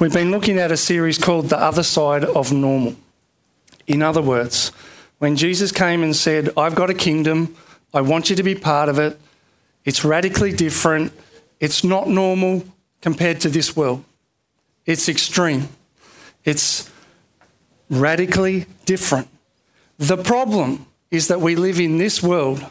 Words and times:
We've 0.00 0.12
been 0.12 0.30
looking 0.30 0.58
at 0.58 0.70
a 0.70 0.76
series 0.76 1.18
called 1.18 1.48
The 1.48 1.58
Other 1.58 1.82
Side 1.82 2.22
of 2.22 2.52
Normal. 2.52 2.94
In 3.88 4.00
other 4.00 4.22
words, 4.22 4.70
when 5.18 5.34
Jesus 5.34 5.72
came 5.72 6.04
and 6.04 6.14
said, 6.14 6.50
I've 6.56 6.76
got 6.76 6.88
a 6.88 6.94
kingdom, 6.94 7.56
I 7.92 8.02
want 8.02 8.30
you 8.30 8.36
to 8.36 8.44
be 8.44 8.54
part 8.54 8.88
of 8.88 9.00
it, 9.00 9.18
it's 9.84 10.04
radically 10.04 10.52
different, 10.52 11.12
it's 11.58 11.82
not 11.82 12.08
normal 12.08 12.64
compared 13.00 13.40
to 13.40 13.48
this 13.48 13.74
world, 13.74 14.04
it's 14.86 15.08
extreme, 15.08 15.68
it's 16.44 16.88
radically 17.90 18.66
different. 18.84 19.26
The 19.98 20.16
problem 20.16 20.86
is 21.10 21.26
that 21.26 21.40
we 21.40 21.56
live 21.56 21.80
in 21.80 21.98
this 21.98 22.22
world, 22.22 22.64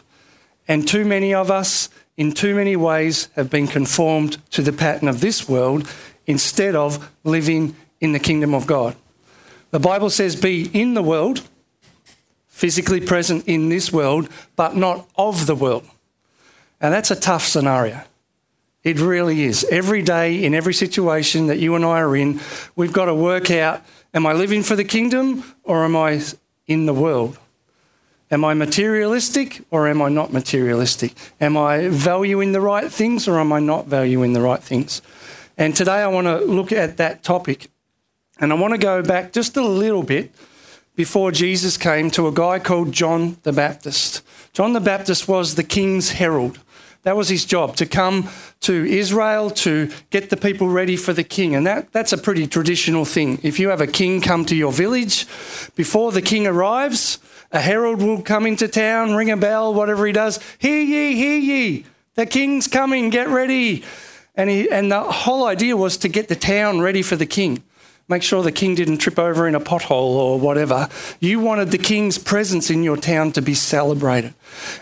and 0.66 0.88
too 0.88 1.04
many 1.04 1.34
of 1.34 1.50
us, 1.50 1.90
in 2.16 2.32
too 2.32 2.54
many 2.54 2.74
ways, 2.74 3.28
have 3.36 3.50
been 3.50 3.66
conformed 3.66 4.38
to 4.52 4.62
the 4.62 4.72
pattern 4.72 5.08
of 5.08 5.20
this 5.20 5.46
world 5.46 5.86
instead 6.28 6.76
of 6.76 7.10
living 7.24 7.74
in 8.00 8.12
the 8.12 8.20
kingdom 8.20 8.54
of 8.54 8.68
God. 8.68 8.94
The 9.72 9.80
Bible 9.80 10.10
says, 10.10 10.36
Be 10.36 10.70
in 10.72 10.94
the 10.94 11.02
world, 11.02 11.42
physically 12.46 13.00
present 13.00 13.48
in 13.48 13.70
this 13.70 13.92
world, 13.92 14.28
but 14.54 14.76
not 14.76 15.08
of 15.16 15.46
the 15.46 15.56
world. 15.56 15.84
And 16.80 16.94
that's 16.94 17.10
a 17.10 17.16
tough 17.16 17.44
scenario. 17.44 18.02
It 18.84 19.00
really 19.00 19.42
is. 19.42 19.64
Every 19.64 20.02
day, 20.02 20.44
in 20.44 20.54
every 20.54 20.74
situation 20.74 21.48
that 21.48 21.58
you 21.58 21.74
and 21.74 21.84
I 21.84 22.00
are 22.00 22.14
in, 22.14 22.40
we've 22.76 22.92
got 22.92 23.06
to 23.06 23.14
work 23.14 23.50
out 23.50 23.82
am 24.14 24.26
I 24.26 24.32
living 24.32 24.62
for 24.62 24.76
the 24.76 24.84
kingdom 24.84 25.44
or 25.64 25.84
am 25.84 25.96
I 25.96 26.22
in 26.66 26.86
the 26.86 26.94
world? 26.94 27.38
Am 28.30 28.44
I 28.44 28.54
materialistic 28.54 29.62
or 29.70 29.88
am 29.88 30.02
I 30.02 30.08
not 30.08 30.32
materialistic? 30.32 31.14
Am 31.40 31.56
I 31.56 31.88
valuing 31.88 32.52
the 32.52 32.60
right 32.60 32.90
things 32.90 33.26
or 33.26 33.38
am 33.38 33.52
I 33.52 33.60
not 33.60 33.86
valuing 33.86 34.34
the 34.34 34.40
right 34.40 34.62
things? 34.62 35.02
And 35.58 35.74
today 35.74 36.00
I 36.02 36.06
want 36.06 36.28
to 36.28 36.38
look 36.38 36.70
at 36.70 36.98
that 36.98 37.24
topic. 37.24 37.68
And 38.38 38.52
I 38.52 38.54
want 38.54 38.74
to 38.74 38.78
go 38.78 39.02
back 39.02 39.32
just 39.32 39.56
a 39.56 39.66
little 39.66 40.04
bit 40.04 40.32
before 40.94 41.32
Jesus 41.32 41.76
came 41.76 42.12
to 42.12 42.28
a 42.28 42.32
guy 42.32 42.60
called 42.60 42.92
John 42.92 43.38
the 43.42 43.52
Baptist. 43.52 44.22
John 44.52 44.72
the 44.72 44.80
Baptist 44.80 45.26
was 45.26 45.56
the 45.56 45.64
king's 45.64 46.12
herald. 46.12 46.60
That 47.02 47.16
was 47.16 47.28
his 47.28 47.44
job 47.44 47.74
to 47.76 47.86
come 47.86 48.28
to 48.60 48.84
Israel 48.84 49.50
to 49.50 49.90
get 50.10 50.30
the 50.30 50.36
people 50.36 50.68
ready 50.68 50.96
for 50.96 51.12
the 51.12 51.24
king. 51.24 51.56
And 51.56 51.66
that, 51.66 51.90
that's 51.90 52.12
a 52.12 52.18
pretty 52.18 52.46
traditional 52.46 53.04
thing. 53.04 53.40
If 53.42 53.58
you 53.58 53.68
have 53.70 53.80
a 53.80 53.86
king 53.86 54.20
come 54.20 54.44
to 54.46 54.54
your 54.54 54.72
village, 54.72 55.26
before 55.74 56.12
the 56.12 56.22
king 56.22 56.46
arrives, 56.46 57.18
a 57.50 57.60
herald 57.60 58.00
will 58.00 58.22
come 58.22 58.46
into 58.46 58.68
town, 58.68 59.14
ring 59.14 59.30
a 59.30 59.36
bell, 59.36 59.74
whatever 59.74 60.06
he 60.06 60.12
does. 60.12 60.38
Hear 60.58 60.80
ye, 60.80 61.16
hear 61.16 61.38
ye, 61.38 61.84
the 62.14 62.26
king's 62.26 62.68
coming, 62.68 63.10
get 63.10 63.28
ready. 63.28 63.84
And, 64.38 64.48
he, 64.48 64.70
and 64.70 64.90
the 64.90 65.02
whole 65.02 65.46
idea 65.46 65.76
was 65.76 65.96
to 65.98 66.08
get 66.08 66.28
the 66.28 66.36
town 66.36 66.80
ready 66.80 67.02
for 67.02 67.16
the 67.16 67.26
king. 67.26 67.62
Make 68.08 68.22
sure 68.22 68.42
the 68.42 68.52
king 68.52 68.76
didn't 68.76 68.98
trip 68.98 69.18
over 69.18 69.48
in 69.48 69.54
a 69.54 69.60
pothole 69.60 70.14
or 70.14 70.38
whatever. 70.38 70.88
You 71.20 71.40
wanted 71.40 71.72
the 71.72 71.78
king's 71.78 72.16
presence 72.16 72.70
in 72.70 72.84
your 72.84 72.96
town 72.96 73.32
to 73.32 73.42
be 73.42 73.52
celebrated. 73.52 74.32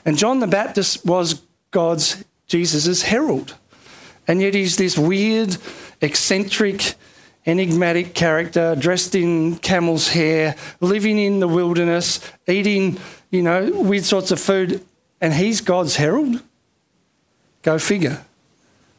And 0.05 0.19
John 0.19 0.41
the 0.41 0.47
Baptist 0.47 1.05
was 1.07 1.43
God's, 1.71 2.23
Jesus' 2.47 3.03
herald. 3.03 3.57
And 4.29 4.43
yet 4.43 4.55
he's 4.55 4.77
this 4.77 4.99
weird, 4.99 5.57
eccentric, 6.03 6.95
enigmatic 7.47 8.15
character 8.15 8.77
dressed 8.77 9.15
in 9.15 9.57
camel's 9.57 10.09
hair, 10.09 10.55
living 10.81 11.19
in 11.19 11.41
the 11.41 11.49
wilderness, 11.49 12.21
eating, 12.47 12.99
you 13.31 13.43
know, 13.43 13.71
weird 13.73 14.05
sorts 14.05 14.31
of 14.31 14.39
food, 14.39 14.84
and 15.21 15.33
he's 15.33 15.61
God's 15.62 15.97
herald? 15.97 16.43
Go 17.62 17.79
figure. 17.79 18.25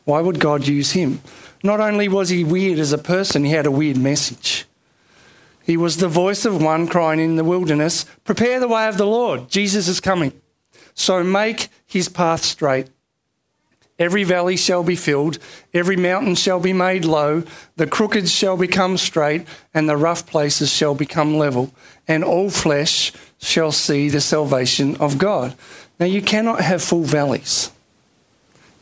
Why 0.08 0.22
would 0.22 0.40
God 0.40 0.70
use 0.70 0.92
him? 0.92 1.22
Not 1.62 1.82
only 1.82 2.08
was 2.08 2.30
he 2.30 2.42
weird 2.42 2.80
as 2.80 2.94
a 2.94 2.98
person, 2.98 3.44
he 3.44 3.52
had 3.52 3.66
a 3.66 3.72
weird 3.72 3.98
message. 3.98 4.66
He 5.66 5.76
was 5.76 5.98
the 5.98 6.08
voice 6.08 6.46
of 6.46 6.64
one 6.64 6.88
crying 6.88 7.20
in 7.20 7.36
the 7.36 7.44
wilderness, 7.44 8.06
Prepare 8.24 8.62
the 8.62 8.70
way 8.70 8.88
of 8.88 8.98
the 8.98 9.06
Lord. 9.06 9.50
Jesus 9.50 9.90
is 9.90 10.00
coming. 10.00 10.32
So 10.94 11.26
make 11.26 11.68
his 11.86 12.08
path 12.08 12.46
straight. 12.46 12.88
Every 14.00 14.24
valley 14.24 14.56
shall 14.56 14.82
be 14.82 14.96
filled, 14.96 15.40
every 15.74 15.98
mountain 15.98 16.36
shall 16.36 16.62
be 16.62 16.72
made 16.72 17.04
low, 17.04 17.44
the 17.76 17.86
crooked 17.86 18.30
shall 18.30 18.56
become 18.56 18.96
straight, 18.96 19.46
and 19.74 19.90
the 19.90 19.98
rough 19.98 20.26
places 20.26 20.72
shall 20.72 20.96
become 20.96 21.38
level, 21.38 21.74
and 22.08 22.24
all 22.24 22.50
flesh 22.50 23.12
shall 23.40 23.74
see 23.74 24.08
the 24.08 24.22
salvation 24.22 24.96
of 25.02 25.18
God. 25.18 25.54
Now, 26.00 26.06
you 26.06 26.22
cannot 26.22 26.62
have 26.62 26.82
full 26.82 27.04
valleys, 27.04 27.72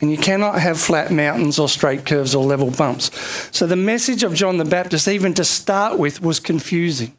and 0.02 0.12
you 0.12 0.18
cannot 0.18 0.60
have 0.60 0.80
flat 0.80 1.12
mountains 1.12 1.58
or 1.58 1.70
straight 1.70 2.06
curves 2.06 2.36
or 2.36 2.44
level 2.44 2.72
bumps. 2.72 3.12
So, 3.52 3.66
the 3.66 3.76
message 3.76 4.24
of 4.24 4.34
John 4.34 4.58
the 4.58 4.66
Baptist, 4.66 5.08
even 5.08 5.34
to 5.36 5.44
start 5.44 5.98
with, 5.98 6.22
was 6.22 6.40
confusing. 6.40 7.16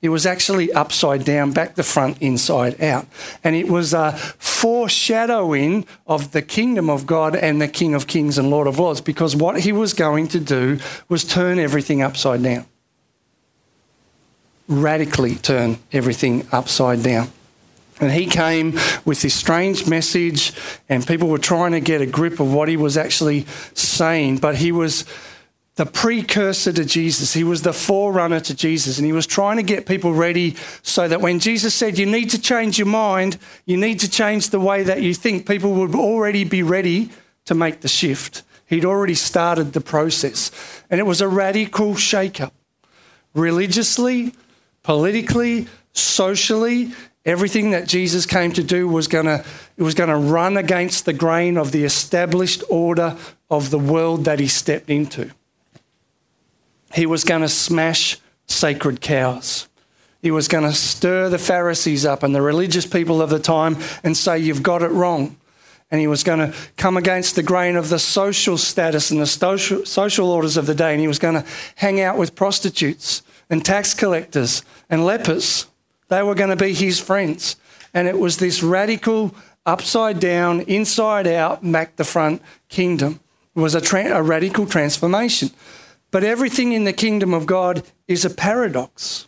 It 0.00 0.10
was 0.10 0.26
actually 0.26 0.72
upside 0.72 1.24
down, 1.24 1.52
back 1.52 1.74
the 1.74 1.82
front, 1.82 2.18
inside 2.20 2.80
out. 2.80 3.06
And 3.42 3.56
it 3.56 3.68
was 3.68 3.92
a 3.92 4.12
foreshadowing 4.12 5.86
of 6.06 6.30
the 6.30 6.42
kingdom 6.42 6.88
of 6.88 7.04
God 7.04 7.34
and 7.34 7.60
the 7.60 7.66
King 7.66 7.94
of 7.94 8.06
Kings 8.06 8.38
and 8.38 8.48
Lord 8.48 8.68
of 8.68 8.78
Lords, 8.78 9.00
because 9.00 9.34
what 9.34 9.60
he 9.60 9.72
was 9.72 9.94
going 9.94 10.28
to 10.28 10.38
do 10.38 10.78
was 11.08 11.24
turn 11.24 11.58
everything 11.58 12.00
upside 12.00 12.44
down. 12.44 12.66
Radically 14.68 15.34
turn 15.34 15.78
everything 15.92 16.46
upside 16.52 17.02
down. 17.02 17.32
And 18.00 18.12
he 18.12 18.26
came 18.26 18.78
with 19.04 19.22
this 19.22 19.34
strange 19.34 19.86
message, 19.88 20.52
and 20.88 21.06
people 21.06 21.28
were 21.28 21.38
trying 21.38 21.72
to 21.72 21.80
get 21.80 22.00
a 22.00 22.06
grip 22.06 22.38
of 22.38 22.52
what 22.52 22.68
he 22.68 22.76
was 22.76 22.96
actually 22.96 23.46
saying, 23.74 24.38
but 24.38 24.56
he 24.56 24.70
was 24.70 25.04
the 25.78 25.86
precursor 25.86 26.72
to 26.72 26.84
Jesus. 26.84 27.32
He 27.32 27.44
was 27.44 27.62
the 27.62 27.72
forerunner 27.72 28.40
to 28.40 28.54
Jesus, 28.54 28.98
and 28.98 29.06
he 29.06 29.12
was 29.12 29.26
trying 29.26 29.58
to 29.58 29.62
get 29.62 29.86
people 29.86 30.12
ready 30.12 30.56
so 30.82 31.06
that 31.06 31.20
when 31.20 31.38
Jesus 31.38 31.74
said, 31.74 31.98
You 31.98 32.06
need 32.06 32.30
to 32.30 32.40
change 32.40 32.78
your 32.78 32.88
mind, 32.88 33.38
you 33.64 33.76
need 33.76 34.00
to 34.00 34.10
change 34.10 34.50
the 34.50 34.60
way 34.60 34.82
that 34.82 35.02
you 35.02 35.14
think, 35.14 35.46
people 35.46 35.72
would 35.74 35.94
already 35.94 36.42
be 36.44 36.64
ready 36.64 37.10
to 37.44 37.54
make 37.54 37.80
the 37.80 37.88
shift. 37.88 38.42
He'd 38.66 38.84
already 38.84 39.14
started 39.14 39.72
the 39.72 39.80
process. 39.80 40.50
And 40.90 41.00
it 41.00 41.04
was 41.04 41.20
a 41.20 41.28
radical 41.28 41.94
shake-up. 41.94 42.52
Religiously, 43.34 44.34
politically, 44.82 45.68
socially, 45.92 46.92
everything 47.24 47.70
that 47.72 47.86
Jesus 47.86 48.26
came 48.26 48.52
to 48.52 48.62
do 48.62 48.88
was 48.88 49.08
going 49.08 49.26
to 49.26 49.44
was 49.76 49.94
going 49.94 50.10
to 50.10 50.16
run 50.16 50.56
against 50.56 51.04
the 51.04 51.12
grain 51.12 51.56
of 51.56 51.72
the 51.72 51.84
established 51.84 52.62
order 52.68 53.16
of 53.50 53.70
the 53.70 53.78
world 53.78 54.24
that 54.24 54.40
he 54.40 54.48
stepped 54.48 54.90
into. 54.90 55.30
He 56.94 57.06
was 57.06 57.24
going 57.24 57.42
to 57.42 57.48
smash 57.48 58.18
sacred 58.46 59.00
cows. 59.00 59.68
He 60.20 60.30
was 60.30 60.48
going 60.48 60.64
to 60.64 60.72
stir 60.72 61.28
the 61.28 61.38
Pharisees 61.38 62.04
up 62.04 62.22
and 62.22 62.34
the 62.34 62.42
religious 62.42 62.86
people 62.86 63.22
of 63.22 63.30
the 63.30 63.38
time 63.38 63.76
and 64.02 64.16
say, 64.16 64.38
You've 64.38 64.62
got 64.62 64.82
it 64.82 64.90
wrong. 64.90 65.36
And 65.90 66.00
he 66.00 66.06
was 66.06 66.22
going 66.22 66.40
to 66.40 66.54
come 66.76 66.98
against 66.98 67.34
the 67.34 67.42
grain 67.42 67.74
of 67.74 67.88
the 67.88 67.98
social 67.98 68.58
status 68.58 69.10
and 69.10 69.20
the 69.20 69.26
social, 69.26 69.86
social 69.86 70.30
orders 70.30 70.58
of 70.58 70.66
the 70.66 70.74
day. 70.74 70.92
And 70.92 71.00
he 71.00 71.08
was 71.08 71.18
going 71.18 71.34
to 71.34 71.46
hang 71.76 72.00
out 72.00 72.18
with 72.18 72.34
prostitutes 72.34 73.22
and 73.48 73.64
tax 73.64 73.94
collectors 73.94 74.62
and 74.90 75.06
lepers. 75.06 75.66
They 76.08 76.22
were 76.22 76.34
going 76.34 76.50
to 76.50 76.56
be 76.56 76.72
his 76.72 76.98
friends. 76.98 77.56
And 77.94 78.08
it 78.08 78.18
was 78.18 78.38
this 78.38 78.62
radical, 78.62 79.34
upside 79.64 80.20
down, 80.20 80.60
inside 80.62 81.26
out, 81.26 81.62
Mac 81.62 81.96
the 81.96 82.04
front 82.04 82.42
kingdom. 82.68 83.20
It 83.54 83.60
was 83.60 83.74
a, 83.74 83.80
tra- 83.80 84.16
a 84.16 84.22
radical 84.22 84.66
transformation. 84.66 85.50
But 86.10 86.24
everything 86.24 86.72
in 86.72 86.84
the 86.84 86.92
kingdom 86.92 87.34
of 87.34 87.46
God 87.46 87.82
is 88.06 88.24
a 88.24 88.30
paradox. 88.30 89.26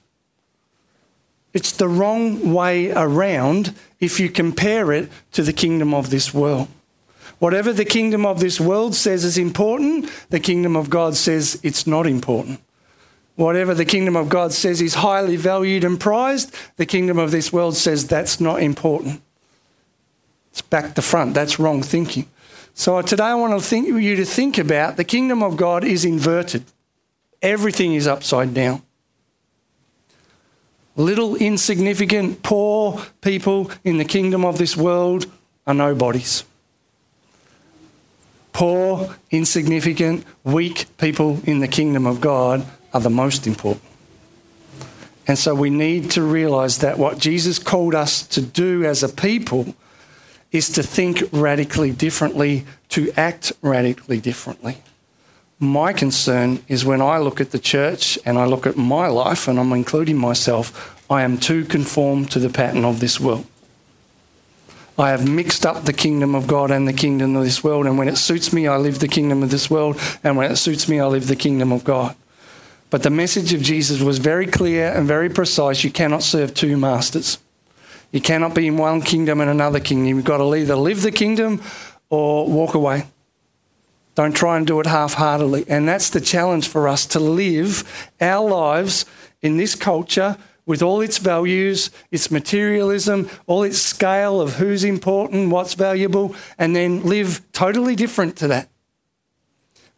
It's 1.53 1.73
the 1.73 1.89
wrong 1.89 2.55
way 2.55 2.91
around 2.93 3.75
if 3.99 4.21
you 4.21 4.31
compare 4.31 4.93
it 4.93 5.11
to 5.33 5.43
the 5.43 5.53
kingdom 5.53 5.93
of 5.93 6.11
this 6.11 6.33
world. 6.33 6.69
Whatever 7.39 7.73
the 7.73 7.85
kingdom 7.85 8.25
of 8.25 8.41
this 8.41 8.61
world 8.61 8.95
says 8.95 9.25
is 9.25 9.39
important, 9.39 10.11
the 10.29 10.41
kingdom 10.41 10.77
of 10.77 10.91
God 10.91 11.17
says 11.17 11.59
it's 11.63 11.87
not 11.87 12.07
important. 12.07 12.61
Whatever 13.41 13.73
the 13.73 13.87
kingdom 13.87 14.17
of 14.17 14.29
God 14.29 14.53
says 14.53 14.83
is 14.83 14.97
highly 14.97 15.37
valued 15.37 15.83
and 15.83 15.99
prized, 15.99 16.55
the 16.77 16.85
kingdom 16.85 17.19
of 17.19 17.31
this 17.31 17.51
world 17.51 17.75
says 17.75 18.07
that's 18.07 18.39
not 18.39 18.63
important. 18.63 19.23
It's 20.51 20.61
back 20.61 20.95
to 20.97 21.01
front. 21.01 21.33
That's 21.33 21.59
wrong 21.59 21.83
thinking. 21.83 22.27
So 22.75 23.01
today 23.01 23.25
I 23.25 23.35
want 23.37 23.59
to 23.59 23.67
think, 23.67 23.89
you 23.89 24.15
to 24.17 24.27
think 24.27 24.59
about 24.59 24.99
the 24.99 25.05
kingdom 25.05 25.43
of 25.43 25.57
God 25.57 25.85
is 25.85 26.05
inverted. 26.05 26.65
Everything 27.41 27.95
is 27.95 28.07
upside 28.07 28.53
down. 28.53 28.83
Little, 30.95 31.35
insignificant, 31.37 32.43
poor 32.43 33.01
people 33.23 33.71
in 33.85 33.97
the 33.97 34.05
kingdom 34.05 34.45
of 34.45 34.59
this 34.59 34.77
world 34.77 35.25
are 35.67 35.73
nobodies. 35.73 36.45
Poor, 38.53 39.17
insignificant, 39.31 40.27
weak 40.45 40.85
people 40.99 41.41
in 41.45 41.61
the 41.61 41.69
kingdom 41.69 42.07
of 42.07 42.21
God 42.21 42.67
are 42.93 43.01
the 43.01 43.11
most 43.11 43.47
important. 43.47 43.85
And 45.27 45.39
so 45.39 45.55
we 45.55 45.71
need 45.71 46.11
to 46.13 46.23
realize 46.23 46.79
that 46.79 46.99
what 46.99 47.19
Jesus 47.19 47.59
called 47.59 47.95
us 47.95 48.27
to 48.29 48.41
do 48.41 48.85
as 48.85 49.03
a 49.03 49.09
people 49.09 49.75
is 50.51 50.69
to 50.71 50.83
think 50.83 51.23
radically 51.31 51.93
differently, 51.93 52.65
to 52.89 53.13
act 53.17 53.53
radically 53.63 54.19
differently. 54.19 54.79
My 55.61 55.93
concern 55.93 56.65
is 56.69 56.85
when 56.85 57.01
I 57.01 57.19
look 57.19 57.41
at 57.41 57.51
the 57.51 57.59
church 57.59 58.19
and 58.25 58.39
I 58.39 58.47
look 58.47 58.67
at 58.67 58.77
my 58.77 59.09
life, 59.09 59.47
and 59.47 59.61
I'm 59.61 59.73
including 59.73 60.17
myself, 60.17 60.97
I 61.11 61.23
am 61.23 61.39
too 61.39 61.65
conformed 61.65 62.31
to 62.33 62.39
the 62.39 62.49
pattern 62.49 62.85
of 62.85 63.01
this 63.01 63.21
world. 63.21 63.47
I 64.99 65.11
have 65.11 65.29
mixed 65.29 65.65
up 65.65 65.85
the 65.85 65.93
kingdom 65.93 66.35
of 66.35 66.47
God 66.47 66.71
and 66.71 66.89
the 66.89 66.93
kingdom 66.93 67.37
of 67.37 67.45
this 67.45 67.63
world, 67.63 67.87
and 67.87 67.97
when 67.97 68.09
it 68.09 68.17
suits 68.17 68.53
me, 68.53 68.67
I 68.67 68.77
live 68.79 68.99
the 68.99 69.09
kingdom 69.09 69.43
of 69.43 69.51
this 69.51 69.71
world, 69.71 69.99
and 70.25 70.37
when 70.37 70.51
it 70.51 70.57
suits 70.57 70.89
me, 70.89 70.99
I 70.99 71.07
live 71.07 71.27
the 71.27 71.37
kingdom 71.37 71.73
of 71.73 71.85
God. 71.85 72.17
But 72.91 73.05
the 73.05 73.11
message 73.11 73.53
of 73.53 73.63
Jesus 73.63 74.03
was 74.03 74.19
very 74.19 74.47
clear 74.47 74.89
and 74.93 75.07
very 75.07 75.31
precise. 75.31 75.85
You 75.85 75.93
cannot 75.93 76.25
serve 76.25 76.53
two 76.53 76.77
masters. 76.77 77.39
You 78.11 78.21
cannot 78.21 78.55
be 78.55 78.67
in 78.67 78.77
one 78.77 79.01
kingdom 79.01 79.41
and 79.41 79.49
another 79.49 79.79
kingdom. 79.79 80.17
You've 80.17 80.25
got 80.25 80.39
to 80.39 80.55
either 80.55 80.75
live 80.75 81.03
the 81.03 81.13
kingdom 81.13 81.63
or 82.09 82.49
walk 82.49 82.75
away. 82.75 83.07
Don't 84.17 84.35
try 84.35 84.57
and 84.57 84.67
do 84.67 84.81
it 84.81 84.87
half 84.87 85.15
heartedly. 85.15 85.65
And 85.69 85.89
that's 85.89 86.11
the 86.11 86.21
challenge 86.21 86.67
for 86.67 86.89
us 86.89 87.07
to 87.07 87.21
live 87.21 88.13
our 88.21 88.49
lives 88.49 89.07
in 89.41 89.57
this 89.57 89.77
culture 89.77 90.37
with 90.67 90.83
all 90.83 91.01
its 91.01 91.19
values, 91.19 91.91
its 92.11 92.31
materialism, 92.31 93.31
all 93.47 93.63
its 93.63 93.79
scale 93.79 94.41
of 94.41 94.57
who's 94.57 94.83
important, 94.83 95.51
what's 95.51 95.75
valuable, 95.75 96.35
and 96.59 96.75
then 96.75 97.03
live 97.03 97.41
totally 97.53 97.95
different 97.95 98.37
to 98.37 98.49
that 98.49 98.69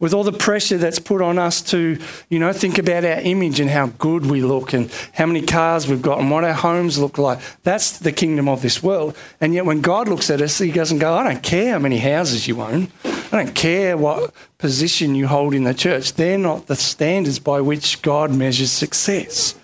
with 0.03 0.13
all 0.13 0.25
the 0.25 0.33
pressure 0.33 0.77
that's 0.77 0.99
put 0.99 1.21
on 1.21 1.39
us 1.39 1.61
to, 1.61 1.97
you 2.27 2.37
know, 2.37 2.51
think 2.51 2.77
about 2.77 3.05
our 3.05 3.21
image 3.21 3.61
and 3.61 3.69
how 3.69 3.87
good 3.87 4.25
we 4.25 4.41
look 4.41 4.73
and 4.73 4.91
how 5.13 5.25
many 5.25 5.41
cars 5.41 5.87
we've 5.87 6.01
got 6.01 6.19
and 6.19 6.29
what 6.29 6.43
our 6.43 6.51
homes 6.51 6.99
look 6.99 7.17
like. 7.17 7.39
That's 7.63 7.99
the 7.99 8.11
kingdom 8.11 8.49
of 8.49 8.61
this 8.61 8.83
world. 8.83 9.15
And 9.39 9.53
yet 9.53 9.65
when 9.65 9.79
God 9.79 10.09
looks 10.09 10.29
at 10.29 10.41
us, 10.41 10.57
he 10.59 10.73
doesn't 10.73 10.99
go, 10.99 11.13
I 11.13 11.23
don't 11.23 11.41
care 11.41 11.71
how 11.71 11.79
many 11.79 11.99
houses 11.99 12.49
you 12.49 12.61
own. 12.61 12.89
I 13.05 13.45
don't 13.45 13.55
care 13.55 13.95
what 13.95 14.33
position 14.57 15.15
you 15.15 15.27
hold 15.27 15.53
in 15.53 15.63
the 15.63 15.73
church. 15.73 16.15
They're 16.15 16.37
not 16.37 16.67
the 16.67 16.75
standards 16.75 17.39
by 17.39 17.61
which 17.61 18.01
God 18.01 18.29
measures 18.29 18.71
success. 18.73 19.55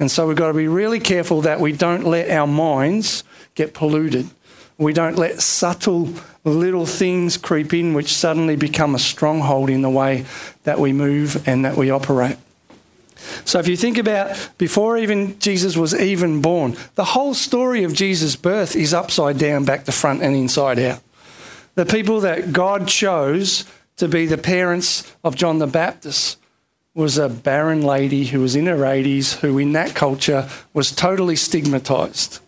And 0.00 0.10
so 0.10 0.26
we've 0.26 0.38
got 0.38 0.48
to 0.48 0.54
be 0.54 0.68
really 0.68 1.00
careful 1.00 1.42
that 1.42 1.60
we 1.60 1.72
don't 1.72 2.04
let 2.04 2.30
our 2.30 2.46
minds 2.46 3.24
get 3.54 3.74
polluted. 3.74 4.30
We 4.78 4.92
don't 4.92 5.16
let 5.16 5.40
subtle 5.40 6.12
little 6.44 6.86
things 6.86 7.36
creep 7.36 7.72
in 7.72 7.94
which 7.94 8.14
suddenly 8.14 8.56
become 8.56 8.94
a 8.94 8.98
stronghold 8.98 9.70
in 9.70 9.82
the 9.82 9.90
way 9.90 10.26
that 10.64 10.78
we 10.78 10.92
move 10.92 11.46
and 11.48 11.64
that 11.64 11.76
we 11.76 11.90
operate. 11.90 12.36
So, 13.44 13.58
if 13.58 13.66
you 13.66 13.76
think 13.76 13.98
about 13.98 14.50
before 14.58 14.98
even 14.98 15.38
Jesus 15.38 15.76
was 15.76 15.94
even 15.94 16.42
born, 16.42 16.76
the 16.94 17.04
whole 17.04 17.34
story 17.34 17.82
of 17.84 17.94
Jesus' 17.94 18.36
birth 18.36 18.76
is 18.76 18.92
upside 18.92 19.38
down, 19.38 19.64
back 19.64 19.84
to 19.84 19.92
front, 19.92 20.22
and 20.22 20.36
inside 20.36 20.78
out. 20.78 21.00
The 21.74 21.86
people 21.86 22.20
that 22.20 22.52
God 22.52 22.86
chose 22.86 23.64
to 23.96 24.08
be 24.08 24.26
the 24.26 24.38
parents 24.38 25.10
of 25.24 25.36
John 25.36 25.58
the 25.58 25.66
Baptist 25.66 26.38
was 26.94 27.18
a 27.18 27.28
barren 27.28 27.82
lady 27.82 28.26
who 28.26 28.40
was 28.40 28.56
in 28.56 28.66
her 28.66 28.78
80s, 28.78 29.40
who 29.40 29.58
in 29.58 29.72
that 29.72 29.94
culture 29.94 30.48
was 30.72 30.90
totally 30.90 31.36
stigmatized. 31.36 32.40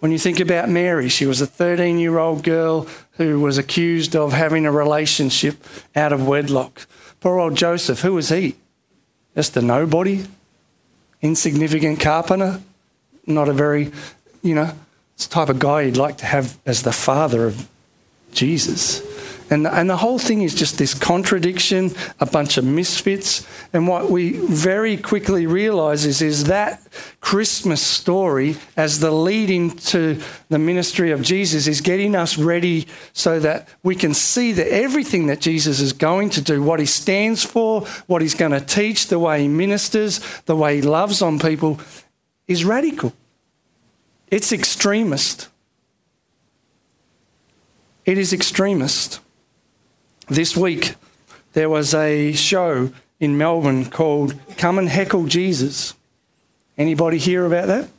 When 0.00 0.12
you 0.12 0.18
think 0.18 0.38
about 0.38 0.68
Mary, 0.68 1.08
she 1.08 1.26
was 1.26 1.40
a 1.40 1.46
13 1.46 1.98
year 1.98 2.18
old 2.18 2.44
girl 2.44 2.86
who 3.12 3.40
was 3.40 3.58
accused 3.58 4.14
of 4.14 4.32
having 4.32 4.64
a 4.64 4.72
relationship 4.72 5.56
out 5.96 6.12
of 6.12 6.26
wedlock. 6.26 6.86
Poor 7.20 7.38
old 7.38 7.56
Joseph, 7.56 8.00
who 8.00 8.14
was 8.14 8.28
he? 8.28 8.56
Just 9.34 9.56
a 9.56 9.62
nobody? 9.62 10.26
Insignificant 11.20 11.98
carpenter? 11.98 12.60
Not 13.26 13.48
a 13.48 13.52
very, 13.52 13.90
you 14.42 14.54
know, 14.54 14.72
type 15.26 15.48
of 15.48 15.58
guy 15.58 15.82
you'd 15.82 15.96
like 15.96 16.18
to 16.18 16.26
have 16.26 16.58
as 16.64 16.82
the 16.82 16.92
father 16.92 17.46
of 17.46 17.68
Jesus. 18.32 19.02
And, 19.50 19.66
and 19.66 19.88
the 19.88 19.96
whole 19.96 20.18
thing 20.18 20.42
is 20.42 20.54
just 20.54 20.76
this 20.76 20.92
contradiction, 20.92 21.92
a 22.20 22.26
bunch 22.26 22.58
of 22.58 22.64
misfits. 22.64 23.46
And 23.72 23.88
what 23.88 24.10
we 24.10 24.32
very 24.32 24.98
quickly 24.98 25.46
realise 25.46 26.04
is, 26.04 26.20
is 26.20 26.44
that 26.44 26.82
Christmas 27.20 27.80
story, 27.80 28.56
as 28.76 29.00
the 29.00 29.10
lead 29.10 29.48
into 29.48 30.20
the 30.50 30.58
ministry 30.58 31.12
of 31.12 31.22
Jesus, 31.22 31.66
is 31.66 31.80
getting 31.80 32.14
us 32.14 32.36
ready 32.36 32.86
so 33.14 33.40
that 33.40 33.68
we 33.82 33.94
can 33.94 34.12
see 34.12 34.52
that 34.52 34.70
everything 34.70 35.28
that 35.28 35.40
Jesus 35.40 35.80
is 35.80 35.94
going 35.94 36.28
to 36.30 36.42
do, 36.42 36.62
what 36.62 36.78
he 36.78 36.86
stands 36.86 37.42
for, 37.42 37.86
what 38.06 38.20
he's 38.20 38.34
going 38.34 38.52
to 38.52 38.60
teach, 38.60 39.06
the 39.06 39.18
way 39.18 39.42
he 39.42 39.48
ministers, 39.48 40.20
the 40.42 40.56
way 40.56 40.76
he 40.76 40.82
loves 40.82 41.22
on 41.22 41.38
people, 41.38 41.80
is 42.46 42.66
radical. 42.66 43.14
It's 44.30 44.52
extremist. 44.52 45.48
It 48.08 48.16
is 48.16 48.32
extremist. 48.32 49.20
This 50.28 50.56
week, 50.56 50.94
there 51.52 51.68
was 51.68 51.92
a 51.92 52.32
show 52.32 52.90
in 53.20 53.36
Melbourne 53.36 53.90
called 53.90 54.34
Come 54.56 54.78
and 54.78 54.88
Heckle 54.88 55.26
Jesus. 55.26 55.92
Anybody 56.78 57.18
hear 57.18 57.44
about 57.44 57.66
that? 57.66 57.90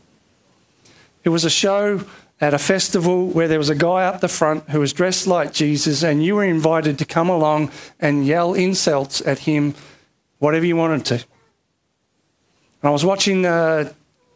It 1.24 1.30
was 1.30 1.46
a 1.46 1.50
show 1.52 2.06
at 2.42 2.56
a 2.56 2.58
festival 2.58 3.28
where 3.28 3.48
there 3.48 3.60
was 3.60 3.70
a 3.70 3.76
guy 3.76 4.04
up 4.04 4.20
the 4.20 4.28
front 4.28 4.72
who 4.72 4.80
was 4.80 4.94
dressed 4.94 5.28
like 5.28 5.54
Jesus, 5.54 6.02
and 6.02 6.26
you 6.26 6.34
were 6.34 6.44
invited 6.44 6.98
to 6.98 7.06
come 7.06 7.30
along 7.30 7.72
and 8.00 8.26
yell 8.26 8.56
insults 8.56 9.22
at 9.28 9.38
him, 9.38 9.76
whatever 10.40 10.66
you 10.66 10.76
wanted 10.76 11.06
to. 11.06 11.14
And 11.14 11.24
I 12.82 12.90
was 12.90 13.06
watching 13.06 13.44
the, 13.44 13.94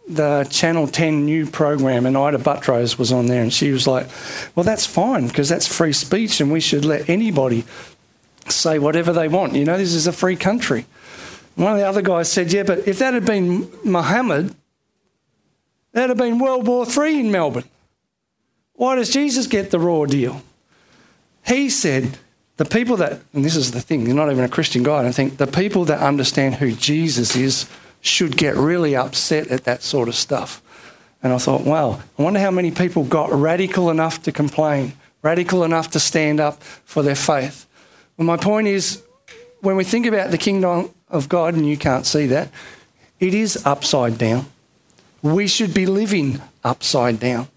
the 0.08 0.46
Channel 0.50 0.88
10 0.88 1.26
new 1.26 1.46
program, 1.46 2.06
and 2.06 2.18
Ita 2.18 2.40
Buttrose 2.40 2.98
was 2.98 3.12
on 3.12 3.28
there, 3.28 3.42
and 3.42 3.54
she 3.54 3.72
was 3.72 3.88
like, 3.88 4.08
Well, 4.56 4.64
that's 4.64 4.86
fine 4.86 5.28
because 5.28 5.50
that's 5.50 5.68
free 5.68 5.94
speech, 5.94 6.42
and 6.42 6.52
we 6.52 6.60
should 6.60 6.86
let 6.86 7.10
anybody 7.10 7.64
say 8.48 8.80
whatever 8.80 9.14
they 9.14 9.28
want. 9.28 9.54
You 9.54 9.66
know, 9.66 9.78
this 9.78 9.94
is 9.94 10.08
a 10.08 10.12
free 10.12 10.36
country. 10.36 10.86
One 11.56 11.74
of 11.74 11.78
the 11.78 11.88
other 11.88 12.02
guys 12.02 12.32
said, 12.32 12.52
Yeah, 12.52 12.64
but 12.64 12.88
if 12.88 13.00
that 13.00 13.14
had 13.14 13.26
been 13.26 13.72
Muhammad, 13.84 14.54
that'd 15.94 16.10
have 16.10 16.18
been 16.18 16.40
World 16.40 16.68
War 16.68 16.86
III 16.86 17.22
in 17.22 17.32
Melbourne. 17.32 17.70
Why 18.74 18.96
does 18.96 19.12
Jesus 19.12 19.48
get 19.48 19.72
the 19.72 19.80
raw 19.80 20.06
deal? 20.06 20.42
He 21.46 21.70
said, 21.70 22.18
the 22.58 22.66
people 22.66 22.98
that, 22.98 23.22
and 23.34 23.44
this 23.44 23.56
is 23.56 23.72
the 23.72 23.82
thing, 23.82 24.06
you're 24.06 24.16
not 24.16 24.32
even 24.32 24.44
a 24.44 24.50
Christian 24.50 24.84
guy, 24.84 25.08
I 25.08 25.12
think, 25.12 25.38
the 25.38 25.48
people 25.48 25.86
that 25.86 26.00
understand 26.00 26.56
who 26.56 26.72
Jesus 26.72 27.36
is 27.36 27.70
should 28.04 28.38
get 28.38 28.56
really 28.56 28.96
upset 28.96 29.48
at 29.48 29.64
that 29.64 29.82
sort 29.82 30.10
of 30.10 30.16
stuff. 30.16 30.62
And 31.24 31.32
I 31.32 31.38
thought, 31.38 31.62
wow, 31.62 32.02
I 32.20 32.22
wonder 32.22 32.40
how 32.40 32.52
many 32.52 32.70
people 32.70 33.06
got 33.06 33.32
radical 33.32 33.90
enough 33.90 34.22
to 34.24 34.32
complain, 34.32 34.92
radical 35.22 35.64
enough 35.64 35.90
to 35.92 36.00
stand 36.00 36.42
up 36.42 36.62
for 36.62 37.02
their 37.02 37.16
faith. 37.16 37.66
Well, 38.18 38.28
my 38.28 38.36
point 38.36 38.68
is, 38.68 39.02
when 39.62 39.78
we 39.78 39.86
think 39.86 40.06
about 40.06 40.32
the 40.32 40.38
kingdom 40.38 40.90
of 41.10 41.30
God, 41.30 41.54
and 41.54 41.66
you 41.66 41.78
can't 41.78 42.06
see 42.06 42.28
that, 42.28 42.50
it 43.22 43.34
is 43.34 43.66
upside 43.66 44.18
down. 44.18 44.48
We 45.22 45.48
should 45.48 45.74
be 45.74 45.86
living 45.86 46.42
upside 46.62 47.22
down. 47.22 47.48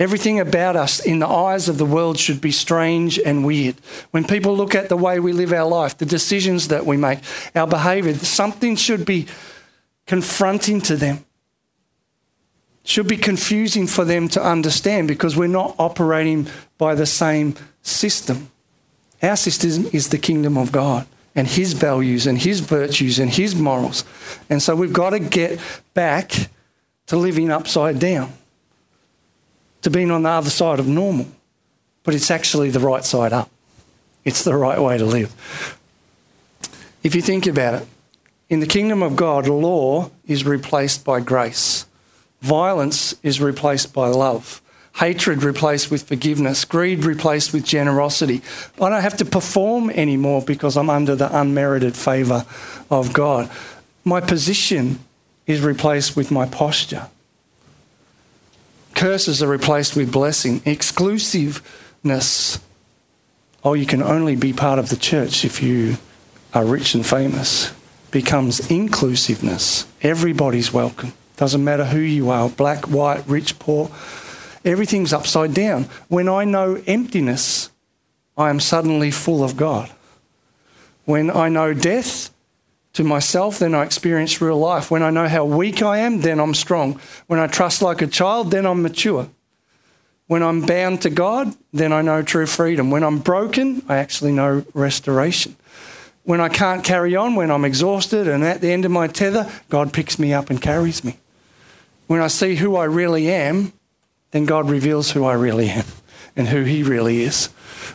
Everything 0.00 0.40
about 0.40 0.74
us 0.74 0.98
in 0.98 1.20
the 1.20 1.28
eyes 1.28 1.68
of 1.68 1.78
the 1.78 1.86
world 1.86 2.18
should 2.18 2.40
be 2.40 2.50
strange 2.50 3.20
and 3.20 3.46
weird. 3.46 3.76
When 4.10 4.24
people 4.24 4.56
look 4.56 4.74
at 4.74 4.88
the 4.88 4.96
way 4.96 5.20
we 5.20 5.32
live 5.32 5.52
our 5.52 5.68
life, 5.68 5.96
the 5.96 6.06
decisions 6.06 6.68
that 6.68 6.84
we 6.84 6.96
make, 6.96 7.20
our 7.54 7.68
behaviour, 7.68 8.14
something 8.14 8.74
should 8.74 9.06
be 9.06 9.28
confronting 10.06 10.80
to 10.82 10.96
them. 10.96 11.24
Should 12.84 13.06
be 13.06 13.16
confusing 13.16 13.86
for 13.86 14.04
them 14.04 14.28
to 14.30 14.44
understand 14.44 15.06
because 15.06 15.36
we're 15.36 15.46
not 15.46 15.76
operating 15.78 16.48
by 16.78 16.96
the 16.96 17.06
same 17.06 17.54
system. 17.82 18.50
Our 19.22 19.36
system 19.36 19.88
is 19.92 20.08
the 20.08 20.18
kingdom 20.18 20.58
of 20.58 20.72
God 20.72 21.06
and 21.34 21.46
his 21.46 21.74
values 21.74 22.26
and 22.26 22.38
his 22.38 22.60
virtues 22.60 23.18
and 23.18 23.30
his 23.30 23.54
morals. 23.54 24.04
And 24.50 24.60
so 24.60 24.74
we've 24.74 24.92
got 24.92 25.10
to 25.10 25.20
get 25.20 25.60
back 25.94 26.32
to 27.06 27.16
living 27.16 27.50
upside 27.50 27.98
down, 27.98 28.32
to 29.82 29.90
being 29.90 30.10
on 30.10 30.24
the 30.24 30.30
other 30.30 30.50
side 30.50 30.80
of 30.80 30.88
normal. 30.88 31.26
But 32.02 32.14
it's 32.14 32.30
actually 32.30 32.70
the 32.70 32.80
right 32.80 33.04
side 33.04 33.32
up. 33.32 33.48
It's 34.24 34.42
the 34.42 34.56
right 34.56 34.80
way 34.80 34.98
to 34.98 35.04
live. 35.04 35.78
If 37.02 37.14
you 37.14 37.22
think 37.22 37.46
about 37.46 37.82
it, 37.82 37.88
in 38.52 38.60
the 38.60 38.66
kingdom 38.66 39.02
of 39.02 39.16
God, 39.16 39.48
law 39.48 40.10
is 40.26 40.44
replaced 40.44 41.06
by 41.06 41.20
grace, 41.20 41.86
violence 42.42 43.14
is 43.22 43.40
replaced 43.40 43.94
by 43.94 44.08
love 44.08 44.60
hatred 44.96 45.42
replaced 45.42 45.90
with 45.90 46.02
forgiveness, 46.02 46.66
greed 46.66 47.02
replaced 47.04 47.54
with 47.54 47.64
generosity. 47.64 48.42
I 48.78 48.90
don't 48.90 49.00
have 49.00 49.16
to 49.16 49.24
perform 49.24 49.88
anymore 49.88 50.42
because 50.42 50.76
I'm 50.76 50.90
under 50.90 51.16
the 51.16 51.34
unmerited 51.34 51.96
favour 51.96 52.44
of 52.90 53.14
God. 53.14 53.50
My 54.04 54.20
position 54.20 54.98
is 55.46 55.62
replaced 55.62 56.14
with 56.14 56.30
my 56.30 56.46
posture. 56.46 57.08
Curses 58.94 59.42
are 59.42 59.48
replaced 59.48 59.96
with 59.96 60.12
blessing. 60.12 60.60
Exclusiveness. 60.66 62.60
Oh, 63.64 63.72
you 63.72 63.86
can 63.86 64.02
only 64.02 64.36
be 64.36 64.52
part 64.52 64.78
of 64.78 64.90
the 64.90 64.96
church 64.96 65.42
if 65.44 65.62
you 65.62 65.96
are 66.52 66.66
rich 66.66 66.94
and 66.94 67.06
famous. 67.06 67.72
Becomes 68.12 68.70
inclusiveness. 68.70 69.86
Everybody's 70.02 70.72
welcome. 70.72 71.12
Doesn't 71.36 71.64
matter 71.64 71.86
who 71.86 71.98
you 71.98 72.30
are 72.30 72.48
black, 72.48 72.84
white, 72.84 73.26
rich, 73.26 73.58
poor 73.58 73.90
everything's 74.64 75.12
upside 75.12 75.54
down. 75.54 75.84
When 76.08 76.28
I 76.28 76.44
know 76.44 76.82
emptiness, 76.86 77.70
I 78.36 78.50
am 78.50 78.60
suddenly 78.60 79.10
full 79.10 79.42
of 79.42 79.56
God. 79.56 79.90
When 81.04 81.30
I 81.30 81.48
know 81.48 81.74
death 81.74 82.30
to 82.94 83.04
myself, 83.04 83.58
then 83.58 83.74
I 83.74 83.82
experience 83.82 84.40
real 84.40 84.58
life. 84.58 84.90
When 84.90 85.02
I 85.02 85.10
know 85.10 85.28
how 85.28 85.44
weak 85.44 85.82
I 85.82 85.98
am, 85.98 86.20
then 86.20 86.38
I'm 86.38 86.54
strong. 86.54 87.00
When 87.26 87.40
I 87.40 87.46
trust 87.46 87.82
like 87.82 88.02
a 88.02 88.06
child, 88.06 88.50
then 88.50 88.66
I'm 88.66 88.82
mature. 88.82 89.28
When 90.26 90.42
I'm 90.42 90.62
bound 90.62 91.02
to 91.02 91.10
God, 91.10 91.54
then 91.72 91.92
I 91.92 92.00
know 92.00 92.22
true 92.22 92.46
freedom. 92.46 92.90
When 92.90 93.02
I'm 93.02 93.18
broken, 93.18 93.82
I 93.88 93.96
actually 93.96 94.32
know 94.32 94.64
restoration. 94.72 95.56
When 96.24 96.40
I 96.40 96.48
can't 96.48 96.84
carry 96.84 97.16
on, 97.16 97.34
when 97.34 97.50
I'm 97.50 97.64
exhausted 97.64 98.28
and 98.28 98.44
at 98.44 98.60
the 98.60 98.70
end 98.70 98.84
of 98.84 98.90
my 98.90 99.08
tether, 99.08 99.50
God 99.68 99.92
picks 99.92 100.18
me 100.18 100.32
up 100.32 100.50
and 100.50 100.62
carries 100.62 101.02
me. 101.02 101.18
When 102.06 102.20
I 102.20 102.28
see 102.28 102.56
who 102.56 102.76
I 102.76 102.84
really 102.84 103.30
am, 103.30 103.72
then 104.30 104.44
God 104.44 104.70
reveals 104.70 105.12
who 105.12 105.24
I 105.24 105.34
really 105.34 105.68
am 105.68 105.84
and 106.36 106.48
who 106.48 106.62
He 106.62 106.82
really 106.82 107.22
is. 107.22 107.46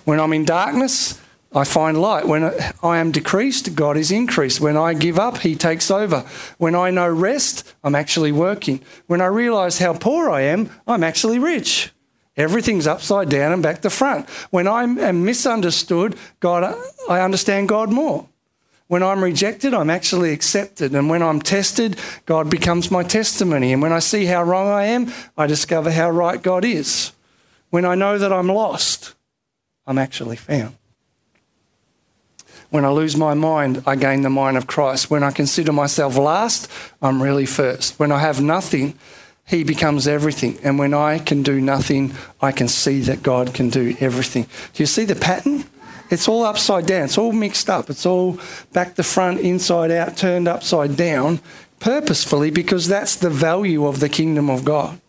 When 0.06 0.20
I'm 0.20 0.34
in 0.34 0.46
darkness, 0.46 1.22
I 1.54 1.64
find 1.64 2.00
light. 2.00 2.28
When 2.28 2.52
I 2.84 2.98
am 2.98 3.12
decreased, 3.12 3.76
God 3.76 3.96
is 3.96 4.12
increased. 4.12 4.60
When 4.60 4.76
I 4.76 4.94
give 4.94 5.18
up, 5.18 5.40
He 5.40 5.56
takes 5.56 5.90
over. 5.90 6.26
When 6.58 6.76
I 6.76 6.92
know 6.92 7.10
rest, 7.10 7.74
I'm 7.84 7.96
actually 7.96 8.32
working. 8.32 8.82
When 9.08 9.22
I 9.22 9.28
realize 9.28 9.80
how 9.80 9.94
poor 9.94 10.30
I 10.30 10.42
am, 10.42 10.70
I'm 10.86 11.04
actually 11.04 11.40
rich. 11.40 11.92
Everything's 12.38 12.86
upside 12.86 13.30
down 13.30 13.52
and 13.52 13.64
back 13.64 13.82
to 13.82 13.90
front. 13.90 14.30
When 14.52 14.68
I 14.68 14.84
am 14.84 15.00
uh, 15.00 15.12
misunderstood, 15.12 16.16
God, 16.40 16.64
uh, 16.64 16.76
I 17.10 17.22
understand 17.22 17.68
God 17.68 17.92
more. 17.92 18.28
When 18.88 19.04
I'm 19.04 19.24
rejected, 19.24 19.74
I'm 19.74 19.90
actually 19.90 20.32
accepted. 20.32 20.94
And 20.96 21.10
when 21.10 21.22
I'm 21.22 21.42
tested, 21.42 21.98
God 22.26 22.50
becomes 22.50 22.90
my 22.90 23.04
testimony. 23.04 23.74
And 23.74 23.82
when 23.82 23.92
I 23.92 24.00
see 24.00 24.26
how 24.26 24.44
wrong 24.44 24.68
I 24.68 24.86
am, 24.86 25.12
I 25.38 25.48
discover 25.48 25.92
how 25.92 26.10
right 26.10 26.42
God 26.42 26.64
is. 26.64 27.12
When 27.70 27.84
I 27.84 27.96
know 27.96 28.18
that 28.18 28.32
I'm 28.32 28.48
lost, 28.48 29.16
I'm 29.86 29.98
actually 29.98 30.38
found. 30.38 30.76
When 32.70 32.86
I 32.86 32.90
lose 32.90 33.18
my 33.18 33.34
mind, 33.34 33.84
I 33.86 33.96
gain 33.96 34.22
the 34.22 34.30
mind 34.30 34.58
of 34.58 34.68
Christ. 34.68 35.10
When 35.10 35.24
I 35.24 35.32
consider 35.32 35.72
myself 35.72 36.18
last, 36.18 36.70
I'm 37.02 37.22
really 37.22 37.46
first. 37.46 37.98
When 38.00 38.12
I 38.12 38.20
have 38.20 38.42
nothing, 38.42 38.98
he 39.48 39.64
becomes 39.64 40.08
everything. 40.08 40.60
And 40.62 40.78
when 40.78 40.94
I 40.94 41.20
can 41.20 41.42
do 41.42 41.62
nothing, 41.62 42.14
I 42.42 42.52
can 42.52 42.68
see 42.68 43.00
that 43.02 43.24
God 43.24 43.54
can 43.54 43.70
do 43.70 43.96
everything. 44.00 44.44
Do 44.74 44.84
you 44.84 44.86
see 44.86 45.06
the 45.06 45.16
pattern? 45.16 45.64
It's 46.10 46.28
all 46.28 46.44
upside 46.44 46.86
down. 46.86 47.06
It's 47.06 47.18
all 47.18 47.32
mixed 47.32 47.70
up. 47.70 47.90
It's 47.90 48.06
all 48.06 48.40
back 48.74 48.96
to 48.96 49.04
front, 49.04 49.40
inside 49.40 49.90
out, 49.90 50.18
turned 50.18 50.48
upside 50.48 50.98
down, 50.98 51.40
purposefully, 51.80 52.52
because 52.52 52.88
that's 52.88 53.16
the 53.16 53.30
value 53.30 53.86
of 53.86 54.00
the 54.02 54.10
kingdom 54.10 54.50
of 54.50 54.66
God. 54.66 55.00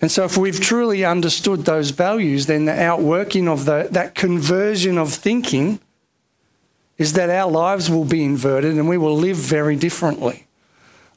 And 0.00 0.10
so, 0.10 0.24
if 0.24 0.36
we've 0.36 0.60
truly 0.60 1.04
understood 1.04 1.66
those 1.66 1.90
values, 1.90 2.46
then 2.46 2.64
the 2.64 2.80
outworking 2.80 3.48
of 3.48 3.66
the, 3.66 3.88
that 3.90 4.14
conversion 4.14 4.98
of 4.98 5.12
thinking 5.12 5.78
is 6.96 7.12
that 7.12 7.30
our 7.30 7.50
lives 7.50 7.90
will 7.90 8.04
be 8.04 8.24
inverted 8.24 8.76
and 8.76 8.88
we 8.88 8.98
will 8.98 9.16
live 9.16 9.36
very 9.36 9.76
differently. 9.76 10.46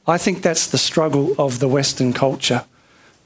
I 0.06 0.18
think 0.18 0.42
that's 0.42 0.66
the 0.66 0.78
struggle 0.78 1.34
of 1.38 1.58
the 1.60 1.68
Western 1.68 2.12
culture. 2.12 2.64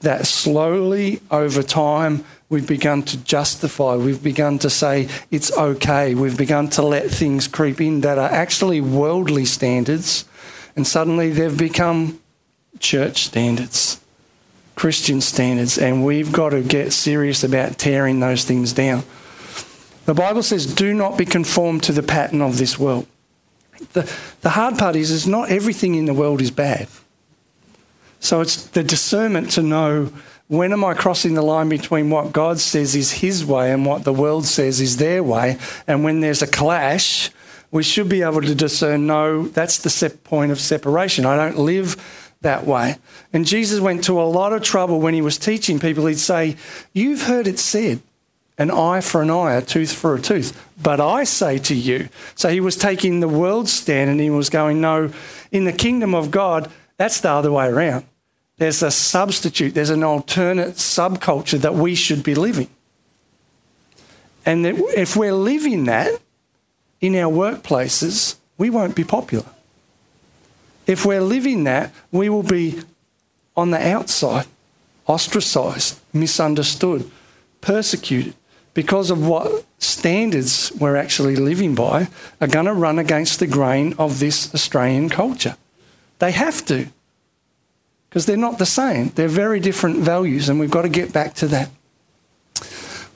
That 0.00 0.28
slowly, 0.28 1.20
over 1.28 1.62
time, 1.64 2.24
we've 2.48 2.68
begun 2.68 3.02
to 3.02 3.16
justify, 3.16 3.96
we've 3.96 4.22
begun 4.22 4.60
to 4.60 4.70
say 4.70 5.08
it's 5.32 5.50
okay, 5.56 6.14
we've 6.14 6.38
begun 6.38 6.68
to 6.70 6.82
let 6.82 7.10
things 7.10 7.48
creep 7.48 7.80
in 7.80 8.02
that 8.02 8.16
are 8.16 8.30
actually 8.30 8.80
worldly 8.80 9.44
standards, 9.44 10.24
and 10.76 10.86
suddenly 10.86 11.30
they've 11.30 11.58
become 11.58 12.20
church 12.78 13.24
standards, 13.24 14.00
Christian 14.76 15.20
standards, 15.20 15.78
and 15.78 16.04
we've 16.04 16.32
got 16.32 16.50
to 16.50 16.62
get 16.62 16.92
serious 16.92 17.42
about 17.42 17.76
tearing 17.76 18.20
those 18.20 18.44
things 18.44 18.72
down. 18.72 19.02
The 20.04 20.14
Bible 20.14 20.44
says, 20.44 20.72
do 20.72 20.94
not 20.94 21.18
be 21.18 21.26
conformed 21.26 21.82
to 21.82 21.92
the 21.92 22.04
pattern 22.04 22.40
of 22.40 22.58
this 22.58 22.78
world. 22.78 23.08
The, 23.92 24.12
the 24.40 24.50
hard 24.50 24.78
part 24.78 24.96
is, 24.96 25.10
is 25.10 25.26
not 25.26 25.50
everything 25.50 25.94
in 25.94 26.06
the 26.06 26.14
world 26.14 26.40
is 26.40 26.50
bad. 26.50 26.88
So 28.20 28.40
it's 28.40 28.66
the 28.66 28.82
discernment 28.82 29.50
to 29.52 29.62
know 29.62 30.12
when 30.48 30.72
am 30.72 30.84
I 30.84 30.94
crossing 30.94 31.34
the 31.34 31.42
line 31.42 31.68
between 31.68 32.10
what 32.10 32.32
God 32.32 32.58
says 32.58 32.96
is 32.96 33.12
his 33.12 33.44
way 33.44 33.72
and 33.72 33.84
what 33.84 34.04
the 34.04 34.12
world 34.12 34.46
says 34.46 34.80
is 34.80 34.96
their 34.96 35.22
way. 35.22 35.58
And 35.86 36.04
when 36.04 36.20
there's 36.20 36.42
a 36.42 36.46
clash, 36.46 37.30
we 37.70 37.82
should 37.82 38.08
be 38.08 38.22
able 38.22 38.40
to 38.40 38.54
discern 38.54 39.06
no, 39.06 39.46
that's 39.48 39.78
the 39.78 40.10
point 40.10 40.50
of 40.50 40.58
separation. 40.58 41.26
I 41.26 41.36
don't 41.36 41.58
live 41.58 41.96
that 42.40 42.66
way. 42.66 42.96
And 43.32 43.46
Jesus 43.46 43.80
went 43.80 44.04
to 44.04 44.20
a 44.20 44.24
lot 44.24 44.54
of 44.54 44.62
trouble 44.62 45.00
when 45.00 45.12
he 45.12 45.20
was 45.20 45.36
teaching 45.36 45.78
people. 45.78 46.06
He'd 46.06 46.18
say, 46.18 46.56
You've 46.92 47.22
heard 47.22 47.46
it 47.46 47.58
said, 47.58 48.00
an 48.58 48.70
eye 48.72 49.00
for 49.00 49.22
an 49.22 49.30
eye, 49.30 49.54
a 49.54 49.62
tooth 49.62 49.92
for 49.92 50.14
a 50.14 50.20
tooth. 50.20 50.66
But 50.82 51.00
I 51.00 51.24
say 51.24 51.58
to 51.58 51.74
you. 51.74 52.08
So 52.34 52.48
he 52.48 52.60
was 52.60 52.76
taking 52.76 53.20
the 53.20 53.28
world's 53.28 53.72
stand 53.72 54.10
and 54.10 54.20
he 54.20 54.30
was 54.30 54.50
going, 54.50 54.80
no, 54.80 55.12
in 55.52 55.64
the 55.64 55.72
kingdom 55.72 56.14
of 56.14 56.30
God, 56.30 56.70
that's 56.96 57.20
the 57.20 57.30
other 57.30 57.52
way 57.52 57.68
around. 57.68 58.04
There's 58.58 58.82
a 58.82 58.90
substitute, 58.90 59.74
there's 59.74 59.90
an 59.90 60.02
alternate 60.02 60.74
subculture 60.74 61.58
that 61.60 61.74
we 61.74 61.94
should 61.94 62.24
be 62.24 62.34
living. 62.34 62.68
And 64.44 64.66
if 64.66 65.14
we're 65.14 65.32
living 65.32 65.84
that 65.84 66.20
in 67.00 67.14
our 67.14 67.30
workplaces, 67.30 68.36
we 68.56 68.70
won't 68.70 68.96
be 68.96 69.04
popular. 69.04 69.46
If 70.86 71.04
we're 71.04 71.20
living 71.20 71.64
that, 71.64 71.92
we 72.10 72.28
will 72.28 72.42
be 72.42 72.80
on 73.56 73.70
the 73.70 73.92
outside, 73.92 74.46
ostracized, 75.06 76.00
misunderstood, 76.12 77.08
persecuted 77.60 78.34
because 78.78 79.10
of 79.10 79.26
what 79.26 79.64
standards 79.80 80.70
we're 80.78 80.94
actually 80.94 81.34
living 81.34 81.74
by, 81.74 82.06
are 82.40 82.46
going 82.46 82.66
to 82.66 82.72
run 82.72 82.96
against 82.96 83.40
the 83.40 83.46
grain 83.48 83.92
of 83.98 84.20
this 84.20 84.54
Australian 84.54 85.08
culture. 85.08 85.56
They 86.20 86.30
have 86.30 86.64
to, 86.66 86.86
because 88.08 88.24
they're 88.24 88.36
not 88.36 88.60
the 88.60 88.66
same. 88.66 89.08
They're 89.08 89.26
very 89.26 89.58
different 89.58 89.96
values, 89.96 90.48
and 90.48 90.60
we've 90.60 90.70
got 90.70 90.82
to 90.82 90.88
get 90.88 91.12
back 91.12 91.34
to 91.42 91.48
that. 91.48 91.70
I 92.60 92.64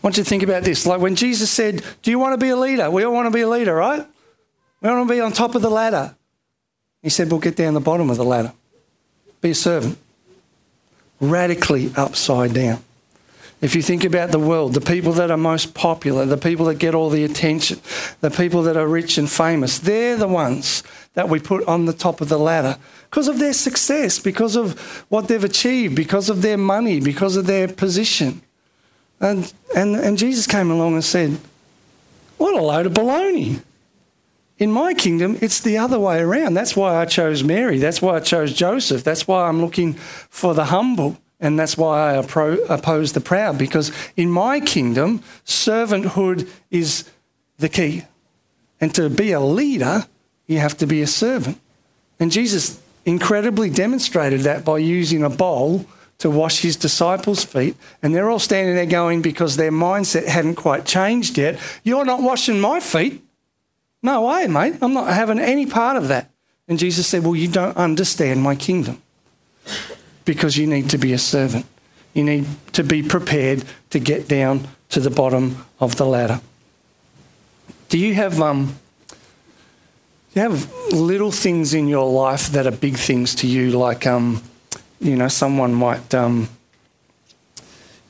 want 0.02 0.16
you 0.16 0.24
to 0.24 0.28
think 0.28 0.42
about 0.42 0.64
this. 0.64 0.84
Like 0.84 1.00
when 1.00 1.14
Jesus 1.14 1.48
said, 1.48 1.84
Do 2.02 2.10
you 2.10 2.18
want 2.18 2.32
to 2.32 2.44
be 2.44 2.48
a 2.48 2.56
leader? 2.56 2.90
We 2.90 3.04
all 3.04 3.12
want 3.12 3.26
to 3.26 3.30
be 3.30 3.42
a 3.42 3.48
leader, 3.48 3.76
right? 3.76 4.04
We 4.80 4.90
want 4.90 5.06
to 5.06 5.14
be 5.14 5.20
on 5.20 5.30
top 5.30 5.54
of 5.54 5.62
the 5.62 5.70
ladder. 5.70 6.16
He 7.02 7.08
said, 7.08 7.30
Well, 7.30 7.38
get 7.38 7.54
down 7.54 7.74
the 7.74 7.80
bottom 7.80 8.10
of 8.10 8.16
the 8.16 8.24
ladder. 8.24 8.52
Be 9.40 9.50
a 9.50 9.54
servant. 9.54 9.96
Radically 11.20 11.92
upside 11.94 12.52
down. 12.52 12.82
If 13.62 13.76
you 13.76 13.80
think 13.80 14.02
about 14.02 14.32
the 14.32 14.40
world, 14.40 14.74
the 14.74 14.80
people 14.80 15.12
that 15.12 15.30
are 15.30 15.36
most 15.36 15.72
popular, 15.72 16.26
the 16.26 16.36
people 16.36 16.66
that 16.66 16.80
get 16.80 16.96
all 16.96 17.10
the 17.10 17.22
attention, 17.22 17.78
the 18.20 18.30
people 18.30 18.62
that 18.64 18.76
are 18.76 18.88
rich 18.88 19.18
and 19.18 19.30
famous, 19.30 19.78
they're 19.78 20.16
the 20.16 20.26
ones 20.26 20.82
that 21.14 21.28
we 21.28 21.38
put 21.38 21.64
on 21.68 21.84
the 21.84 21.92
top 21.92 22.20
of 22.20 22.28
the 22.28 22.38
ladder 22.38 22.76
because 23.08 23.28
of 23.28 23.38
their 23.38 23.52
success, 23.52 24.18
because 24.18 24.56
of 24.56 24.80
what 25.10 25.28
they've 25.28 25.44
achieved, 25.44 25.94
because 25.94 26.28
of 26.28 26.42
their 26.42 26.58
money, 26.58 26.98
because 26.98 27.36
of 27.36 27.46
their 27.46 27.68
position. 27.68 28.42
And, 29.20 29.52
and, 29.76 29.94
and 29.94 30.18
Jesus 30.18 30.48
came 30.48 30.68
along 30.68 30.94
and 30.94 31.04
said, 31.04 31.38
What 32.38 32.58
a 32.58 32.62
load 32.62 32.86
of 32.86 32.94
baloney. 32.94 33.62
In 34.58 34.72
my 34.72 34.92
kingdom, 34.92 35.38
it's 35.40 35.60
the 35.60 35.78
other 35.78 36.00
way 36.00 36.18
around. 36.18 36.54
That's 36.54 36.74
why 36.74 36.96
I 36.96 37.04
chose 37.04 37.44
Mary. 37.44 37.78
That's 37.78 38.02
why 38.02 38.16
I 38.16 38.20
chose 38.20 38.52
Joseph. 38.52 39.04
That's 39.04 39.28
why 39.28 39.46
I'm 39.46 39.60
looking 39.60 39.94
for 39.94 40.52
the 40.52 40.64
humble. 40.64 41.18
And 41.42 41.58
that's 41.58 41.76
why 41.76 42.12
I 42.12 42.14
oppose 42.14 43.12
the 43.12 43.20
proud, 43.20 43.58
because 43.58 43.90
in 44.16 44.30
my 44.30 44.60
kingdom, 44.60 45.24
servanthood 45.44 46.48
is 46.70 47.10
the 47.58 47.68
key. 47.68 48.04
And 48.80 48.94
to 48.94 49.10
be 49.10 49.32
a 49.32 49.40
leader, 49.40 50.06
you 50.46 50.60
have 50.60 50.76
to 50.78 50.86
be 50.86 51.02
a 51.02 51.06
servant. 51.08 51.60
And 52.20 52.30
Jesus 52.30 52.80
incredibly 53.04 53.70
demonstrated 53.70 54.42
that 54.42 54.64
by 54.64 54.78
using 54.78 55.24
a 55.24 55.28
bowl 55.28 55.84
to 56.18 56.30
wash 56.30 56.60
his 56.60 56.76
disciples' 56.76 57.44
feet. 57.44 57.74
And 58.04 58.14
they're 58.14 58.30
all 58.30 58.38
standing 58.38 58.76
there 58.76 58.86
going, 58.86 59.20
because 59.20 59.56
their 59.56 59.72
mindset 59.72 60.26
hadn't 60.28 60.54
quite 60.54 60.86
changed 60.86 61.38
yet, 61.38 61.58
You're 61.82 62.04
not 62.04 62.22
washing 62.22 62.60
my 62.60 62.78
feet. 62.78 63.20
No 64.00 64.28
way, 64.28 64.46
mate. 64.46 64.76
I'm 64.80 64.94
not 64.94 65.12
having 65.12 65.40
any 65.40 65.66
part 65.66 65.96
of 65.96 66.06
that. 66.06 66.30
And 66.68 66.78
Jesus 66.78 67.08
said, 67.08 67.24
Well, 67.24 67.34
you 67.34 67.48
don't 67.48 67.76
understand 67.76 68.42
my 68.42 68.54
kingdom 68.54 69.02
because 70.24 70.56
you 70.56 70.66
need 70.66 70.90
to 70.90 70.98
be 70.98 71.12
a 71.12 71.18
servant. 71.18 71.66
You 72.14 72.24
need 72.24 72.46
to 72.72 72.84
be 72.84 73.02
prepared 73.02 73.64
to 73.90 73.98
get 73.98 74.28
down 74.28 74.68
to 74.90 75.00
the 75.00 75.10
bottom 75.10 75.64
of 75.80 75.96
the 75.96 76.04
ladder. 76.04 76.40
Do 77.88 77.98
you 77.98 78.14
have 78.14 78.40
um, 78.40 78.76
do 80.34 80.40
you 80.40 80.42
have 80.42 80.72
little 80.92 81.30
things 81.30 81.74
in 81.74 81.88
your 81.88 82.10
life 82.10 82.48
that 82.48 82.66
are 82.66 82.72
big 82.72 82.96
things 82.96 83.34
to 83.36 83.46
you, 83.46 83.70
like 83.70 84.06
um, 84.06 84.42
you 85.00 85.16
know, 85.16 85.28
someone 85.28 85.74
might 85.74 86.14
um, 86.14 86.48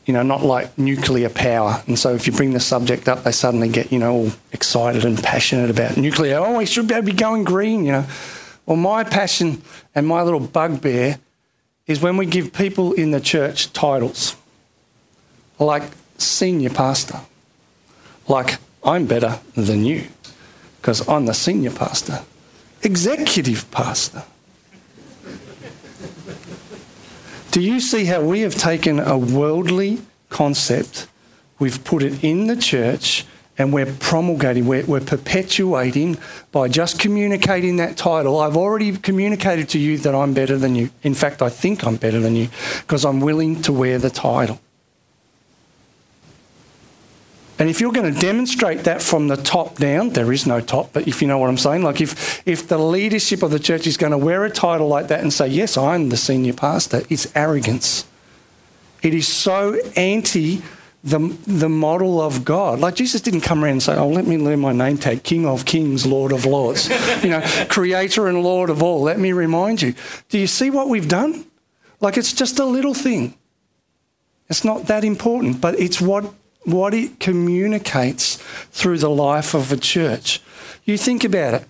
you 0.04 0.12
know, 0.12 0.22
not 0.22 0.42
like 0.42 0.76
nuclear 0.76 1.28
power. 1.28 1.82
And 1.86 1.98
so 1.98 2.14
if 2.14 2.26
you 2.26 2.32
bring 2.32 2.52
the 2.52 2.60
subject 2.60 3.08
up, 3.08 3.22
they 3.22 3.32
suddenly 3.32 3.68
get, 3.68 3.92
you 3.92 3.98
know, 3.98 4.12
all 4.12 4.30
excited 4.52 5.04
and 5.04 5.22
passionate 5.22 5.70
about 5.70 5.96
nuclear. 5.96 6.38
Oh, 6.38 6.58
we 6.58 6.66
should 6.66 6.88
be 6.88 7.12
going 7.12 7.44
green, 7.44 7.84
you 7.84 7.92
know. 7.92 8.06
Well, 8.66 8.76
my 8.76 9.04
passion 9.04 9.62
and 9.94 10.06
my 10.06 10.22
little 10.22 10.40
bugbear 10.40 11.18
is 11.92 12.00
when 12.00 12.16
we 12.16 12.26
give 12.26 12.52
people 12.52 12.92
in 12.94 13.12
the 13.12 13.20
church 13.20 13.72
titles. 13.72 14.34
Like 15.58 15.84
senior 16.18 16.70
pastor, 16.70 17.20
like 18.26 18.58
I'm 18.82 19.06
better 19.06 19.38
than 19.54 19.84
you, 19.84 20.08
because 20.80 21.06
I'm 21.08 21.26
the 21.26 21.34
senior 21.34 21.70
pastor, 21.70 22.22
executive 22.82 23.70
pastor. 23.70 24.24
Do 27.52 27.60
you 27.60 27.80
see 27.80 28.06
how 28.06 28.22
we 28.22 28.40
have 28.40 28.54
taken 28.54 28.98
a 28.98 29.18
worldly 29.18 30.00
concept, 30.30 31.06
we've 31.58 31.84
put 31.84 32.02
it 32.02 32.24
in 32.24 32.46
the 32.46 32.56
church, 32.56 33.26
and 33.58 33.72
we're 33.72 33.86
promulgating, 33.86 34.66
we're, 34.66 34.84
we're, 34.86 35.00
perpetuating 35.00 36.16
by 36.52 36.68
just 36.68 36.98
communicating 36.98 37.76
that 37.76 37.96
title. 37.96 38.40
I've 38.40 38.56
already 38.56 38.96
communicated 38.96 39.68
to 39.70 39.78
you 39.78 39.98
that 39.98 40.14
I'm 40.14 40.32
better 40.32 40.56
than 40.56 40.74
you. 40.74 40.90
In 41.02 41.14
fact, 41.14 41.42
I 41.42 41.50
think 41.50 41.84
I'm 41.86 41.96
better 41.96 42.18
than 42.18 42.34
you 42.34 42.48
because 42.80 43.04
I'm 43.04 43.20
willing 43.20 43.60
to 43.62 43.72
wear 43.72 43.98
the 43.98 44.10
title. 44.10 44.60
And 47.58 47.68
if 47.68 47.80
you're 47.80 47.92
going 47.92 48.12
to 48.12 48.18
demonstrate 48.18 48.80
that 48.84 49.02
from 49.02 49.28
the 49.28 49.36
top 49.36 49.76
down, 49.76 50.10
there 50.10 50.32
is 50.32 50.46
no 50.46 50.60
top, 50.60 50.92
but 50.92 51.06
if 51.06 51.22
you 51.22 51.28
know 51.28 51.38
what 51.38 51.48
I'm 51.48 51.58
saying, 51.58 51.82
like 51.82 52.00
if, 52.00 52.42
if 52.48 52.66
the 52.66 52.78
leadership 52.78 53.42
of 53.42 53.50
the 53.50 53.60
church 53.60 53.86
is 53.86 53.96
going 53.96 54.10
to 54.10 54.18
wear 54.18 54.44
a 54.44 54.50
title 54.50 54.88
like 54.88 55.08
that 55.08 55.20
and 55.20 55.32
say, 55.32 55.46
Yes, 55.46 55.76
I'm 55.76 56.08
the 56.08 56.16
senior 56.16 56.54
pastor, 56.54 57.02
it's 57.08 57.30
arrogance. 57.36 58.06
It 59.02 59.14
is 59.14 59.28
so 59.28 59.78
anti 59.94 60.62
the, 61.04 61.18
the 61.46 61.68
model 61.68 62.20
of 62.20 62.44
God. 62.44 62.78
Like 62.78 62.94
Jesus 62.94 63.20
didn't 63.20 63.40
come 63.40 63.64
around 63.64 63.72
and 63.72 63.82
say, 63.82 63.96
Oh, 63.96 64.08
let 64.08 64.26
me 64.26 64.38
learn 64.38 64.60
my 64.60 64.72
name 64.72 64.98
tag 64.98 65.24
King 65.24 65.46
of 65.46 65.64
Kings, 65.64 66.06
Lord 66.06 66.32
of 66.32 66.46
Lords, 66.46 66.88
you 67.24 67.30
know, 67.30 67.42
Creator 67.68 68.28
and 68.28 68.42
Lord 68.42 68.70
of 68.70 68.82
all. 68.82 69.02
Let 69.02 69.18
me 69.18 69.32
remind 69.32 69.82
you. 69.82 69.94
Do 70.28 70.38
you 70.38 70.46
see 70.46 70.70
what 70.70 70.88
we've 70.88 71.08
done? 71.08 71.44
Like 72.00 72.16
it's 72.16 72.32
just 72.32 72.58
a 72.58 72.64
little 72.64 72.94
thing. 72.94 73.34
It's 74.48 74.64
not 74.64 74.86
that 74.86 75.02
important, 75.02 75.60
but 75.60 75.78
it's 75.80 76.00
what, 76.00 76.32
what 76.64 76.94
it 76.94 77.18
communicates 77.18 78.36
through 78.70 78.98
the 78.98 79.10
life 79.10 79.54
of 79.54 79.72
a 79.72 79.76
church. 79.76 80.42
You 80.84 80.98
think 80.98 81.24
about 81.24 81.54
it. 81.54 81.64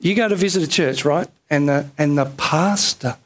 You 0.00 0.14
go 0.14 0.28
to 0.28 0.34
visit 0.34 0.62
a 0.62 0.68
church, 0.68 1.04
right? 1.04 1.28
And 1.48 1.68
the, 1.68 1.90
and 1.96 2.18
the 2.18 2.24
pastor 2.24 3.16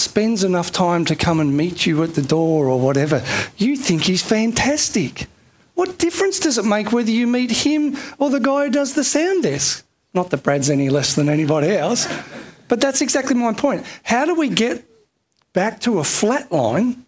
spends 0.00 0.42
enough 0.42 0.72
time 0.72 1.04
to 1.04 1.14
come 1.14 1.40
and 1.40 1.56
meet 1.56 1.86
you 1.86 2.02
at 2.02 2.14
the 2.14 2.22
door 2.22 2.66
or 2.66 2.80
whatever, 2.80 3.24
you 3.56 3.76
think 3.76 4.02
he's 4.02 4.22
fantastic. 4.22 5.26
What 5.74 5.98
difference 5.98 6.40
does 6.40 6.58
it 6.58 6.64
make 6.64 6.92
whether 6.92 7.10
you 7.10 7.26
meet 7.26 7.50
him 7.50 7.96
or 8.18 8.30
the 8.30 8.40
guy 8.40 8.64
who 8.64 8.70
does 8.70 8.94
the 8.94 9.04
sound 9.04 9.44
desk? 9.44 9.84
Not 10.12 10.30
that 10.30 10.42
Brad's 10.42 10.70
any 10.70 10.90
less 10.90 11.14
than 11.14 11.28
anybody 11.28 11.70
else, 11.70 12.08
but 12.68 12.80
that's 12.80 13.00
exactly 13.00 13.34
my 13.34 13.52
point. 13.52 13.84
How 14.02 14.26
do 14.26 14.34
we 14.34 14.48
get 14.48 14.84
back 15.52 15.80
to 15.80 15.98
a 15.98 16.04
flat 16.04 16.50
line 16.50 17.04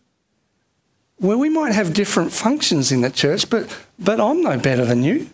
where 1.16 1.38
we 1.38 1.48
might 1.48 1.72
have 1.72 1.94
different 1.94 2.32
functions 2.32 2.90
in 2.90 3.00
the 3.00 3.10
church, 3.10 3.50
but, 3.50 3.68
but 3.98 4.20
I'm 4.20 4.42
no 4.42 4.58
better 4.58 4.84
than 4.84 5.02
you? 5.02 5.28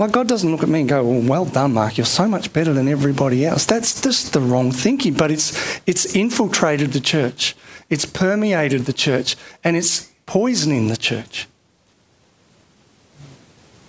Like, 0.00 0.12
God 0.12 0.28
doesn't 0.28 0.50
look 0.50 0.62
at 0.62 0.70
me 0.70 0.80
and 0.80 0.88
go, 0.88 1.04
well, 1.04 1.20
well 1.20 1.44
done, 1.44 1.74
Mark, 1.74 1.98
you're 1.98 2.06
so 2.06 2.26
much 2.26 2.54
better 2.54 2.72
than 2.72 2.88
everybody 2.88 3.44
else. 3.44 3.66
That's 3.66 4.00
just 4.00 4.32
the 4.32 4.40
wrong 4.40 4.72
thinking, 4.72 5.12
but 5.12 5.30
it's, 5.30 5.78
it's 5.86 6.16
infiltrated 6.16 6.94
the 6.94 7.00
church, 7.00 7.54
it's 7.90 8.06
permeated 8.06 8.86
the 8.86 8.94
church, 8.94 9.36
and 9.62 9.76
it's 9.76 10.10
poisoning 10.24 10.88
the 10.88 10.96
church. 10.96 11.48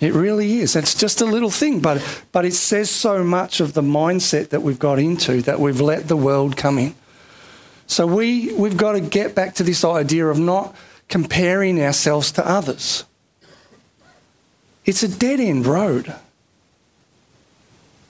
It 0.00 0.12
really 0.12 0.58
is. 0.58 0.76
It's 0.76 0.94
just 0.94 1.22
a 1.22 1.24
little 1.24 1.48
thing, 1.48 1.80
but, 1.80 2.02
but 2.30 2.44
it 2.44 2.52
says 2.52 2.90
so 2.90 3.24
much 3.24 3.60
of 3.60 3.72
the 3.72 3.80
mindset 3.80 4.50
that 4.50 4.60
we've 4.60 4.78
got 4.78 4.98
into 4.98 5.40
that 5.42 5.60
we've 5.60 5.80
let 5.80 6.08
the 6.08 6.16
world 6.16 6.58
come 6.58 6.78
in. 6.78 6.94
So 7.86 8.06
we, 8.06 8.52
we've 8.52 8.76
got 8.76 8.92
to 8.92 9.00
get 9.00 9.34
back 9.34 9.54
to 9.54 9.62
this 9.62 9.82
idea 9.82 10.26
of 10.26 10.38
not 10.38 10.76
comparing 11.08 11.80
ourselves 11.80 12.32
to 12.32 12.46
others. 12.46 13.04
It's 14.84 15.02
a 15.02 15.08
dead 15.08 15.40
end 15.40 15.66
road. 15.66 16.14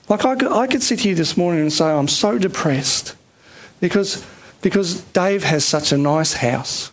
Like 0.09 0.25
I 0.25 0.35
could, 0.35 0.51
I 0.51 0.67
could 0.67 0.83
sit 0.83 1.01
here 1.01 1.15
this 1.15 1.37
morning 1.37 1.61
and 1.61 1.73
say, 1.73 1.85
I'm 1.85 2.07
so 2.07 2.37
depressed 2.37 3.15
because, 3.79 4.25
because 4.61 5.01
Dave 5.01 5.43
has 5.43 5.63
such 5.63 5.91
a 5.91 5.97
nice 5.97 6.33
house 6.33 6.91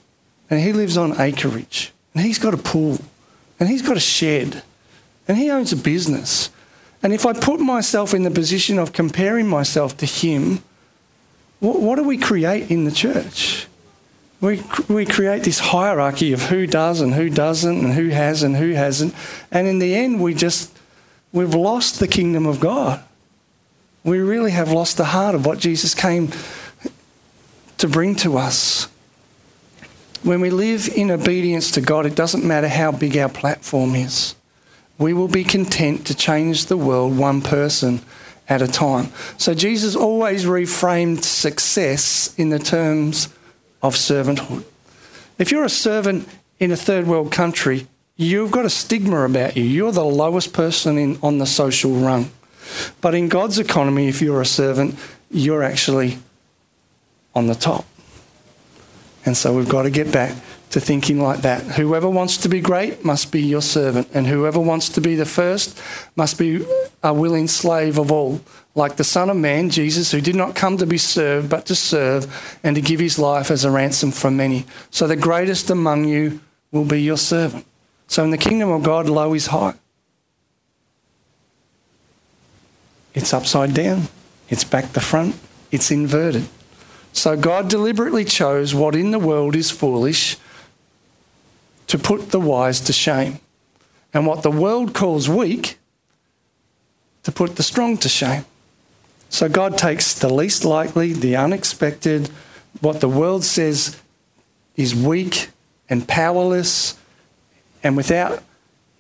and 0.49 0.61
he 0.61 0.73
lives 0.73 0.97
on 0.97 1.21
acreage 1.21 1.93
and 2.15 2.25
he's 2.25 2.39
got 2.39 2.55
a 2.55 2.59
pool 2.59 2.99
and 3.59 3.69
he's 3.69 3.83
got 3.83 3.97
a 3.97 4.01
shed 4.01 4.63
and 5.27 5.37
he 5.37 5.51
owns 5.51 5.73
a 5.73 5.77
business. 5.77 6.51
And 7.03 7.13
if 7.13 7.25
I 7.25 7.33
put 7.33 7.61
myself 7.61 8.13
in 8.13 8.25
the 8.25 8.31
position 8.31 8.79
of 8.79 8.93
comparing 8.93 9.49
myself 9.49 9.97
to 9.99 10.07
him, 10.07 10.63
what, 11.59 11.81
what 11.81 11.97
do 11.97 12.05
we 12.05 12.19
create 12.19 12.71
in 12.71 12.85
the 12.85 12.93
church? 12.93 13.67
We, 14.41 14.63
we 14.89 15.05
create 15.05 15.43
this 15.43 15.59
hierarchy 15.59 16.33
of 16.33 16.43
who 16.45 16.67
does 16.67 17.01
and 17.01 17.15
who 17.15 17.29
doesn't 17.29 17.85
and 17.85 17.93
who 17.93 18.09
has 18.09 18.43
and 18.43 18.57
who 18.57 18.73
hasn't. 18.73 19.15
And 19.51 19.67
in 19.67 19.79
the 19.79 19.95
end, 19.95 20.21
we 20.21 20.35
just, 20.35 20.77
we've 21.33 21.55
lost 21.55 22.01
the 22.01 22.09
kingdom 22.09 22.47
of 22.47 22.59
God. 22.59 23.03
We 24.03 24.19
really 24.19 24.53
have 24.53 24.73
lost 24.73 24.97
the 24.97 25.07
heart 25.07 25.35
of 25.35 25.45
what 25.45 25.59
Jesus 25.59 25.95
came 25.95 26.31
to 27.77 27.87
bring 27.87 28.15
to 28.17 28.39
us. 28.39 28.89
When 30.23 30.41
we 30.41 30.51
live 30.51 30.89
in 30.89 31.11
obedience 31.11 31.71
to 31.73 31.83
God, 31.83 32.07
it 32.07 32.15
doesn't 32.15 32.45
matter 32.45 32.69
how 32.69 32.93
big 32.93 33.17
our 33.19 33.29
platform 33.29 33.95
is. 33.95 34.35
We 34.99 35.13
will 35.13 35.29
be 35.29 35.45
content 35.45 36.07
to 36.07 36.15
change 36.15 36.67
the 36.67 36.77
world 36.77 37.17
one 37.17 37.43
person 37.43 38.01
at 38.49 38.63
a 38.63 38.69
time. 38.69 39.13
So 39.39 39.55
Jesus 39.55 39.95
always 39.95 40.45
reframed 40.45 41.25
success 41.25 42.35
in 42.39 42.51
the 42.51 42.59
terms 42.59 43.29
of 43.83 43.95
servanthood. 43.95 44.65
If 45.39 45.51
you're 45.51 45.65
a 45.65 45.71
servant 45.71 46.29
in 46.59 46.71
a 46.71 46.77
third 46.77 47.07
world 47.07 47.33
country, 47.33 47.87
you've 48.17 48.51
got 48.51 48.65
a 48.65 48.71
stigma 48.71 49.25
about 49.25 49.57
you. 49.57 49.65
You're 49.65 49.93
the 49.93 50.05
lowest 50.05 50.53
person 50.53 50.99
in, 50.99 51.19
on 51.23 51.39
the 51.39 51.47
social 51.47 51.93
rung. 51.93 52.31
But 53.01 53.15
in 53.15 53.29
God's 53.29 53.59
economy, 53.59 54.09
if 54.09 54.21
you're 54.21 54.41
a 54.41 54.47
servant, 54.47 54.97
you're 55.31 55.63
actually 55.63 56.19
on 57.35 57.47
the 57.47 57.55
top. 57.55 57.87
And 59.25 59.37
so 59.37 59.55
we've 59.55 59.69
got 59.69 59.83
to 59.83 59.91
get 59.91 60.13
back 60.13 60.37
to 60.71 60.81
thinking 60.81 61.21
like 61.21 61.41
that. 61.41 61.63
Whoever 61.63 62.09
wants 62.09 62.37
to 62.39 62.49
be 62.49 62.61
great 62.61 63.05
must 63.05 63.33
be 63.33 63.43
your 63.43 63.63
servant, 63.63 64.09
and 64.15 64.27
whoever 64.27 64.61
wants 64.61 64.89
to 64.91 65.01
be 65.01 65.15
the 65.17 65.27
first 65.27 65.81
must 66.15 66.39
be 66.39 66.65
a 67.03 67.13
willing 67.13 67.49
slave 67.49 67.99
of 67.99 68.13
all 68.13 68.41
like 68.75 68.97
the 68.97 69.05
Son 69.05 69.31
of 69.31 69.37
Man, 69.37 69.71
Jesus, 69.71 70.13
who 70.13 70.21
did 70.21 70.37
not 70.37 70.55
come 70.55 70.77
to 70.79 70.87
be 70.87 70.99
served, 70.99 71.51
but 71.51 71.67
to 71.67 71.75
serve 71.75 72.59
and 72.63 72.77
to 72.77 72.83
give 72.83 73.01
his 73.01 73.19
life 73.19 73.51
as 73.51 73.65
a 73.65 73.71
ransom 73.71 74.13
for 74.13 74.31
many. 74.31 74.65
So 74.91 75.07
the 75.07 75.17
greatest 75.17 75.71
among 75.71 76.05
you 76.05 76.41
will 76.71 76.85
be 76.85 77.03
your 77.03 77.17
servant. 77.17 77.67
So 78.07 78.23
in 78.23 78.31
the 78.31 78.39
kingdom 78.39 78.71
of 78.71 78.83
God, 78.83 79.09
low 79.09 79.35
is 79.35 79.47
high. 79.47 79.75
It's 83.13 83.35
upside 83.35 83.75
down, 83.75 84.03
it's 84.49 84.63
back 84.63 84.93
to 84.93 85.01
front, 85.01 85.35
it's 85.73 85.91
inverted. 85.91 86.47
So 87.13 87.37
God 87.37 87.69
deliberately 87.69 88.25
chose 88.25 88.73
what 88.73 88.95
in 88.95 89.11
the 89.11 89.19
world 89.19 89.57
is 89.57 89.71
foolish 89.71 90.37
to 91.89 91.99
put 91.99 92.31
the 92.31 92.39
wise 92.39 92.81
to 92.83 92.93
shame. 92.93 93.41
And 94.15 94.27
what 94.27 94.43
the 94.43 94.51
world 94.51 94.95
calls 94.95 95.29
weak, 95.29 95.79
to 97.25 97.33
put 97.33 97.57
the 97.57 97.63
strong 97.63 97.97
to 97.99 98.09
shame. 98.09 98.45
So 99.31 99.49
God 99.49 99.79
takes 99.79 100.13
the 100.13 100.29
least 100.29 100.65
likely, 100.65 101.13
the 101.13 101.37
unexpected, 101.37 102.29
what 102.81 103.01
the 103.01 103.09
world 103.09 103.45
says 103.45 103.97
is 104.77 104.95
weak 104.95 105.51
and 105.89 106.07
powerless 106.07 106.99
and 107.83 107.97
without 107.97 108.43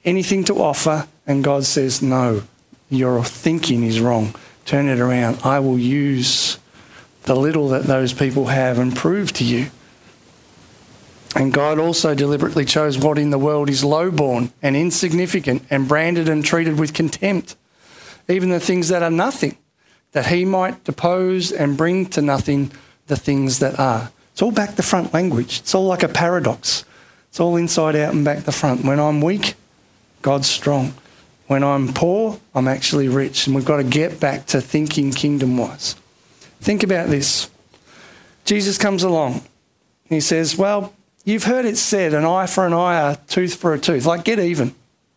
anything 0.04 0.44
to 0.44 0.54
offer, 0.54 1.08
and 1.26 1.42
God 1.44 1.64
says, 1.64 2.00
No, 2.00 2.44
your 2.88 3.24
thinking 3.24 3.82
is 3.82 4.00
wrong. 4.00 4.34
Turn 4.64 4.88
it 4.88 5.00
around. 5.00 5.40
I 5.42 5.58
will 5.58 5.78
use 5.78 6.58
the 7.24 7.34
little 7.34 7.68
that 7.68 7.84
those 7.84 8.12
people 8.12 8.46
have 8.46 8.78
and 8.78 8.94
prove 8.94 9.32
to 9.34 9.44
you. 9.44 9.66
And 11.34 11.52
God 11.52 11.78
also 11.78 12.14
deliberately 12.14 12.64
chose 12.64 12.98
what 12.98 13.18
in 13.18 13.30
the 13.30 13.38
world 13.38 13.68
is 13.68 13.84
lowborn 13.84 14.52
and 14.62 14.76
insignificant 14.76 15.64
and 15.70 15.88
branded 15.88 16.28
and 16.28 16.44
treated 16.44 16.78
with 16.78 16.94
contempt, 16.94 17.56
even 18.28 18.50
the 18.50 18.60
things 18.60 18.88
that 18.88 19.02
are 19.02 19.10
nothing 19.10 19.56
that 20.12 20.26
he 20.26 20.44
might 20.44 20.84
depose 20.84 21.52
and 21.52 21.76
bring 21.76 22.06
to 22.06 22.22
nothing 22.22 22.72
the 23.06 23.16
things 23.16 23.58
that 23.60 23.78
are. 23.78 24.10
It's 24.32 24.42
all 24.42 24.52
back 24.52 24.76
to 24.76 24.82
front 24.82 25.12
language. 25.12 25.60
It's 25.60 25.74
all 25.74 25.86
like 25.86 26.02
a 26.02 26.08
paradox. 26.08 26.84
It's 27.28 27.40
all 27.40 27.56
inside 27.56 27.94
out 27.96 28.14
and 28.14 28.24
back 28.24 28.44
to 28.44 28.52
front. 28.52 28.84
When 28.84 28.98
I'm 28.98 29.20
weak, 29.20 29.54
God's 30.22 30.48
strong. 30.48 30.94
When 31.46 31.62
I'm 31.62 31.92
poor, 31.92 32.40
I'm 32.54 32.68
actually 32.68 33.08
rich. 33.08 33.46
And 33.46 33.54
we've 33.54 33.64
got 33.64 33.78
to 33.78 33.84
get 33.84 34.20
back 34.20 34.46
to 34.46 34.60
thinking 34.60 35.10
kingdom 35.12 35.56
wise. 35.56 35.94
Think 36.60 36.82
about 36.82 37.08
this. 37.08 37.50
Jesus 38.44 38.78
comes 38.78 39.02
along. 39.02 39.42
He 40.08 40.20
says, 40.20 40.56
Well, 40.56 40.92
you've 41.24 41.44
heard 41.44 41.64
it 41.64 41.76
said, 41.76 42.14
an 42.14 42.24
eye 42.24 42.46
for 42.46 42.66
an 42.66 42.72
eye, 42.72 43.12
a 43.12 43.16
tooth 43.16 43.54
for 43.54 43.74
a 43.74 43.78
tooth. 43.78 44.06
Like, 44.06 44.24
get 44.24 44.38
even. 44.38 44.74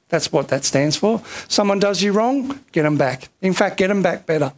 That's 0.09 0.31
what 0.31 0.49
that 0.49 0.63
stands 0.63 0.95
for. 0.95 1.21
Someone 1.47 1.79
does 1.79 2.03
you 2.03 2.11
wrong, 2.11 2.59
get 2.71 2.83
them 2.83 2.97
back. 2.97 3.29
In 3.41 3.53
fact, 3.53 3.77
get 3.77 3.87
them 3.87 4.03
back 4.03 4.25
better. 4.25 4.53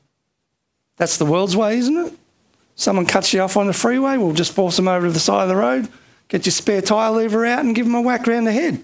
That's 0.97 1.17
the 1.17 1.25
world's 1.25 1.55
way, 1.55 1.77
isn't 1.77 1.97
it? 1.97 2.13
Someone 2.75 3.05
cuts 3.05 3.33
you 3.33 3.41
off 3.41 3.57
on 3.57 3.67
the 3.67 3.73
freeway, 3.73 4.17
we'll 4.17 4.33
just 4.33 4.53
force 4.53 4.75
them 4.75 4.87
over 4.87 5.07
to 5.07 5.13
the 5.13 5.19
side 5.19 5.43
of 5.43 5.49
the 5.49 5.55
road, 5.55 5.87
get 6.27 6.45
your 6.45 6.51
spare 6.51 6.81
tyre 6.81 7.11
lever 7.11 7.45
out 7.45 7.63
and 7.63 7.75
give 7.75 7.85
them 7.85 7.95
a 7.95 8.01
whack 8.01 8.27
round 8.27 8.45
the 8.45 8.51
head. 8.51 8.83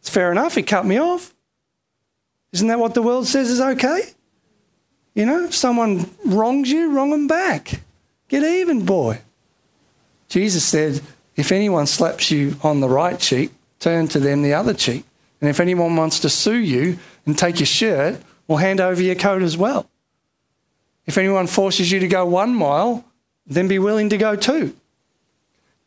It's 0.00 0.08
fair 0.08 0.30
enough, 0.30 0.54
he 0.54 0.62
cut 0.62 0.86
me 0.86 0.98
off. 0.98 1.34
Isn't 2.52 2.68
that 2.68 2.78
what 2.78 2.94
the 2.94 3.02
world 3.02 3.26
says 3.26 3.50
is 3.50 3.60
okay? 3.60 4.02
You 5.14 5.26
know, 5.26 5.44
if 5.44 5.54
someone 5.54 6.10
wrongs 6.24 6.70
you, 6.70 6.92
wrong 6.92 7.10
them 7.10 7.26
back. 7.26 7.80
Get 8.28 8.42
even, 8.42 8.84
boy. 8.84 9.20
Jesus 10.28 10.64
said, 10.64 11.00
if 11.36 11.52
anyone 11.52 11.86
slaps 11.86 12.30
you 12.30 12.56
on 12.62 12.80
the 12.80 12.88
right 12.88 13.18
cheek, 13.18 13.50
turn 13.78 14.08
to 14.08 14.18
them 14.18 14.42
the 14.42 14.54
other 14.54 14.74
cheek. 14.74 15.04
And 15.40 15.50
if 15.50 15.60
anyone 15.60 15.96
wants 15.96 16.20
to 16.20 16.30
sue 16.30 16.56
you 16.56 16.98
and 17.26 17.36
take 17.36 17.60
your 17.60 17.66
shirt, 17.66 18.20
well, 18.48 18.58
hand 18.58 18.80
over 18.80 19.02
your 19.02 19.14
coat 19.14 19.42
as 19.42 19.56
well. 19.56 19.88
If 21.06 21.18
anyone 21.18 21.46
forces 21.46 21.90
you 21.90 22.00
to 22.00 22.08
go 22.08 22.26
one 22.26 22.54
mile, 22.54 23.04
then 23.46 23.68
be 23.68 23.78
willing 23.78 24.08
to 24.10 24.16
go 24.16 24.36
two. 24.36 24.74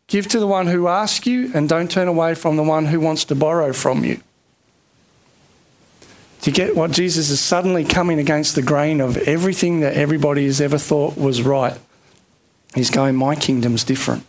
Give 0.08 0.28
to 0.30 0.40
the 0.40 0.48
one 0.48 0.68
who 0.68 0.88
asks 0.88 1.28
you 1.28 1.52
and 1.54 1.70
don't 1.70 1.92
turn 1.92 2.08
away 2.08 2.34
from 2.34 2.56
the 2.56 2.64
one 2.64 2.88
who 2.88 3.00
wants 3.00 3.26
to 3.26 3.36
borrow 3.36 3.74
from 3.74 4.04
you. 4.04 4.22
Do 6.42 6.50
you 6.50 6.56
get 6.56 6.76
what 6.76 6.92
Jesus 6.92 7.30
is 7.30 7.42
suddenly 7.42 7.84
coming 7.84 8.18
against 8.18 8.56
the 8.56 8.62
grain 8.62 9.02
of 9.02 9.18
everything 9.18 9.82
that 9.82 9.96
everybody 9.96 10.46
has 10.46 10.62
ever 10.62 10.78
thought 10.78 11.18
was 11.18 11.42
right? 11.42 11.78
He's 12.74 12.90
going, 12.90 13.16
My 13.16 13.36
kingdom's 13.36 13.84
different. 13.84 14.26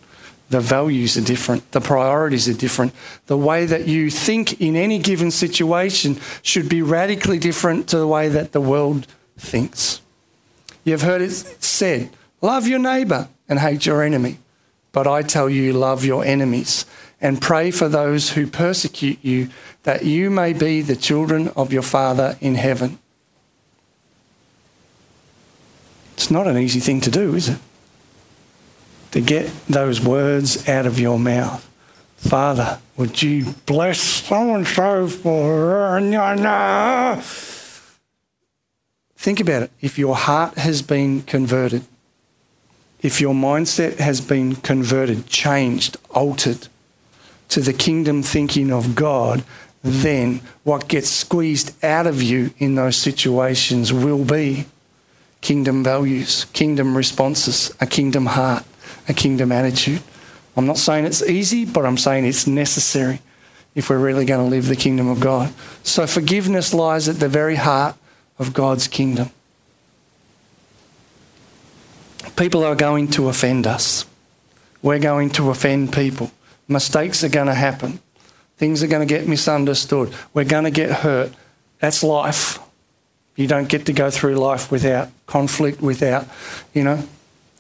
The 0.51 0.61
values 0.61 1.17
are 1.17 1.23
different. 1.23 1.71
The 1.71 1.81
priorities 1.81 2.49
are 2.49 2.55
different. 2.55 2.93
The 3.27 3.37
way 3.37 3.67
that 3.67 3.87
you 3.87 4.11
think 4.11 4.61
in 4.61 4.75
any 4.75 4.99
given 4.99 5.31
situation 5.31 6.19
should 6.43 6.69
be 6.69 6.83
radically 6.83 7.39
different 7.39 7.89
to 7.91 7.99
the 7.99 8.09
way 8.09 8.29
that 8.29 8.51
the 8.51 8.61
world 8.61 9.07
thinks. 9.39 10.01
You've 10.85 11.03
heard 11.03 11.23
it 11.23 11.31
said, 11.31 12.11
love 12.41 12.67
your 12.67 12.79
neighbour 12.79 13.29
and 13.49 13.59
hate 13.59 13.87
your 13.87 14.03
enemy. 14.03 14.39
But 14.93 15.07
I 15.07 15.23
tell 15.23 15.49
you, 15.49 15.73
love 15.73 16.05
your 16.05 16.25
enemies 16.25 16.85
and 17.21 17.41
pray 17.41 17.71
for 17.71 17.89
those 17.89 18.31
who 18.31 18.47
persecute 18.47 19.19
you, 19.23 19.51
that 19.83 20.05
you 20.05 20.31
may 20.31 20.53
be 20.53 20.81
the 20.81 20.97
children 20.97 21.49
of 21.49 21.73
your 21.73 21.83
Father 21.83 22.37
in 22.41 22.55
heaven. 22.55 22.99
It's 26.15 26.31
not 26.31 26.47
an 26.47 26.57
easy 26.57 26.81
thing 26.81 27.01
to 27.03 27.11
do, 27.11 27.35
is 27.35 27.51
it? 27.51 27.59
To 29.13 29.21
get 29.21 29.51
those 29.67 30.01
words 30.01 30.69
out 30.69 30.87
of 30.87 30.99
your 30.99 31.19
mouth. 31.19 31.67
Father, 32.17 32.79
would 32.97 33.23
you 33.23 33.55
bless 33.67 33.99
so 34.01 34.55
and 34.55 34.67
so 34.67 35.09
for. 35.09 35.99
Think 39.21 39.39
about 39.39 39.65
it. 39.65 39.71
If 39.83 39.99
your 39.99 40.17
heart 40.17 40.57
has 40.57 40.81
been 40.81 41.21
converted, 41.21 41.85
if 43.03 43.21
your 43.21 43.35
mindset 43.35 43.99
has 43.99 44.19
been 44.19 44.57
converted, 44.57 45.27
changed, 45.27 45.99
altered 46.09 46.69
to 47.51 47.61
the 47.61 47.75
kingdom 47.75 48.23
thinking 48.23 48.73
of 48.73 48.95
God, 48.95 49.45
then 49.83 50.41
what 50.65 50.89
gets 50.89 51.11
squeezed 51.11 51.75
out 51.85 52.07
of 52.07 52.23
you 52.23 52.55
in 52.57 52.77
those 52.77 52.97
situations 52.97 53.93
will 53.93 54.25
be 54.25 54.65
kingdom 55.43 55.85
values, 55.85 56.47
kingdom 56.55 56.97
responses, 56.97 57.75
a 57.79 57.87
kingdom 57.87 58.25
heart, 58.25 58.65
a 59.07 59.13
kingdom 59.13 59.53
attitude. 59.53 60.01
I'm 60.57 60.67
not 60.67 60.79
saying 60.79 61.05
it's 61.05 61.23
easy, 61.23 61.67
but 61.67 61.85
I'm 61.85 61.99
saying 61.99 62.25
it's 62.25 62.47
necessary 62.47 63.21
if 63.75 63.91
we're 63.91 63.99
really 63.99 64.25
going 64.25 64.43
to 64.43 64.51
live 64.51 64.67
the 64.67 64.77
kingdom 64.77 65.09
of 65.09 65.21
God. 65.21 65.53
So 65.83 66.07
forgiveness 66.07 66.73
lies 66.73 67.07
at 67.07 67.17
the 67.17 67.29
very 67.29 67.57
heart 67.57 67.97
of 68.41 68.53
God's 68.53 68.89
kingdom. 68.89 69.31
People 72.37 72.65
are 72.65 72.75
going 72.75 73.09
to 73.09 73.29
offend 73.29 73.67
us. 73.67 74.07
We're 74.83 74.99
going 74.99 75.31
to 75.31 75.51
offend 75.51 75.93
people. 75.93 76.33
Mistakes 76.67 77.23
are 77.23 77.29
going 77.29 77.49
to 77.49 77.55
happen. 77.55 78.01
Things 78.57 78.83
are 78.83 78.87
going 78.87 79.07
to 79.07 79.15
get 79.15 79.29
misunderstood. 79.29 80.13
We're 80.33 80.45
going 80.45 80.65
to 80.65 80.71
get 80.71 80.91
hurt. 80.91 81.33
That's 81.81 82.03
life. 82.03 82.59
You 83.37 83.47
don't 83.47 83.69
get 83.69 83.87
to 83.87 83.93
go 83.93 84.11
through 84.11 84.37
life 84.37 84.71
without 84.71 85.11
conflict, 85.27 85.81
without, 85.81 86.27
you 86.73 86.83
know, 86.83 87.05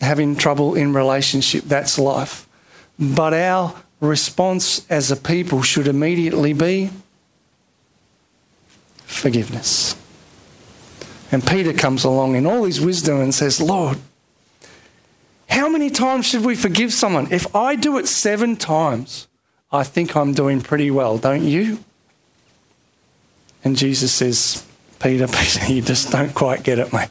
having 0.00 0.34
trouble 0.34 0.74
in 0.74 0.94
relationship. 0.94 1.64
That's 1.64 1.98
life. 1.98 2.46
But 2.98 3.34
our 3.34 3.74
response 4.00 4.86
as 4.90 5.10
a 5.10 5.16
people 5.16 5.62
should 5.62 5.88
immediately 5.88 6.54
be 6.54 6.90
forgiveness. 9.04 9.94
And 11.32 11.46
Peter 11.46 11.72
comes 11.72 12.04
along 12.04 12.34
in 12.34 12.46
all 12.46 12.64
his 12.64 12.80
wisdom 12.80 13.20
and 13.20 13.34
says, 13.34 13.60
Lord, 13.60 13.98
how 15.48 15.68
many 15.68 15.90
times 15.90 16.26
should 16.26 16.44
we 16.44 16.54
forgive 16.54 16.92
someone? 16.92 17.32
If 17.32 17.54
I 17.54 17.76
do 17.76 17.98
it 17.98 18.08
seven 18.08 18.56
times, 18.56 19.28
I 19.72 19.84
think 19.84 20.16
I'm 20.16 20.32
doing 20.32 20.60
pretty 20.60 20.90
well, 20.90 21.18
don't 21.18 21.44
you? 21.44 21.78
And 23.62 23.76
Jesus 23.76 24.12
says, 24.12 24.66
Peter, 25.00 25.26
Peter, 25.32 25.72
you 25.72 25.82
just 25.82 26.10
don't 26.10 26.34
quite 26.34 26.62
get 26.62 26.78
it, 26.78 26.92
mate. 26.92 27.08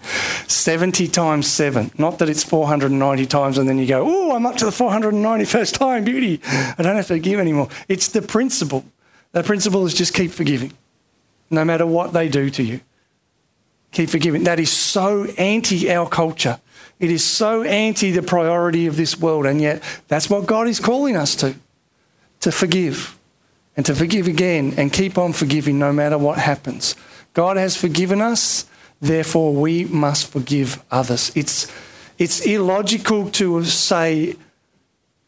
70 0.47 1.07
times 1.07 1.47
7. 1.47 1.91
Not 1.97 2.19
that 2.19 2.29
it's 2.29 2.43
490 2.43 3.25
times 3.25 3.57
and 3.57 3.67
then 3.67 3.77
you 3.77 3.87
go, 3.87 4.05
oh, 4.05 4.35
I'm 4.35 4.45
up 4.45 4.57
to 4.57 4.65
the 4.65 4.71
491st 4.71 5.77
time, 5.77 6.03
beauty. 6.03 6.41
I 6.45 6.75
don't 6.77 6.95
have 6.95 7.07
to 7.07 7.15
forgive 7.15 7.39
anymore. 7.39 7.69
It's 7.87 8.09
the 8.09 8.21
principle. 8.21 8.85
The 9.31 9.43
principle 9.43 9.85
is 9.85 9.93
just 9.93 10.13
keep 10.13 10.31
forgiving, 10.31 10.73
no 11.51 11.63
matter 11.63 11.85
what 11.85 12.13
they 12.13 12.29
do 12.29 12.49
to 12.49 12.63
you. 12.63 12.81
Keep 13.91 14.09
forgiving. 14.09 14.43
That 14.43 14.59
is 14.59 14.71
so 14.71 15.25
anti 15.37 15.91
our 15.91 16.07
culture. 16.07 16.59
It 16.99 17.09
is 17.11 17.23
so 17.23 17.63
anti 17.63 18.11
the 18.11 18.21
priority 18.21 18.87
of 18.87 18.97
this 18.97 19.19
world, 19.19 19.45
and 19.45 19.61
yet 19.61 19.81
that's 20.07 20.29
what 20.29 20.45
God 20.45 20.67
is 20.67 20.79
calling 20.79 21.15
us 21.15 21.35
to 21.37 21.55
to 22.41 22.51
forgive 22.51 23.17
and 23.75 23.85
to 23.85 23.95
forgive 23.95 24.27
again 24.27 24.73
and 24.77 24.91
keep 24.91 25.17
on 25.17 25.33
forgiving 25.33 25.79
no 25.79 25.93
matter 25.93 26.17
what 26.17 26.37
happens. 26.37 26.95
God 27.33 27.57
has 27.57 27.77
forgiven 27.77 28.21
us, 28.21 28.65
therefore 28.99 29.53
we 29.53 29.85
must 29.85 30.27
forgive 30.27 30.83
others. 30.91 31.31
It's, 31.35 31.71
it's 32.17 32.45
illogical 32.45 33.29
to 33.31 33.63
say, 33.63 34.35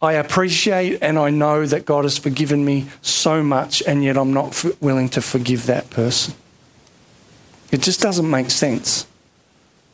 I 0.02 0.14
appreciate 0.14 1.00
and 1.02 1.18
I 1.18 1.30
know 1.30 1.66
that 1.66 1.86
God 1.86 2.06
has 2.06 2.18
forgiven 2.18 2.66
me 2.66 2.88
so 3.02 3.44
much, 3.44 3.84
and 3.84 4.04
yet 4.04 4.18
I'm 4.18 4.34
not 4.34 4.66
willing 4.82 5.10
to 5.10 5.22
forgive 5.22 5.68
that 5.68 5.90
person. 5.90 6.34
It 7.72 7.82
just 7.82 8.02
doesn't 8.02 8.30
make 8.30 8.50
sense. 8.50 9.08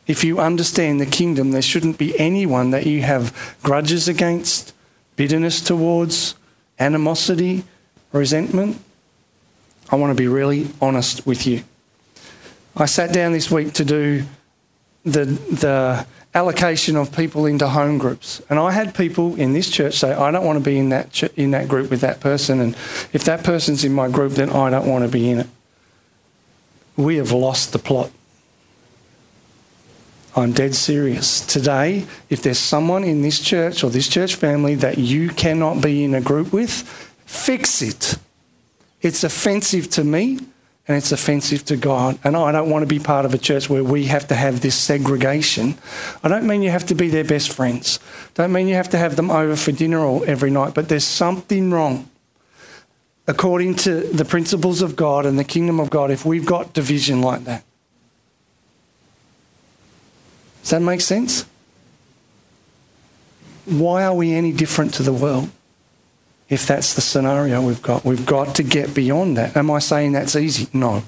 If 0.08 0.24
you 0.24 0.40
understand 0.40 1.00
the 1.02 1.06
kingdom, 1.06 1.52
there 1.52 1.62
shouldn't 1.62 1.98
be 1.98 2.18
anyone 2.20 2.72
that 2.72 2.86
you 2.86 3.02
have 3.02 3.58
grudges 3.62 4.08
against, 4.08 4.74
bitterness 5.16 5.62
towards, 5.62 6.36
animosity, 6.80 7.64
resentment. 8.12 8.82
I 9.90 9.96
want 9.96 10.12
to 10.12 10.22
be 10.22 10.28
really 10.28 10.70
honest 10.82 11.26
with 11.26 11.46
you. 11.46 11.64
I 12.76 12.86
sat 12.86 13.14
down 13.14 13.34
this 13.34 13.52
week 13.52 13.74
to 13.74 13.86
do 13.86 14.24
the, 15.04 15.26
the 15.26 16.06
allocation 16.34 16.96
of 16.96 17.16
people 17.16 17.46
into 17.46 17.68
home 17.68 17.98
groups. 17.98 18.42
And 18.50 18.60
I 18.60 18.72
had 18.72 18.94
people 18.94 19.36
in 19.36 19.54
this 19.54 19.70
church 19.70 19.96
say, 19.96 20.14
I 20.14 20.32
don't 20.32 20.46
want 20.46 20.58
to 20.58 20.64
be 20.64 20.78
in 20.78 20.90
that, 20.90 21.12
ch- 21.12 21.24
in 21.36 21.52
that 21.52 21.68
group 21.68 21.90
with 21.90 22.02
that 22.02 22.20
person. 22.20 22.60
And 22.60 22.76
if 23.14 23.24
that 23.26 23.44
person's 23.44 23.84
in 23.84 23.94
my 23.94 24.08
group, 24.10 24.34
then 24.34 24.50
I 24.52 24.70
don't 24.70 24.88
want 24.88 25.04
to 25.04 25.12
be 25.12 25.30
in 25.30 25.40
it. 25.40 25.48
We 26.98 27.18
have 27.18 27.32
lost 27.32 27.72
the 27.72 27.80
plot. 27.80 28.12
I'm 30.36 30.52
dead 30.52 30.76
serious. 30.76 31.42
Today, 31.42 32.06
if 32.30 32.44
there's 32.44 32.60
someone 32.60 33.04
in 33.04 33.24
this 33.24 33.40
church 33.40 33.84
or 33.84 33.90
this 33.90 34.08
church 34.08 34.36
family 34.36 34.76
that 34.76 34.98
you 34.98 35.30
cannot 35.30 35.82
be 35.82 36.04
in 36.04 36.14
a 36.14 36.22
group 36.22 36.54
with, 36.54 36.84
fix 37.26 37.82
it. 37.82 38.18
It's 39.02 39.24
offensive 39.24 39.90
to 39.92 40.04
me 40.04 40.40
and 40.88 40.96
it's 40.96 41.12
offensive 41.12 41.66
to 41.66 41.76
God. 41.76 42.20
And 42.24 42.38
I 42.38 42.52
don't 42.52 42.70
want 42.70 42.84
to 42.84 42.88
be 42.88 43.00
part 43.00 43.26
of 43.26 43.34
a 43.34 43.38
church 43.38 43.70
where 43.70 43.84
we 43.84 44.06
have 44.06 44.28
to 44.28 44.36
have 44.36 44.62
this 44.62 44.76
segregation. 44.76 45.76
I 46.24 46.28
don't 46.28 46.46
mean 46.48 46.62
you 46.62 46.70
have 46.70 46.86
to 46.88 46.96
be 46.96 47.10
their 47.10 47.26
best 47.26 47.52
friends. 47.52 48.00
Don't 48.36 48.54
mean 48.54 48.68
you 48.68 48.76
have 48.76 48.90
to 48.90 48.98
have 48.98 49.16
them 49.16 49.32
over 49.32 49.56
for 49.56 49.72
dinner 49.72 50.00
all, 50.00 50.24
every 50.26 50.52
night, 50.52 50.74
but 50.74 50.88
there's 50.88 51.04
something 51.04 51.72
wrong. 51.72 52.10
According 53.28 53.76
to 53.76 54.02
the 54.02 54.24
principles 54.24 54.82
of 54.82 54.96
God 54.96 55.26
and 55.26 55.38
the 55.38 55.44
kingdom 55.44 55.80
of 55.80 55.90
God, 55.90 56.12
if 56.12 56.26
we've 56.26 56.46
got 56.46 56.74
division 56.74 57.22
like 57.22 57.44
that. 57.44 57.64
Does 60.62 60.72
that 60.72 60.82
make 60.82 61.02
sense? 61.02 61.46
Why 63.66 64.04
are 64.06 64.14
we 64.14 64.34
any 64.34 64.54
different 64.54 64.94
to 64.96 65.04
the 65.04 65.14
world? 65.14 65.50
If 66.50 66.66
that's 66.66 66.94
the 66.94 67.02
scenario 67.02 67.62
we've 67.62 67.82
got, 67.82 68.06
we've 68.06 68.26
got 68.26 68.56
to 68.56 68.64
get 68.64 68.94
beyond 68.94 69.36
that. 69.36 69.58
Am 69.58 69.70
I 69.70 69.80
saying 69.80 70.14
that's 70.14 70.38
easy? 70.38 70.70
No. 70.72 71.04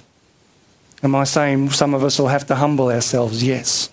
Am 1.01 1.15
I 1.15 1.23
saying 1.23 1.69
some 1.69 1.93
of 1.93 2.03
us 2.03 2.19
will 2.19 2.27
have 2.27 2.45
to 2.47 2.55
humble 2.55 2.89
ourselves? 2.89 3.41
Yes. 3.41 3.89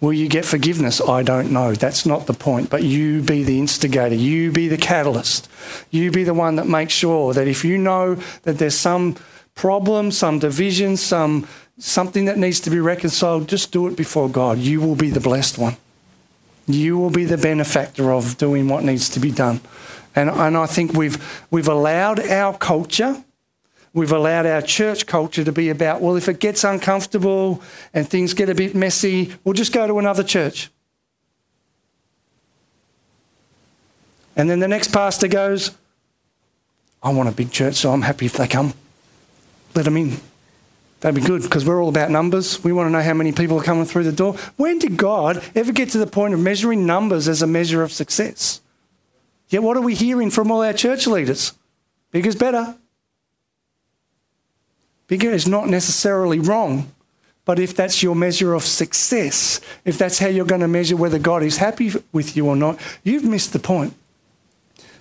Will 0.00 0.12
you 0.12 0.28
get 0.28 0.44
forgiveness? 0.44 1.00
I 1.00 1.22
don't 1.22 1.50
know. 1.50 1.74
That's 1.74 2.04
not 2.04 2.26
the 2.26 2.34
point. 2.34 2.68
But 2.68 2.82
you 2.82 3.22
be 3.22 3.42
the 3.42 3.58
instigator. 3.58 4.14
You 4.14 4.52
be 4.52 4.68
the 4.68 4.76
catalyst. 4.76 5.48
You 5.90 6.10
be 6.10 6.24
the 6.24 6.34
one 6.34 6.56
that 6.56 6.66
makes 6.66 6.92
sure 6.92 7.32
that 7.32 7.48
if 7.48 7.64
you 7.64 7.78
know 7.78 8.16
that 8.42 8.58
there's 8.58 8.76
some 8.76 9.16
problem, 9.54 10.10
some 10.10 10.38
division, 10.38 10.96
some 10.96 11.46
something 11.78 12.26
that 12.26 12.38
needs 12.38 12.60
to 12.60 12.70
be 12.70 12.78
reconciled, 12.78 13.48
just 13.48 13.72
do 13.72 13.86
it 13.86 13.96
before 13.96 14.28
God. 14.28 14.58
You 14.58 14.80
will 14.80 14.94
be 14.94 15.10
the 15.10 15.20
blessed 15.20 15.58
one. 15.58 15.76
You 16.66 16.96
will 16.96 17.10
be 17.10 17.24
the 17.24 17.36
benefactor 17.36 18.12
of 18.12 18.38
doing 18.38 18.68
what 18.68 18.84
needs 18.84 19.08
to 19.10 19.20
be 19.20 19.30
done. 19.30 19.60
And, 20.14 20.30
and 20.30 20.56
I 20.56 20.66
think 20.66 20.92
we've, 20.92 21.46
we've 21.50 21.68
allowed 21.68 22.20
our 22.20 22.56
culture, 22.56 23.22
we've 23.94 24.12
allowed 24.12 24.44
our 24.44 24.60
church 24.60 25.06
culture 25.06 25.44
to 25.44 25.52
be 25.52 25.70
about, 25.70 26.02
well, 26.02 26.16
if 26.16 26.28
it 26.28 26.40
gets 26.40 26.64
uncomfortable 26.64 27.62
and 27.94 28.06
things 28.06 28.34
get 28.34 28.50
a 28.50 28.54
bit 28.54 28.74
messy, 28.74 29.32
we'll 29.44 29.54
just 29.54 29.72
go 29.72 29.86
to 29.86 29.98
another 29.98 30.24
church. 30.24 30.70
And 34.36 34.50
then 34.50 34.58
the 34.58 34.68
next 34.68 34.88
pastor 34.92 35.28
goes, 35.28 35.70
I 37.02 37.10
want 37.10 37.28
a 37.28 37.32
big 37.32 37.52
church, 37.52 37.76
so 37.76 37.92
I'm 37.92 38.02
happy 38.02 38.26
if 38.26 38.32
they 38.32 38.48
come. 38.48 38.74
Let 39.74 39.84
them 39.84 39.96
in. 39.96 40.16
That'd 41.00 41.20
be 41.22 41.26
good 41.26 41.42
because 41.42 41.64
we're 41.64 41.80
all 41.80 41.90
about 41.90 42.10
numbers. 42.10 42.64
We 42.64 42.72
want 42.72 42.88
to 42.88 42.90
know 42.90 43.02
how 43.02 43.14
many 43.14 43.30
people 43.30 43.58
are 43.60 43.62
coming 43.62 43.84
through 43.84 44.04
the 44.04 44.12
door. 44.12 44.34
When 44.56 44.78
did 44.78 44.96
God 44.96 45.44
ever 45.54 45.70
get 45.70 45.90
to 45.90 45.98
the 45.98 46.06
point 46.06 46.34
of 46.34 46.40
measuring 46.40 46.86
numbers 46.86 47.28
as 47.28 47.42
a 47.42 47.46
measure 47.46 47.82
of 47.82 47.92
success? 47.92 48.60
Yet, 49.50 49.62
what 49.62 49.76
are 49.76 49.82
we 49.82 49.94
hearing 49.94 50.30
from 50.30 50.50
all 50.50 50.62
our 50.62 50.72
church 50.72 51.06
leaders? 51.06 51.52
Bigger's 52.10 52.36
better. 52.36 52.76
Bigger 55.06 55.30
is 55.30 55.46
not 55.46 55.68
necessarily 55.68 56.38
wrong, 56.38 56.90
but 57.44 57.58
if 57.58 57.76
that's 57.76 58.02
your 58.02 58.14
measure 58.14 58.54
of 58.54 58.64
success, 58.64 59.60
if 59.84 59.98
that's 59.98 60.18
how 60.18 60.28
you're 60.28 60.46
going 60.46 60.62
to 60.62 60.68
measure 60.68 60.96
whether 60.96 61.18
God 61.18 61.42
is 61.42 61.58
happy 61.58 61.92
with 62.12 62.36
you 62.36 62.46
or 62.46 62.56
not, 62.56 62.78
you've 63.02 63.24
missed 63.24 63.52
the 63.52 63.58
point. 63.58 63.94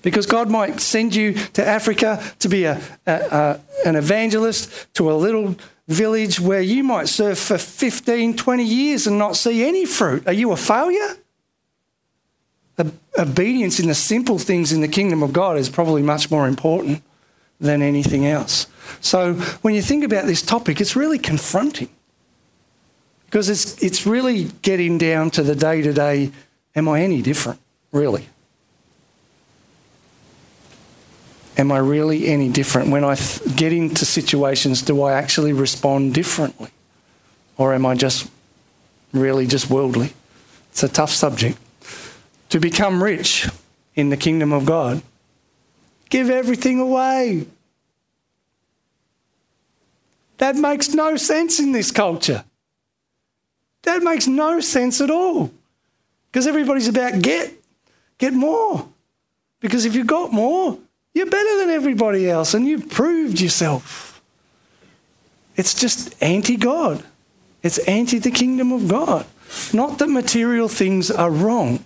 Because 0.02 0.26
God 0.26 0.50
might 0.50 0.82
send 0.82 1.16
you 1.16 1.34
to 1.34 1.66
Africa 1.66 2.22
to 2.40 2.50
be 2.50 2.66
a, 2.66 2.82
a, 3.08 3.14
a, 3.14 3.62
an 3.86 3.96
evangelist 3.96 4.94
to 4.96 5.10
a 5.10 5.16
little 5.16 5.56
village 5.88 6.42
where 6.42 6.60
you 6.60 6.84
might 6.84 7.08
serve 7.08 7.40
for 7.40 7.58
15, 7.58 8.36
20 8.36 8.64
years 8.64 9.08
and 9.08 9.18
not 9.18 9.38
see 9.38 9.64
any 9.64 9.86
fruit. 9.86 10.28
Are 10.28 10.34
you 10.34 10.52
a 10.52 10.58
failure? 10.58 11.16
Obedience 13.18 13.80
in 13.80 13.88
the 13.88 13.96
simple 13.96 14.40
things 14.40 14.74
in 14.74 14.82
the 14.82 14.88
kingdom 14.88 15.24
of 15.24 15.32
God 15.32 15.58
is 15.58 15.70
probably 15.70 16.02
much 16.02 16.30
more 16.30 16.48
important 16.48 17.02
than 17.64 17.82
anything 17.82 18.28
else. 18.28 18.68
So 19.02 19.34
when 19.64 19.74
you 19.74 19.82
think 19.82 20.04
about 20.04 20.26
this 20.26 20.42
topic, 20.42 20.80
it's 20.80 20.96
really 20.96 21.18
confronting 21.18 21.90
because 23.26 23.50
it's, 23.50 23.82
it's 23.82 24.06
really 24.06 24.52
getting 24.62 25.00
down 25.00 25.32
to 25.32 25.42
the 25.42 25.56
day 25.56 25.82
to 25.82 25.92
day 25.92 26.32
am 26.76 26.88
I 26.88 27.02
any 27.02 27.22
different, 27.24 27.60
really? 27.92 28.28
am 31.58 31.72
I 31.72 31.78
really 31.78 32.28
any 32.28 32.50
different? 32.50 32.90
When 32.90 33.04
I 33.04 33.16
get 33.56 33.74
into 33.74 34.06
situations, 34.06 34.82
do 34.82 35.02
I 35.04 35.14
actually 35.14 35.54
respond 35.54 36.14
differently? 36.14 36.70
Or 37.58 37.74
am 37.74 37.86
I 37.86 37.96
just 37.96 38.30
really 39.12 39.48
just 39.48 39.70
worldly? 39.70 40.14
It's 40.72 40.84
a 40.84 40.90
tough 40.90 41.12
subject. 41.12 41.58
To 42.50 42.60
become 42.60 43.04
rich 43.04 43.48
in 43.96 44.10
the 44.10 44.18
kingdom 44.18 44.52
of 44.52 44.66
God, 44.66 45.02
give 46.10 46.30
everything 46.30 46.80
away. 46.80 47.46
That 50.38 50.56
makes 50.56 50.94
no 50.94 51.16
sense 51.16 51.60
in 51.60 51.72
this 51.72 51.92
culture. 51.92 52.44
That 53.84 54.04
makes 54.04 54.28
no 54.28 54.60
sense 54.60 55.02
at 55.02 55.10
all. 55.10 55.52
Because 56.32 56.48
everybody's 56.48 56.88
about 56.88 57.22
get, 57.22 57.54
get 58.18 58.34
more. 58.34 58.88
Because 59.60 59.86
if 59.86 59.96
you've 59.96 60.08
got 60.08 60.34
more, 60.34 60.78
you're 61.14 61.30
better 61.30 61.60
than 61.60 61.70
everybody 61.70 62.30
else 62.30 62.54
and 62.54 62.68
you've 62.68 62.90
proved 62.90 63.40
yourself. 63.40 64.22
It's 65.56 65.74
just 65.74 66.16
anti 66.22 66.58
God. 66.58 67.04
It's 67.62 67.78
anti 67.80 68.20
the 68.20 68.32
kingdom 68.32 68.72
of 68.72 68.88
God. 68.88 69.26
Not 69.72 70.00
that 70.00 70.08
material 70.08 70.68
things 70.68 71.12
are 71.12 71.30
wrong, 71.30 71.84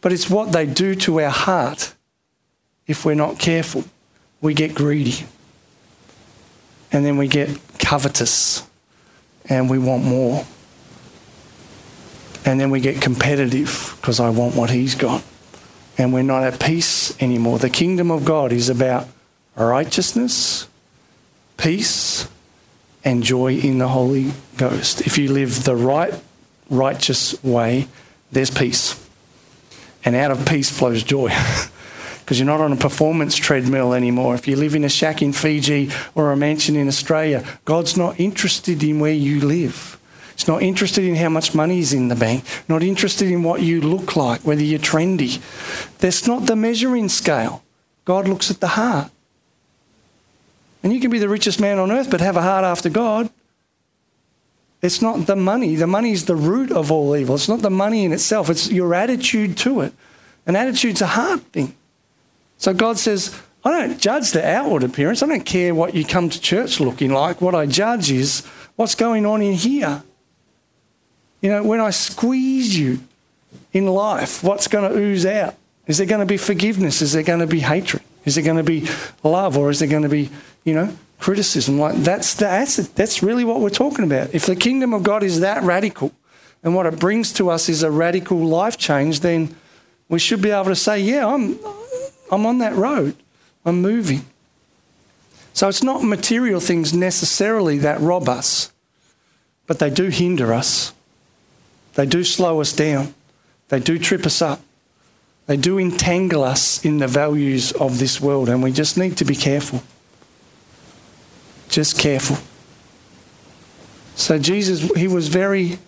but 0.00 0.12
it's 0.12 0.30
what 0.30 0.52
they 0.52 0.66
do 0.66 0.94
to 0.94 1.20
our 1.20 1.30
heart 1.30 1.94
if 2.86 3.04
we're 3.04 3.14
not 3.14 3.38
careful. 3.38 3.84
We 4.40 4.54
get 4.54 4.74
greedy. 4.74 5.26
And 6.92 7.04
then 7.04 7.16
we 7.16 7.28
get 7.28 7.48
covetous 7.78 8.66
and 9.48 9.68
we 9.68 9.78
want 9.78 10.04
more. 10.04 10.44
And 12.44 12.60
then 12.60 12.70
we 12.70 12.80
get 12.80 13.00
competitive 13.00 13.96
because 14.00 14.20
I 14.20 14.28
want 14.30 14.54
what 14.54 14.70
he's 14.70 14.94
got 14.94 15.22
and 15.96 16.12
we're 16.12 16.22
not 16.22 16.42
at 16.42 16.60
peace 16.60 17.20
anymore. 17.22 17.58
The 17.58 17.70
kingdom 17.70 18.10
of 18.10 18.24
God 18.24 18.52
is 18.52 18.68
about 18.68 19.08
righteousness, 19.56 20.66
peace, 21.56 22.28
and 23.04 23.22
joy 23.22 23.54
in 23.54 23.78
the 23.78 23.88
Holy 23.88 24.32
Ghost. 24.56 25.02
If 25.02 25.18
you 25.18 25.30
live 25.32 25.64
the 25.64 25.76
right, 25.76 26.14
righteous 26.68 27.42
way, 27.44 27.88
there's 28.32 28.50
peace. 28.50 29.00
And 30.04 30.16
out 30.16 30.30
of 30.30 30.46
peace 30.46 30.70
flows 30.70 31.02
joy. 31.02 31.30
Because 32.24 32.38
you're 32.38 32.46
not 32.46 32.62
on 32.62 32.72
a 32.72 32.76
performance 32.76 33.36
treadmill 33.36 33.92
anymore. 33.92 34.34
If 34.34 34.48
you 34.48 34.56
live 34.56 34.74
in 34.74 34.82
a 34.82 34.88
shack 34.88 35.20
in 35.20 35.34
Fiji 35.34 35.90
or 36.14 36.32
a 36.32 36.36
mansion 36.36 36.74
in 36.74 36.88
Australia, 36.88 37.44
God's 37.66 37.98
not 37.98 38.18
interested 38.18 38.82
in 38.82 38.98
where 38.98 39.12
you 39.12 39.44
live. 39.44 40.00
He's 40.34 40.48
not 40.48 40.62
interested 40.62 41.04
in 41.04 41.16
how 41.16 41.28
much 41.28 41.54
money 41.54 41.80
is 41.80 41.92
in 41.92 42.08
the 42.08 42.16
bank, 42.16 42.44
not 42.66 42.82
interested 42.82 43.30
in 43.30 43.42
what 43.42 43.60
you 43.60 43.80
look 43.80 44.16
like, 44.16 44.40
whether 44.40 44.62
you're 44.62 44.80
trendy. 44.80 45.38
That's 45.98 46.26
not 46.26 46.46
the 46.46 46.56
measuring 46.56 47.10
scale. 47.10 47.62
God 48.06 48.26
looks 48.26 48.50
at 48.50 48.60
the 48.60 48.68
heart. 48.68 49.10
And 50.82 50.92
you 50.92 51.00
can 51.00 51.10
be 51.10 51.18
the 51.18 51.28
richest 51.28 51.60
man 51.60 51.78
on 51.78 51.92
earth, 51.92 52.10
but 52.10 52.20
have 52.20 52.36
a 52.36 52.42
heart 52.42 52.64
after 52.64 52.88
God. 52.88 53.30
It's 54.82 55.00
not 55.00 55.26
the 55.26 55.36
money. 55.36 55.76
The 55.76 55.86
money 55.86 56.12
is 56.12 56.24
the 56.24 56.36
root 56.36 56.70
of 56.72 56.90
all 56.90 57.16
evil. 57.16 57.36
It's 57.36 57.48
not 57.48 57.62
the 57.62 57.70
money 57.70 58.04
in 58.04 58.12
itself, 58.12 58.50
it's 58.50 58.70
your 58.70 58.94
attitude 58.94 59.56
to 59.58 59.82
it. 59.82 59.92
An 60.46 60.56
attitude's 60.56 61.00
a 61.00 61.06
heart 61.06 61.40
thing. 61.52 61.74
So 62.58 62.72
God 62.72 62.98
says, 62.98 63.40
I 63.64 63.70
don't 63.70 63.98
judge 63.98 64.32
the 64.32 64.46
outward 64.46 64.82
appearance. 64.82 65.22
I 65.22 65.26
don't 65.26 65.44
care 65.44 65.74
what 65.74 65.94
you 65.94 66.04
come 66.04 66.28
to 66.28 66.40
church 66.40 66.80
looking 66.80 67.12
like. 67.12 67.40
What 67.40 67.54
I 67.54 67.66
judge 67.66 68.10
is 68.10 68.44
what's 68.76 68.94
going 68.94 69.24
on 69.24 69.40
in 69.40 69.54
here. 69.54 70.02
You 71.40 71.50
know, 71.50 71.62
when 71.62 71.80
I 71.80 71.90
squeeze 71.90 72.78
you 72.78 73.00
in 73.72 73.86
life, 73.86 74.42
what's 74.42 74.68
going 74.68 74.90
to 74.90 74.98
ooze 74.98 75.26
out? 75.26 75.54
Is 75.86 75.98
there 75.98 76.06
going 76.06 76.20
to 76.20 76.26
be 76.26 76.36
forgiveness? 76.36 77.02
Is 77.02 77.12
there 77.12 77.22
going 77.22 77.40
to 77.40 77.46
be 77.46 77.60
hatred? 77.60 78.02
Is 78.24 78.34
there 78.34 78.44
going 78.44 78.56
to 78.56 78.62
be 78.62 78.88
love? 79.22 79.56
Or 79.56 79.70
is 79.70 79.78
there 79.78 79.88
going 79.88 80.02
to 80.02 80.08
be, 80.08 80.30
you 80.64 80.74
know, 80.74 80.96
criticism? 81.18 81.78
Like 81.78 81.96
that's, 81.96 82.34
that's, 82.34 82.76
that's 82.88 83.22
really 83.22 83.44
what 83.44 83.60
we're 83.60 83.70
talking 83.70 84.04
about. 84.04 84.34
If 84.34 84.46
the 84.46 84.56
kingdom 84.56 84.94
of 84.94 85.02
God 85.02 85.22
is 85.22 85.40
that 85.40 85.62
radical 85.62 86.12
and 86.62 86.74
what 86.74 86.86
it 86.86 86.98
brings 86.98 87.32
to 87.34 87.50
us 87.50 87.68
is 87.68 87.82
a 87.82 87.90
radical 87.90 88.38
life 88.38 88.78
change, 88.78 89.20
then 89.20 89.54
we 90.08 90.18
should 90.18 90.40
be 90.40 90.50
able 90.50 90.66
to 90.66 90.76
say, 90.76 90.98
yeah, 91.00 91.26
I'm, 91.26 91.58
I'm 92.30 92.46
on 92.46 92.58
that 92.58 92.74
road. 92.74 93.16
I'm 93.64 93.80
moving. 93.80 94.24
So 95.52 95.68
it's 95.68 95.82
not 95.82 96.02
material 96.02 96.60
things 96.60 96.92
necessarily 96.92 97.78
that 97.78 98.00
rob 98.00 98.28
us, 98.28 98.72
but 99.66 99.78
they 99.78 99.90
do 99.90 100.08
hinder 100.08 100.52
us. 100.52 100.92
They 101.94 102.06
do 102.06 102.24
slow 102.24 102.60
us 102.60 102.72
down. 102.72 103.14
They 103.68 103.78
do 103.78 103.98
trip 103.98 104.26
us 104.26 104.42
up. 104.42 104.60
They 105.46 105.56
do 105.56 105.78
entangle 105.78 106.42
us 106.42 106.84
in 106.84 106.98
the 106.98 107.06
values 107.06 107.72
of 107.72 107.98
this 107.98 108.20
world, 108.20 108.48
and 108.48 108.62
we 108.62 108.72
just 108.72 108.96
need 108.96 109.16
to 109.18 109.24
be 109.24 109.36
careful. 109.36 109.82
Just 111.68 111.98
careful. 111.98 112.38
So, 114.16 114.38
Jesus, 114.38 114.90
he 114.96 115.06
was 115.06 115.28
very 115.28 115.78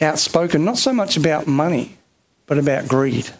outspoken, 0.00 0.64
not 0.64 0.78
so 0.78 0.92
much 0.92 1.16
about 1.16 1.46
money, 1.46 1.98
but 2.46 2.58
about 2.58 2.88
greed 2.88 3.30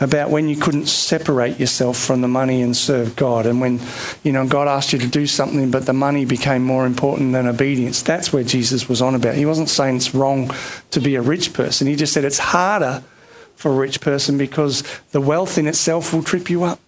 about 0.00 0.30
when 0.30 0.48
you 0.48 0.56
couldn't 0.56 0.86
separate 0.86 1.60
yourself 1.60 1.98
from 1.98 2.22
the 2.22 2.28
money 2.28 2.62
and 2.62 2.74
serve 2.74 3.14
God. 3.16 3.44
And 3.44 3.60
when, 3.60 3.80
you 4.22 4.32
know, 4.32 4.46
God 4.46 4.66
asked 4.66 4.94
you 4.94 4.98
to 4.98 5.06
do 5.06 5.26
something, 5.26 5.70
but 5.70 5.84
the 5.84 5.92
money 5.92 6.24
became 6.24 6.62
more 6.62 6.86
important 6.86 7.32
than 7.32 7.46
obedience. 7.46 8.02
That's 8.02 8.32
where 8.32 8.42
Jesus 8.42 8.88
was 8.88 9.02
on 9.02 9.14
about. 9.14 9.34
He 9.34 9.44
wasn't 9.44 9.68
saying 9.68 9.96
it's 9.96 10.14
wrong 10.14 10.50
to 10.90 11.00
be 11.00 11.16
a 11.16 11.22
rich 11.22 11.52
person. 11.52 11.86
He 11.86 11.96
just 11.96 12.14
said 12.14 12.24
it's 12.24 12.38
harder 12.38 13.02
for 13.56 13.70
a 13.70 13.74
rich 13.74 14.00
person 14.00 14.38
because 14.38 14.82
the 15.12 15.20
wealth 15.20 15.58
in 15.58 15.66
itself 15.66 16.14
will 16.14 16.22
trip 16.22 16.48
you 16.48 16.64
up. 16.64 16.80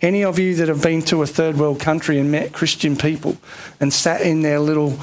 Any 0.00 0.22
of 0.22 0.38
you 0.38 0.54
that 0.56 0.68
have 0.68 0.82
been 0.82 1.02
to 1.02 1.22
a 1.22 1.26
third 1.26 1.56
world 1.56 1.80
country 1.80 2.18
and 2.18 2.30
met 2.30 2.52
Christian 2.52 2.94
people 2.94 3.38
and 3.80 3.92
sat 3.92 4.20
in 4.20 4.42
their 4.42 4.60
little 4.60 4.98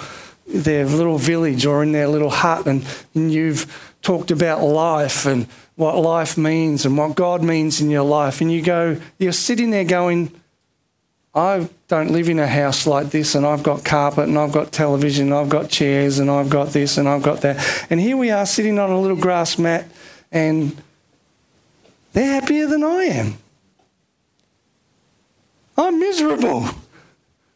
their 0.48 0.86
little 0.86 1.18
village 1.18 1.66
or 1.66 1.82
in 1.82 1.94
their 1.94 2.08
little 2.08 2.30
hut 2.30 2.68
and, 2.68 2.86
and 3.16 3.32
you've 3.32 3.94
talked 4.02 4.32
about 4.32 4.62
life 4.62 5.26
and 5.26 5.48
what 5.82 5.98
life 5.98 6.38
means 6.38 6.86
and 6.86 6.96
what 6.96 7.16
God 7.16 7.44
means 7.44 7.82
in 7.82 7.90
your 7.90 8.04
life. 8.04 8.40
And 8.40 8.52
you 8.52 8.62
go, 8.62 9.02
you're 9.18 9.32
sitting 9.32 9.72
there 9.72 9.84
going, 9.84 10.32
I 11.34 11.68
don't 11.88 12.12
live 12.12 12.30
in 12.30 12.38
a 12.38 12.48
house 12.48 12.86
like 12.86 13.10
this, 13.10 13.34
and 13.34 13.46
I've 13.48 13.64
got 13.64 13.84
carpet, 13.84 14.28
and 14.28 14.38
I've 14.38 14.52
got 14.52 14.72
television, 14.72 15.28
and 15.28 15.34
I've 15.34 15.50
got 15.50 15.70
chairs, 15.70 16.20
and 16.20 16.30
I've 16.30 16.52
got 16.52 16.68
this, 16.68 17.00
and 17.00 17.10
I've 17.10 17.24
got 17.24 17.42
that. 17.42 17.88
And 17.90 18.00
here 18.00 18.16
we 18.16 18.30
are 18.30 18.46
sitting 18.46 18.78
on 18.78 18.92
a 18.92 19.00
little 19.00 19.18
grass 19.18 19.58
mat, 19.58 19.88
and 20.32 20.78
they're 22.14 22.40
happier 22.40 22.68
than 22.68 22.84
I 22.84 23.04
am. 23.06 23.34
I'm 25.78 26.00
miserable. 26.00 26.66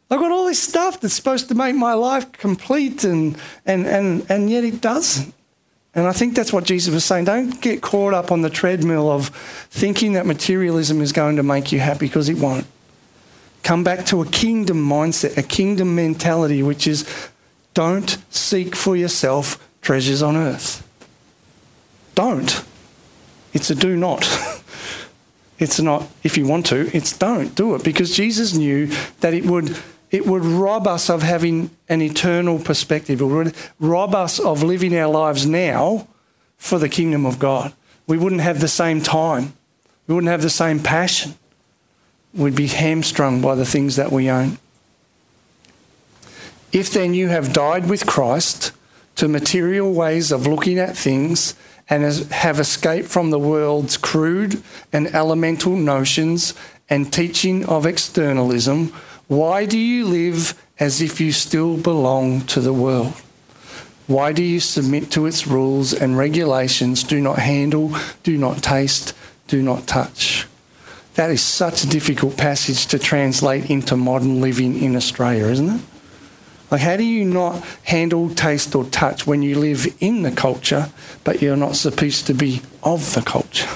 I've 0.10 0.20
got 0.20 0.32
all 0.32 0.46
this 0.46 0.64
stuff 0.64 1.00
that's 1.00 1.14
supposed 1.14 1.50
to 1.50 1.56
make 1.56 1.76
my 1.76 1.94
life 1.94 2.32
complete, 2.32 3.04
and, 3.04 3.38
and, 3.68 3.86
and, 3.86 4.26
and 4.30 4.50
yet 4.50 4.64
it 4.64 4.82
doesn't. 4.82 5.36
And 5.96 6.08
I 6.08 6.12
think 6.12 6.36
that's 6.36 6.52
what 6.52 6.66
Jesus 6.66 6.94
was 6.94 7.06
saying. 7.06 7.26
Don't 7.26 7.62
get 7.62 7.82
caught 7.82 8.14
up 8.14 8.30
on 8.30 8.42
the 8.42 8.50
treadmill 8.50 9.10
of 9.10 9.30
thinking 9.70 10.14
that 10.14 10.26
materialism 10.26 11.00
is 11.02 11.14
going 11.14 11.38
to 11.38 11.44
make 11.44 11.72
you 11.72 11.80
happy 11.80 12.08
because 12.08 12.28
it 12.28 12.38
won't. 12.38 12.68
come 13.64 13.84
back 13.84 14.06
to 14.06 14.22
a 14.22 14.26
kingdom 14.28 14.78
mindset, 14.78 15.38
a 15.38 15.42
kingdom 15.42 15.96
mentality, 15.96 16.62
which 16.62 16.86
is 16.86 17.30
don't 17.74 18.18
seek 18.30 18.76
for 18.76 18.96
yourself 18.96 19.58
treasures 19.82 20.22
on 20.22 20.36
earth. 20.36 20.88
Don't. 22.14 22.64
It's 23.54 23.70
a 23.70 23.76
do 23.76 23.96
not. 23.96 24.22
it's 25.60 25.80
not 25.80 26.08
if 26.24 26.38
you 26.38 26.46
want 26.46 26.66
to, 26.68 26.96
it's 26.96 27.18
don't 27.18 27.56
do 27.56 27.74
it 27.74 27.84
because 27.84 28.16
Jesus 28.16 28.54
knew 28.54 28.88
that 29.22 29.34
it 29.34 29.46
would 29.46 29.78
it 30.16 30.26
would 30.26 30.46
rob 30.46 30.88
us 30.88 31.10
of 31.10 31.24
having 31.24 31.70
an 31.90 32.02
eternal 32.02 32.58
perspective. 32.58 33.20
It 33.20 33.26
would 33.26 33.54
rob 33.82 34.16
us 34.16 34.40
of 34.40 34.64
living 34.64 34.98
our 34.98 35.12
lives 35.12 35.46
now 35.46 36.08
for 36.58 36.80
the 36.80 36.88
kingdom 36.88 37.26
of 37.26 37.38
God. 37.38 37.74
We 38.08 38.18
wouldn't 38.18 38.40
have 38.40 38.62
the 38.62 38.70
same 38.70 39.02
time. 39.02 39.54
We 40.08 40.16
wouldn't 40.16 40.32
have 40.32 40.42
the 40.42 40.50
same 40.50 40.80
passion 40.80 41.36
we'd 42.34 42.56
be 42.56 42.68
hamstrung 42.68 43.42
by 43.42 43.56
the 43.56 43.66
things 43.66 43.98
that 43.98 44.12
we 44.12 44.30
own. 44.30 44.58
If 46.72 46.92
then 46.92 47.14
you 47.14 47.28
have 47.28 47.52
died 47.52 47.90
with 47.90 48.06
Christ 48.06 48.72
to 49.16 49.28
material 49.28 49.92
ways 49.92 50.32
of 50.32 50.48
looking 50.48 50.80
at 50.80 50.96
things 50.96 51.56
and 51.90 52.04
have 52.04 52.60
escaped 52.62 53.10
from 53.10 53.32
the 53.32 53.40
world's 53.40 53.98
crude 53.98 54.64
and 54.94 55.14
elemental 55.14 55.76
notions 55.76 56.54
and 56.90 57.12
teaching 57.12 57.66
of 57.66 57.86
externalism, 57.86 58.94
why 59.28 59.66
do 59.66 59.78
you 59.78 60.06
live 60.06 60.54
as 60.80 61.02
if 61.02 61.20
you 61.20 61.32
still 61.32 61.78
belong 61.78 62.42
to 62.42 62.62
the 62.62 62.74
world? 62.74 63.14
Why 64.08 64.34
do 64.34 64.44
you 64.44 64.60
submit 64.60 65.10
to 65.12 65.26
its 65.26 65.48
rules 65.48 65.94
and 65.94 66.18
regulations? 66.18 67.04
Do 67.04 67.20
not 67.20 67.40
handle, 67.40 67.96
do 68.22 68.38
not 68.38 68.62
taste, 68.62 69.16
do 69.48 69.64
not 69.64 69.88
touch. 69.88 70.48
That 71.16 71.32
is 71.32 71.42
such 71.42 71.84
a 71.84 71.88
difficult 71.88 72.38
passage 72.38 72.86
to 72.88 73.00
translate 73.00 73.70
into 73.70 73.96
modern 73.96 74.42
living 74.42 74.78
in 74.78 74.96
Australia, 74.96 75.46
isn't 75.46 75.70
it? 75.70 75.82
Like, 76.70 76.82
how 76.82 76.98
do 76.98 77.04
you 77.04 77.26
not 77.26 77.64
handle, 77.84 78.30
taste, 78.30 78.76
or 78.76 78.86
touch 78.86 79.26
when 79.26 79.42
you 79.42 79.58
live 79.58 79.88
in 80.00 80.24
the 80.24 80.32
culture, 80.32 80.90
but 81.24 81.42
you're 81.42 81.56
not 81.56 81.76
supposed 81.76 82.28
to 82.28 82.34
be 82.34 82.62
of 82.84 83.14
the 83.14 83.22
culture? 83.22 83.70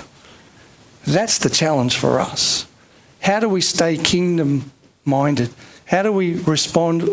That's 1.06 1.40
the 1.40 1.50
challenge 1.50 1.96
for 1.96 2.20
us. 2.20 2.68
How 3.22 3.40
do 3.40 3.50
we 3.50 3.62
stay 3.62 3.98
kingdom 3.98 4.72
minded? 5.10 5.54
How 5.86 6.04
do 6.04 6.12
we 6.12 6.36
respond 6.36 7.10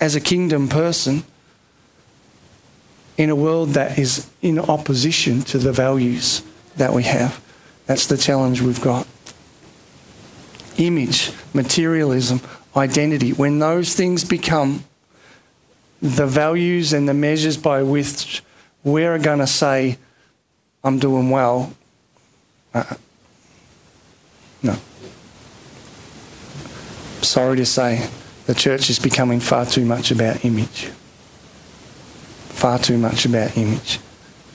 as 0.00 0.14
a 0.14 0.20
kingdom 0.20 0.68
person 0.68 1.24
in 3.16 3.30
a 3.30 3.36
world 3.36 3.70
that 3.70 3.98
is 3.98 4.28
in 4.42 4.58
opposition 4.58 5.42
to 5.42 5.58
the 5.58 5.72
values 5.72 6.42
that 6.76 6.92
we 6.92 7.04
have? 7.04 7.40
That's 7.86 8.06
the 8.06 8.16
challenge 8.16 8.60
we've 8.60 8.80
got 8.80 9.06
image, 10.76 11.32
materialism, 11.52 12.40
identity, 12.76 13.32
when 13.32 13.58
those 13.58 13.94
things 13.94 14.24
become 14.24 14.84
the 16.00 16.26
values 16.26 16.92
and 16.92 17.08
the 17.08 17.14
measures 17.14 17.56
by 17.56 17.82
which 17.82 18.42
we're 18.82 19.18
going 19.18 19.40
to 19.40 19.46
say, 19.46 19.98
I'm 20.82 20.98
doing 20.98 21.30
well, 21.30 21.74
uh, 22.72 22.94
no. 24.62 24.76
Sorry 27.22 27.56
to 27.56 27.66
say, 27.66 28.08
the 28.46 28.54
church 28.54 28.90
is 28.90 28.98
becoming 28.98 29.40
far 29.40 29.66
too 29.66 29.84
much 29.84 30.10
about 30.10 30.44
image. 30.44 30.86
Far 32.48 32.78
too 32.78 32.98
much 32.98 33.24
about 33.24 33.56
image. 33.56 34.00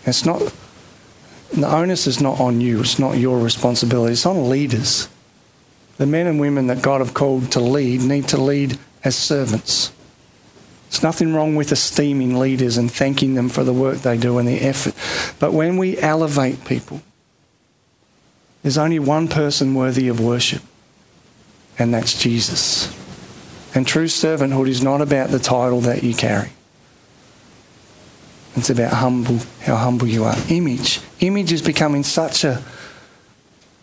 It's 0.06 0.25
not, 0.25 0.54
the 1.54 1.67
onus 1.67 2.08
is 2.08 2.21
not 2.21 2.39
on 2.39 2.62
you, 2.62 2.82
it's 2.82 2.99
not 2.99 3.17
your 3.17 3.39
responsibility, 3.39 4.13
it's 4.13 4.25
on 4.25 4.49
leaders 4.49 5.08
the 5.97 6.06
men 6.06 6.28
and 6.28 6.39
women 6.39 6.67
that 6.67 6.82
God 6.82 7.01
have 7.01 7.13
called 7.13 7.51
to 7.54 7.60
lead 7.60 8.01
need 8.01 8.28
to 8.30 8.38
lead 8.38 8.78
as 9.04 9.15
servants. 9.15 9.91
There's 10.89 11.04
nothing 11.04 11.34
wrong 11.34 11.56
with 11.56 11.71
esteeming 11.71 12.38
leaders 12.38 12.78
and 12.78 12.91
thanking 12.91 13.36
them 13.36 13.49
for 13.49 13.63
the 13.63 13.73
work 13.73 13.99
they 13.99 14.17
do 14.17 14.38
and 14.38 14.47
the 14.47 14.62
effort. 14.62 14.93
But 15.39 15.54
when 15.54 15.78
we 15.78 15.97
elevate 15.99 16.65
people, 16.65 17.01
there's 18.62 18.78
only 18.78 18.99
one 18.99 19.28
person 19.28 19.75
worthy 19.75 20.08
of 20.08 20.19
worship, 20.19 20.62
and 21.78 21.94
that's 21.94 22.20
Jesus. 22.22 22.94
And 23.74 23.86
true 23.86 24.06
servanthood 24.06 24.70
is 24.70 24.82
not 24.82 25.02
about 25.02 25.30
the 25.30 25.40
title 25.40 25.82
that 25.82 26.04
you 26.04 26.14
carry. 26.14 26.52
It's 28.56 28.70
about 28.70 28.94
humble, 28.94 29.40
how 29.62 29.76
humble 29.76 30.08
you 30.08 30.24
are. 30.24 30.36
Image. 30.50 31.02
Image 31.20 31.52
is 31.52 31.62
becoming 31.62 32.04
such 32.04 32.46
a 32.46 32.64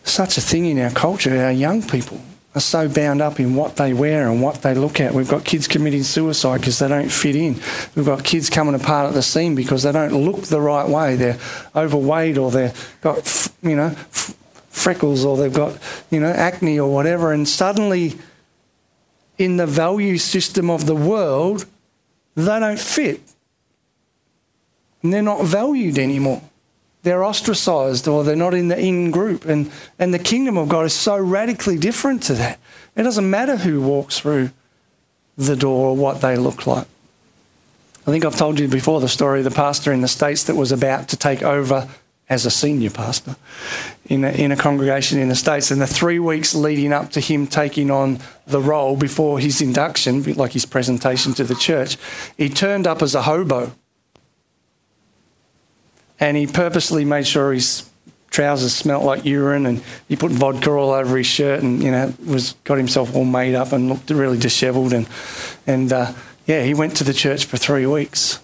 such 0.05 0.37
a 0.37 0.41
thing 0.41 0.67
in 0.67 0.79
our 0.79 0.91
culture. 0.91 1.37
Our 1.37 1.53
young 1.53 1.83
people 1.83 2.21
are 2.55 2.61
so 2.61 2.89
bound 2.89 3.23
up 3.23 3.39
in 3.39 3.55
what 3.55 3.77
they 3.77 3.93
wear 3.93 4.29
and 4.29 4.43
what 4.43 4.63
they 4.63 4.75
look 4.75 5.01
at. 5.01 5.15
We've 5.15 5.29
got 5.29 5.45
kids 5.45 5.69
committing 5.69 6.03
suicide 6.03 6.59
because 6.59 6.79
they 6.79 6.89
don't 6.89 7.11
fit 7.11 7.37
in. 7.37 7.61
We've 7.95 8.05
got 8.05 8.25
kids 8.25 8.51
coming 8.51 8.75
apart 8.75 9.09
at 9.09 9.15
the 9.15 9.23
seam 9.23 9.55
because 9.55 9.85
they 9.85 9.93
don't 9.93 10.15
look 10.15 10.43
the 10.43 10.61
right 10.61 10.89
way. 10.89 11.17
They're 11.17 11.39
overweight 11.75 12.37
or 12.37 12.51
they've 12.51 12.99
got, 13.01 13.51
you 13.63 13.77
know, 13.77 13.95
freckles 14.73 15.25
or 15.25 15.37
they've 15.37 15.53
got, 15.53 15.79
you 16.11 16.19
know, 16.19 16.31
acne 16.31 16.81
or 16.81 16.93
whatever. 16.93 17.33
And 17.33 17.47
suddenly, 17.47 18.19
in 19.39 19.57
the 19.57 19.67
value 19.67 20.19
system 20.19 20.69
of 20.69 20.87
the 20.87 20.97
world, 20.97 21.67
they 22.35 22.59
don't 22.59 22.81
fit. 22.81 23.21
And 25.03 25.13
they're 25.13 25.23
not 25.23 25.45
valued 25.45 25.99
anymore 25.99 26.43
they're 27.03 27.25
ostracized 27.25 28.07
or 28.07 28.25
they're 28.25 28.37
not 28.37 28.55
in 28.55 28.69
the 28.69 28.79
in 28.79 29.11
group. 29.11 29.45
And, 29.45 29.71
and 29.99 30.15
the 30.15 30.19
kingdom 30.19 30.57
of 30.57 30.69
God 30.69 30.87
is 30.87 30.93
so 30.93 31.19
radically 31.19 31.77
different 31.77 32.23
to 32.25 32.35
that. 32.35 32.59
It 32.97 33.03
doesn't 33.03 33.29
matter 33.29 33.57
who 33.57 33.81
walks 33.81 34.19
through 34.19 34.51
the 35.37 35.57
door 35.57 35.89
or 35.89 35.97
what 35.97 36.21
they 36.21 36.37
look 36.37 36.67
like. 36.67 36.87
I 38.07 38.11
think 38.11 38.25
I've 38.25 38.37
told 38.37 38.59
you 38.59 38.69
before 38.69 39.01
the 39.01 39.09
story 39.09 39.41
of 39.41 39.45
the 39.45 39.51
pastor 39.51 39.93
in 39.93 40.01
the 40.01 40.09
States 40.09 40.45
that 40.45 40.57
was 40.57 40.73
about 40.73 41.09
to 41.09 41.17
take 41.17 41.43
over 41.43 41.89
as 42.33 42.47
a 42.47 42.51
senior 42.51 42.89
pastor 42.89 43.37
in 44.07 44.25
a, 44.25 44.31
in 44.31 44.51
a 44.53 44.57
congregation 44.57 45.19
in 45.19 45.29
the 45.29 45.35
States. 45.35 45.71
And 45.71 45.83
the 45.83 45.87
three 45.87 46.19
weeks 46.19 46.55
leading 46.55 46.91
up 46.91 47.11
to 47.11 47.21
him 47.21 47.47
taking 47.47 47.91
on 47.91 48.21
the 48.47 48.61
role 48.61 48.97
before 48.97 49.39
his 49.39 49.61
induction, 49.61 50.23
like 50.35 50.53
his 50.53 50.65
presentation 50.65 51.35
to 51.35 51.45
the 51.45 51.55
church, 51.55 51.99
he 52.39 52.49
turned 52.49 52.87
up 52.87 53.03
as 53.03 53.15
a 53.15 53.23
hobo 53.23 53.73
and 56.19 56.39
he 56.39 56.47
purposely 56.47 57.05
made 57.05 57.27
sure 57.27 57.53
his 57.53 57.89
trousers 58.31 58.75
smelt 58.75 59.05
like 59.05 59.27
urine 59.27 59.67
and 59.67 59.83
he 60.09 60.17
put 60.17 60.31
vodka 60.31 60.71
all 60.71 60.93
over 60.93 61.19
his 61.19 61.27
shirt 61.27 61.63
and 61.63 61.83
you 61.83 61.91
know 61.91 62.15
was 62.25 62.55
got 62.65 62.79
himself 62.79 63.15
all 63.15 63.27
made 63.27 63.55
up 63.55 63.73
and 63.73 63.91
looked 63.91 64.09
really 64.09 64.39
dishevelled 64.39 64.95
and 64.95 65.07
and 65.67 65.93
uh, 65.93 66.11
yeah 66.47 66.63
he 66.63 66.73
went 66.73 66.97
to 66.97 67.05
the 67.05 67.13
church 67.13 67.45
for 67.45 67.59
three 67.59 67.85
weeks 67.85 68.41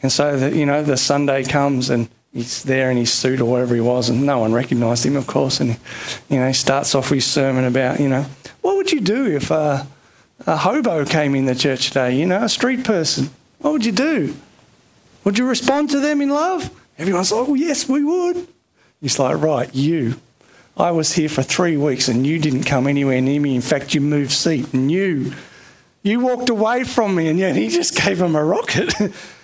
and 0.00 0.12
so 0.12 0.38
that 0.38 0.52
you 0.54 0.64
know 0.64 0.84
the 0.84 0.96
Sunday 0.96 1.42
comes 1.42 1.90
and 1.90 2.08
he's 2.32 2.62
there 2.62 2.90
in 2.90 2.96
his 2.96 3.12
suit 3.12 3.40
or 3.40 3.44
whatever 3.44 3.74
he 3.74 3.80
was 3.80 4.08
and 4.08 4.24
no 4.24 4.38
one 4.38 4.52
recognised 4.52 5.04
him 5.04 5.16
of 5.16 5.26
course 5.26 5.60
and 5.60 5.78
you 6.28 6.38
know 6.38 6.46
he 6.46 6.52
starts 6.52 6.94
off 6.94 7.10
with 7.10 7.18
his 7.18 7.26
sermon 7.26 7.64
about 7.64 7.98
you 8.00 8.08
know 8.08 8.24
what 8.60 8.76
would 8.76 8.92
you 8.92 9.00
do 9.00 9.26
if 9.26 9.50
a 9.50 9.86
hobo 10.46 11.04
came 11.04 11.34
in 11.34 11.46
the 11.46 11.54
church 11.54 11.88
today 11.88 12.16
you 12.16 12.26
know 12.26 12.44
a 12.44 12.48
street 12.48 12.84
person 12.84 13.30
what 13.58 13.72
would 13.72 13.84
you 13.84 13.92
do 13.92 14.34
would 15.24 15.38
you 15.38 15.46
respond 15.46 15.90
to 15.90 16.00
them 16.00 16.20
in 16.20 16.30
love 16.30 16.70
Everyone's 17.00 17.32
like, 17.32 17.46
well, 17.46 17.56
yes, 17.56 17.88
we 17.88 18.04
would. 18.04 18.46
He's 19.00 19.18
like, 19.18 19.40
right, 19.40 19.74
you. 19.74 20.20
I 20.76 20.90
was 20.90 21.14
here 21.14 21.30
for 21.30 21.42
three 21.42 21.78
weeks 21.78 22.08
and 22.08 22.26
you 22.26 22.38
didn't 22.38 22.64
come 22.64 22.86
anywhere 22.86 23.22
near 23.22 23.40
me. 23.40 23.54
In 23.54 23.62
fact, 23.62 23.94
you 23.94 24.02
moved 24.02 24.32
seat 24.32 24.74
and 24.74 24.92
you, 24.92 25.32
you 26.02 26.20
walked 26.20 26.50
away 26.50 26.84
from 26.84 27.14
me 27.14 27.28
and 27.28 27.38
yet 27.38 27.56
he 27.56 27.68
just 27.68 27.96
gave 27.96 28.20
him 28.20 28.36
a 28.36 28.44
rocket. 28.44 28.94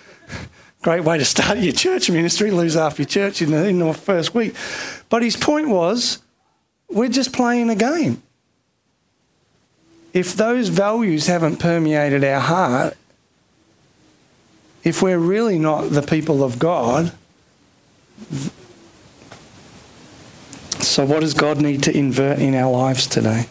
Great 0.81 1.03
way 1.03 1.17
to 1.17 1.25
start 1.25 1.57
your 1.57 1.73
church 1.73 2.09
ministry, 2.09 2.51
lose 2.51 2.75
half 2.75 2.99
your 2.99 3.07
church 3.07 3.41
in 3.41 3.51
the, 3.51 3.67
in 3.67 3.79
the 3.79 3.93
first 3.93 4.35
week. 4.35 4.55
But 5.09 5.23
his 5.23 5.35
point 5.35 5.69
was, 5.69 6.19
we're 6.89 7.09
just 7.09 7.33
playing 7.33 7.69
a 7.69 7.75
game. 7.75 8.21
If 10.13 10.35
those 10.35 10.69
values 10.69 11.27
haven't 11.27 11.57
permeated 11.57 12.23
our 12.23 12.39
heart, 12.39 12.97
if 14.83 15.01
we're 15.01 15.17
really 15.17 15.59
not 15.59 15.89
the 15.89 16.01
people 16.01 16.43
of 16.43 16.59
God, 16.59 17.11
so, 20.79 21.05
what 21.05 21.19
does 21.19 21.33
God 21.33 21.61
need 21.61 21.83
to 21.83 21.95
invert 21.95 22.39
in 22.39 22.55
our 22.55 22.71
lives 22.71 23.05
today? 23.05 23.47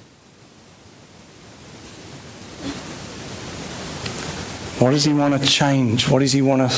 What 4.79 4.91
does 4.91 5.05
He 5.05 5.13
want 5.13 5.41
to 5.41 5.49
change? 5.49 6.09
What 6.09 6.21
does 6.21 6.33
He 6.33 6.43
want 6.43 6.63
to 6.63 6.69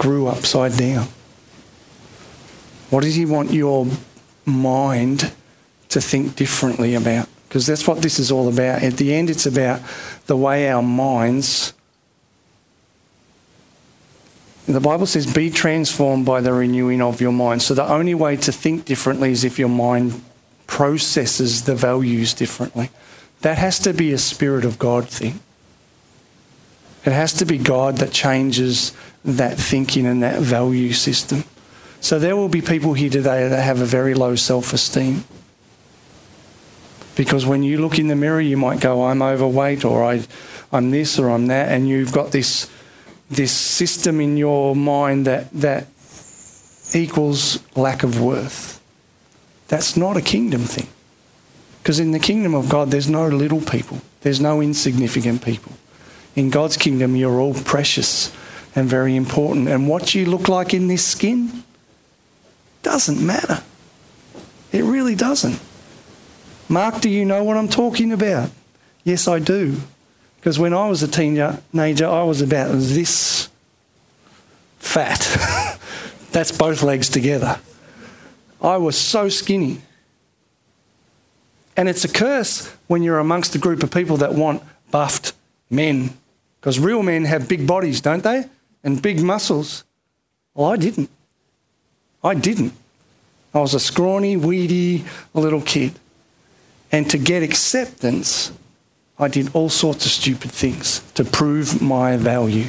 screw 0.00 0.28
upside 0.28 0.74
down? 0.78 1.06
What 2.88 3.02
does 3.02 3.16
He 3.16 3.26
want 3.26 3.52
your 3.52 3.86
mind 4.46 5.30
to 5.90 6.00
think 6.00 6.36
differently 6.36 6.94
about? 6.94 7.28
Because 7.46 7.66
that's 7.66 7.86
what 7.86 8.00
this 8.00 8.18
is 8.18 8.32
all 8.32 8.48
about. 8.48 8.82
At 8.82 8.96
the 8.96 9.12
end, 9.12 9.28
it's 9.28 9.44
about 9.44 9.82
the 10.26 10.38
way 10.38 10.70
our 10.70 10.82
minds 10.82 11.74
the 14.66 14.80
Bible 14.80 15.06
says, 15.06 15.26
be 15.26 15.50
transformed 15.50 16.24
by 16.24 16.40
the 16.40 16.52
renewing 16.52 17.02
of 17.02 17.20
your 17.20 17.32
mind. 17.32 17.60
So 17.60 17.74
the 17.74 17.90
only 17.90 18.14
way 18.14 18.36
to 18.36 18.52
think 18.52 18.84
differently 18.84 19.32
is 19.32 19.42
if 19.42 19.58
your 19.58 19.68
mind 19.68 20.22
processes 20.68 21.64
the 21.64 21.74
values 21.74 22.34
differently. 22.34 22.90
that 23.40 23.58
has 23.58 23.80
to 23.80 23.92
be 23.92 24.12
a 24.12 24.18
Spirit 24.18 24.64
of 24.64 24.78
God 24.78 25.08
thing. 25.08 25.40
It 27.04 27.12
has 27.12 27.32
to 27.34 27.44
be 27.44 27.58
God 27.58 27.96
that 27.98 28.12
changes 28.12 28.92
that 29.24 29.58
thinking 29.58 30.06
and 30.06 30.22
that 30.22 30.40
value 30.40 30.92
system. 30.92 31.44
So 32.00 32.18
there 32.18 32.36
will 32.36 32.48
be 32.48 32.62
people 32.62 32.94
here 32.94 33.10
today 33.10 33.48
that 33.48 33.62
have 33.62 33.80
a 33.80 33.86
very 33.86 34.14
low 34.14 34.34
self 34.34 34.72
esteem. 34.72 35.24
Because 37.16 37.44
when 37.44 37.62
you 37.62 37.78
look 37.78 37.98
in 37.98 38.08
the 38.08 38.16
mirror, 38.16 38.40
you 38.40 38.56
might 38.56 38.80
go, 38.80 39.04
I'm 39.04 39.20
overweight, 39.20 39.84
or 39.84 40.04
I, 40.04 40.22
I'm 40.72 40.90
this, 40.90 41.18
or 41.18 41.30
I'm 41.30 41.48
that, 41.48 41.70
and 41.70 41.88
you've 41.88 42.12
got 42.12 42.32
this, 42.32 42.70
this 43.28 43.52
system 43.52 44.20
in 44.20 44.36
your 44.36 44.74
mind 44.74 45.26
that, 45.26 45.50
that 45.52 45.86
equals 46.94 47.60
lack 47.76 48.02
of 48.02 48.20
worth. 48.20 48.80
That's 49.68 49.96
not 49.96 50.16
a 50.16 50.22
kingdom 50.22 50.62
thing. 50.62 50.88
Because 51.82 52.00
in 52.00 52.12
the 52.12 52.18
kingdom 52.18 52.54
of 52.54 52.68
God, 52.68 52.90
there's 52.90 53.08
no 53.08 53.26
little 53.26 53.60
people, 53.60 54.00
there's 54.22 54.40
no 54.40 54.60
insignificant 54.62 55.44
people. 55.44 55.72
In 56.36 56.50
God's 56.50 56.76
kingdom, 56.76 57.16
you're 57.16 57.40
all 57.40 57.54
precious 57.54 58.34
and 58.74 58.88
very 58.88 59.16
important. 59.16 59.68
And 59.68 59.88
what 59.88 60.14
you 60.14 60.26
look 60.26 60.48
like 60.48 60.72
in 60.72 60.86
this 60.86 61.04
skin 61.04 61.64
doesn't 62.82 63.24
matter. 63.24 63.62
It 64.72 64.84
really 64.84 65.14
doesn't. 65.14 65.60
Mark, 66.68 67.00
do 67.00 67.10
you 67.10 67.24
know 67.24 67.42
what 67.42 67.56
I'm 67.56 67.68
talking 67.68 68.12
about? 68.12 68.50
Yes, 69.02 69.26
I 69.26 69.40
do. 69.40 69.80
Because 70.36 70.58
when 70.58 70.72
I 70.72 70.88
was 70.88 71.02
a 71.02 71.08
teenager, 71.08 72.06
I 72.06 72.22
was 72.22 72.40
about 72.40 72.70
this 72.72 73.48
fat. 74.78 75.18
That's 76.32 76.56
both 76.56 76.82
legs 76.82 77.08
together. 77.08 77.58
I 78.62 78.76
was 78.76 78.96
so 78.96 79.28
skinny. 79.28 79.80
And 81.76 81.88
it's 81.88 82.04
a 82.04 82.08
curse 82.08 82.68
when 82.86 83.02
you're 83.02 83.18
amongst 83.18 83.54
a 83.54 83.58
group 83.58 83.82
of 83.82 83.90
people 83.90 84.18
that 84.18 84.34
want 84.34 84.62
buffed 84.90 85.32
men. 85.70 86.16
Because 86.60 86.78
real 86.78 87.02
men 87.02 87.24
have 87.24 87.48
big 87.48 87.66
bodies, 87.66 88.00
don't 88.00 88.22
they? 88.22 88.44
And 88.84 89.00
big 89.00 89.22
muscles. 89.22 89.84
Well, 90.54 90.70
I 90.70 90.76
didn't. 90.76 91.10
I 92.22 92.34
didn't. 92.34 92.74
I 93.54 93.60
was 93.60 93.74
a 93.74 93.80
scrawny, 93.80 94.36
weedy 94.36 95.04
little 95.34 95.62
kid. 95.62 95.92
And 96.92 97.08
to 97.10 97.18
get 97.18 97.42
acceptance, 97.42 98.52
I 99.18 99.28
did 99.28 99.54
all 99.54 99.68
sorts 99.68 100.06
of 100.06 100.12
stupid 100.12 100.50
things 100.50 101.00
to 101.14 101.24
prove 101.24 101.80
my 101.80 102.16
value. 102.16 102.66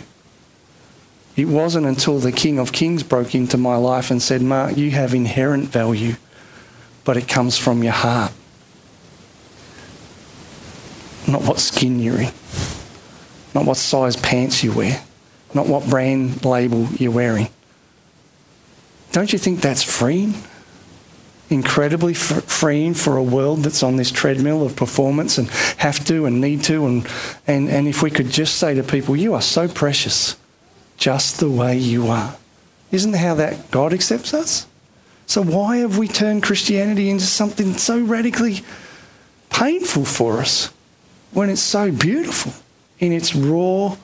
It 1.35 1.47
wasn't 1.47 1.85
until 1.85 2.19
the 2.19 2.31
King 2.31 2.59
of 2.59 2.71
Kings 2.71 3.03
broke 3.03 3.33
into 3.33 3.57
my 3.57 3.77
life 3.77 4.11
and 4.11 4.21
said, 4.21 4.41
Mark, 4.41 4.75
you 4.75 4.91
have 4.91 5.13
inherent 5.13 5.69
value, 5.69 6.15
but 7.03 7.15
it 7.15 7.27
comes 7.27 7.57
from 7.57 7.83
your 7.83 7.93
heart, 7.93 8.33
not 11.27 11.43
what 11.43 11.59
skin 11.59 11.99
you're 11.99 12.19
in, 12.19 12.33
not 13.53 13.65
what 13.65 13.77
size 13.77 14.15
pants 14.15 14.63
you 14.63 14.73
wear, 14.73 15.03
not 15.53 15.67
what 15.67 15.89
brand 15.89 16.43
label 16.45 16.87
you're 16.97 17.11
wearing. 17.11 17.49
Don't 19.11 19.33
you 19.33 19.39
think 19.39 19.61
that's 19.61 19.83
freeing? 19.83 20.33
incredibly 21.51 22.13
freeing 22.13 22.93
for 22.93 23.17
a 23.17 23.23
world 23.23 23.59
that's 23.59 23.83
on 23.83 23.97
this 23.97 24.09
treadmill 24.09 24.65
of 24.65 24.75
performance 24.75 25.37
and 25.37 25.49
have 25.77 26.03
to 26.05 26.25
and 26.25 26.39
need 26.39 26.63
to. 26.63 26.85
And, 26.85 27.07
and, 27.45 27.69
and 27.69 27.87
if 27.87 28.01
we 28.01 28.09
could 28.09 28.29
just 28.29 28.55
say 28.55 28.73
to 28.73 28.83
people, 28.83 29.15
You 29.15 29.33
are 29.33 29.41
so 29.41 29.67
precious 29.67 30.37
just 30.97 31.39
the 31.39 31.49
way 31.49 31.77
you 31.77 32.07
are. 32.07 32.37
Isn't 32.91 33.13
how 33.13 33.35
that 33.35 33.69
God 33.71 33.93
accepts 33.93 34.33
us? 34.33 34.65
So, 35.25 35.43
why 35.43 35.77
have 35.77 35.97
we 35.97 36.07
turned 36.07 36.43
Christianity 36.43 37.09
into 37.09 37.25
something 37.25 37.73
so 37.73 37.99
radically 37.99 38.61
painful 39.49 40.05
for 40.05 40.39
us 40.39 40.71
when 41.31 41.49
it's 41.49 41.61
so 41.61 41.91
beautiful 41.91 42.53
in 43.01 43.11
its 43.11 43.35
raw 43.35 43.97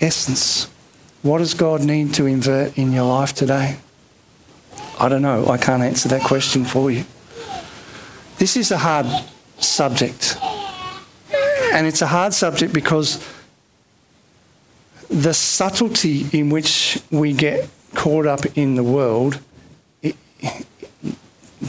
essence? 0.00 0.68
What 1.22 1.38
does 1.38 1.54
God 1.54 1.84
need 1.84 2.14
to 2.14 2.26
invert 2.26 2.76
in 2.76 2.92
your 2.92 3.04
life 3.04 3.34
today? 3.34 3.76
I 4.98 5.08
don't 5.08 5.22
know. 5.22 5.46
I 5.46 5.58
can't 5.58 5.82
answer 5.82 6.08
that 6.08 6.22
question 6.22 6.64
for 6.64 6.90
you. 6.90 7.04
This 8.38 8.56
is 8.56 8.70
a 8.70 8.78
hard 8.78 9.06
subject. 9.58 10.36
And 11.72 11.86
it's 11.86 12.02
a 12.02 12.06
hard 12.06 12.32
subject 12.32 12.72
because 12.72 13.24
the 15.08 15.34
subtlety 15.34 16.26
in 16.32 16.50
which 16.50 17.00
we 17.10 17.32
get 17.32 17.68
caught 17.94 18.26
up 18.26 18.40
in 18.56 18.76
the 18.76 18.82
world, 18.82 19.40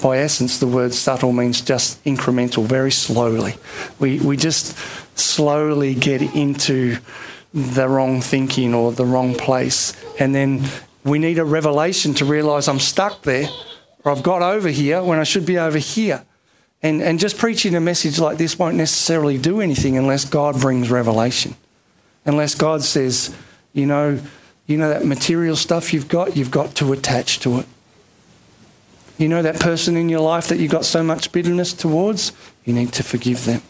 by 0.02 0.18
essence, 0.18 0.60
the 0.60 0.68
word 0.68 0.93
subtle 0.93 1.32
means 1.32 1.62
just 1.62 2.04
incremental, 2.04 2.66
very 2.66 2.91
slowly. 2.91 3.56
We, 3.99 4.20
we 4.20 4.38
just 4.38 4.78
slowly 5.18 5.93
get 5.95 6.22
into 6.22 6.97
the 7.54 7.88
wrong 7.88 8.22
thinking 8.22 8.74
or 8.74 8.91
the 8.91 9.06
wrong 9.06 9.36
place. 9.36 9.93
And 10.20 10.34
then 10.34 10.64
we 11.04 11.20
need 11.20 11.39
a 11.39 11.45
revelation 11.45 12.14
to 12.16 12.26
realize 12.26 12.68
I'm 12.68 12.80
stuck 12.80 13.24
there 13.24 13.47
or 14.04 14.12
I've 14.12 14.24
got 14.24 14.41
over 14.41 14.70
here 14.70 15.04
when 15.04 15.20
I 15.20 15.24
should 15.24 15.45
be 15.45 15.58
over 15.58 15.78
here. 15.78 16.24
And, 16.84 17.02
and 17.02 17.20
just 17.20 17.38
preaching 17.38 17.76
a 17.76 17.80
message 17.80 18.20
like 18.20 18.38
this 18.38 18.58
won't 18.58 18.76
necessarily 18.76 19.38
do 19.38 19.62
anything 19.62 19.97
unless 19.97 20.26
God 20.26 20.60
brings 20.60 20.89
revelation. 20.89 21.56
Unless 22.26 22.56
God 22.56 22.84
says, 22.84 23.36
you 23.74 23.86
know, 23.86 24.20
you 24.66 24.78
know 24.78 24.89
that 24.89 25.06
material 25.06 25.56
stuff 25.56 25.93
you've 25.93 26.08
got, 26.08 26.36
you've 26.36 26.52
got 26.52 26.76
to 26.76 26.93
attach 26.93 27.39
to 27.41 27.60
it. 27.60 27.66
You 29.22 29.28
know 29.28 29.43
that 29.43 29.59
person 29.59 29.97
in 29.97 30.09
your 30.09 30.22
life 30.22 30.47
that 30.47 30.57
you've 30.57 30.72
got 30.72 30.84
so 30.84 31.03
much 31.03 31.32
bitterness 31.32 31.74
towards, 31.74 32.32
you 32.65 32.74
need 32.74 32.91
to 32.93 33.03
forgive 33.03 33.45
them. 33.45 33.61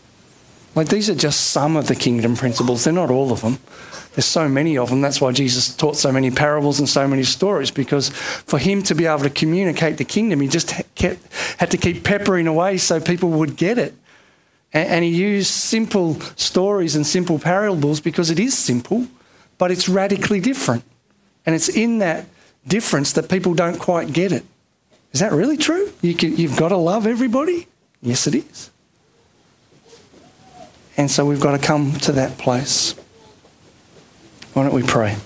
Like 0.75 0.87
these 0.87 1.09
are 1.09 1.15
just 1.15 1.47
some 1.47 1.75
of 1.75 1.89
the 1.89 1.95
kingdom 1.95 2.37
principles, 2.37 2.85
they're 2.85 2.93
not 2.93 3.11
all 3.11 3.33
of 3.33 3.41
them. 3.41 3.59
There's 4.13 4.25
so 4.25 4.47
many 4.47 4.77
of 4.77 4.89
them. 4.89 5.01
That's 5.01 5.19
why 5.19 5.33
Jesus 5.33 5.75
taught 5.75 5.97
so 5.97 6.09
many 6.09 6.31
parables 6.31 6.79
and 6.79 6.87
so 6.87 7.05
many 7.05 7.23
stories, 7.23 7.69
because 7.69 8.09
for 8.09 8.59
him 8.59 8.81
to 8.83 8.95
be 8.95 9.05
able 9.05 9.23
to 9.23 9.29
communicate 9.29 9.97
the 9.97 10.05
kingdom, 10.05 10.39
he 10.39 10.47
just 10.47 10.73
kept, 10.95 11.19
had 11.57 11.69
to 11.71 11.77
keep 11.77 12.05
peppering 12.05 12.47
away 12.47 12.77
so 12.77 13.01
people 13.01 13.29
would 13.31 13.57
get 13.57 13.77
it. 13.77 13.93
And, 14.71 14.87
and 14.87 15.03
he 15.03 15.11
used 15.11 15.51
simple 15.51 16.17
stories 16.37 16.95
and 16.95 17.05
simple 17.05 17.39
parables 17.39 17.99
because 17.99 18.29
it 18.29 18.39
is 18.39 18.57
simple, 18.57 19.07
but 19.57 19.69
it's 19.69 19.89
radically 19.89 20.39
different. 20.39 20.85
And 21.45 21.55
it's 21.55 21.67
in 21.67 21.99
that 21.99 22.25
difference 22.65 23.11
that 23.13 23.29
people 23.29 23.53
don't 23.53 23.79
quite 23.79 24.13
get 24.13 24.31
it. 24.31 24.45
Is 25.13 25.19
that 25.19 25.31
really 25.31 25.57
true? 25.57 25.91
You 26.01 26.13
can, 26.13 26.37
you've 26.37 26.57
got 26.57 26.69
to 26.69 26.77
love 26.77 27.05
everybody? 27.05 27.67
Yes, 28.01 28.27
it 28.27 28.35
is. 28.35 28.71
And 30.97 31.09
so 31.09 31.25
we've 31.25 31.41
got 31.41 31.59
to 31.59 31.65
come 31.65 31.93
to 31.99 32.11
that 32.13 32.37
place. 32.37 32.95
Why 34.53 34.63
don't 34.63 34.73
we 34.73 34.83
pray? 34.83 35.17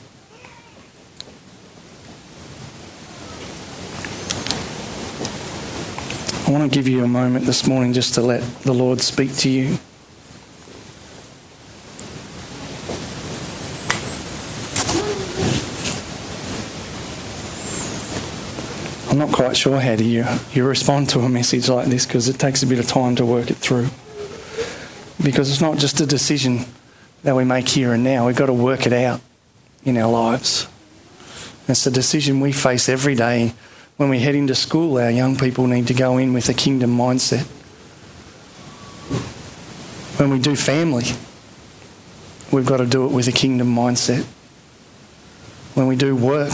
I 6.47 6.51
want 6.51 6.71
to 6.71 6.75
give 6.75 6.87
you 6.87 7.03
a 7.03 7.07
moment 7.07 7.45
this 7.45 7.67
morning 7.67 7.93
just 7.93 8.13
to 8.15 8.21
let 8.21 8.43
the 8.61 8.73
Lord 8.73 9.01
speak 9.01 9.35
to 9.37 9.49
you. 9.49 9.79
Quite 19.35 19.57
sure 19.57 19.81
how 19.81 19.97
do 19.97 20.05
you, 20.05 20.25
you 20.53 20.65
respond 20.65 21.09
to 21.09 21.19
a 21.19 21.27
message 21.27 21.67
like 21.67 21.87
this 21.87 22.05
because 22.05 22.29
it 22.29 22.39
takes 22.39 22.63
a 22.63 22.65
bit 22.65 22.79
of 22.79 22.87
time 22.87 23.17
to 23.17 23.25
work 23.25 23.51
it 23.51 23.57
through. 23.57 23.89
Because 25.21 25.51
it's 25.51 25.59
not 25.59 25.77
just 25.77 25.99
a 25.99 26.05
decision 26.05 26.63
that 27.23 27.35
we 27.35 27.43
make 27.43 27.67
here 27.67 27.91
and 27.91 28.01
now. 28.01 28.27
We've 28.27 28.35
got 28.37 28.45
to 28.45 28.53
work 28.53 28.87
it 28.87 28.93
out 28.93 29.19
in 29.83 29.97
our 29.97 30.09
lives. 30.09 30.69
It's 31.67 31.85
a 31.85 31.91
decision 31.91 32.39
we 32.39 32.53
face 32.53 32.87
every 32.87 33.13
day. 33.13 33.51
When 33.97 34.07
we 34.07 34.19
head 34.19 34.35
into 34.35 34.55
school, 34.55 34.97
our 34.97 35.11
young 35.11 35.35
people 35.35 35.67
need 35.67 35.87
to 35.87 35.93
go 35.93 36.17
in 36.17 36.31
with 36.31 36.47
a 36.47 36.53
kingdom 36.53 36.95
mindset. 36.95 37.43
When 40.17 40.29
we 40.29 40.39
do 40.39 40.55
family, 40.55 41.07
we've 42.53 42.65
got 42.65 42.77
to 42.77 42.85
do 42.85 43.05
it 43.05 43.11
with 43.11 43.27
a 43.27 43.33
kingdom 43.33 43.75
mindset. 43.75 44.23
When 45.73 45.87
we 45.87 45.97
do 45.97 46.15
work, 46.15 46.53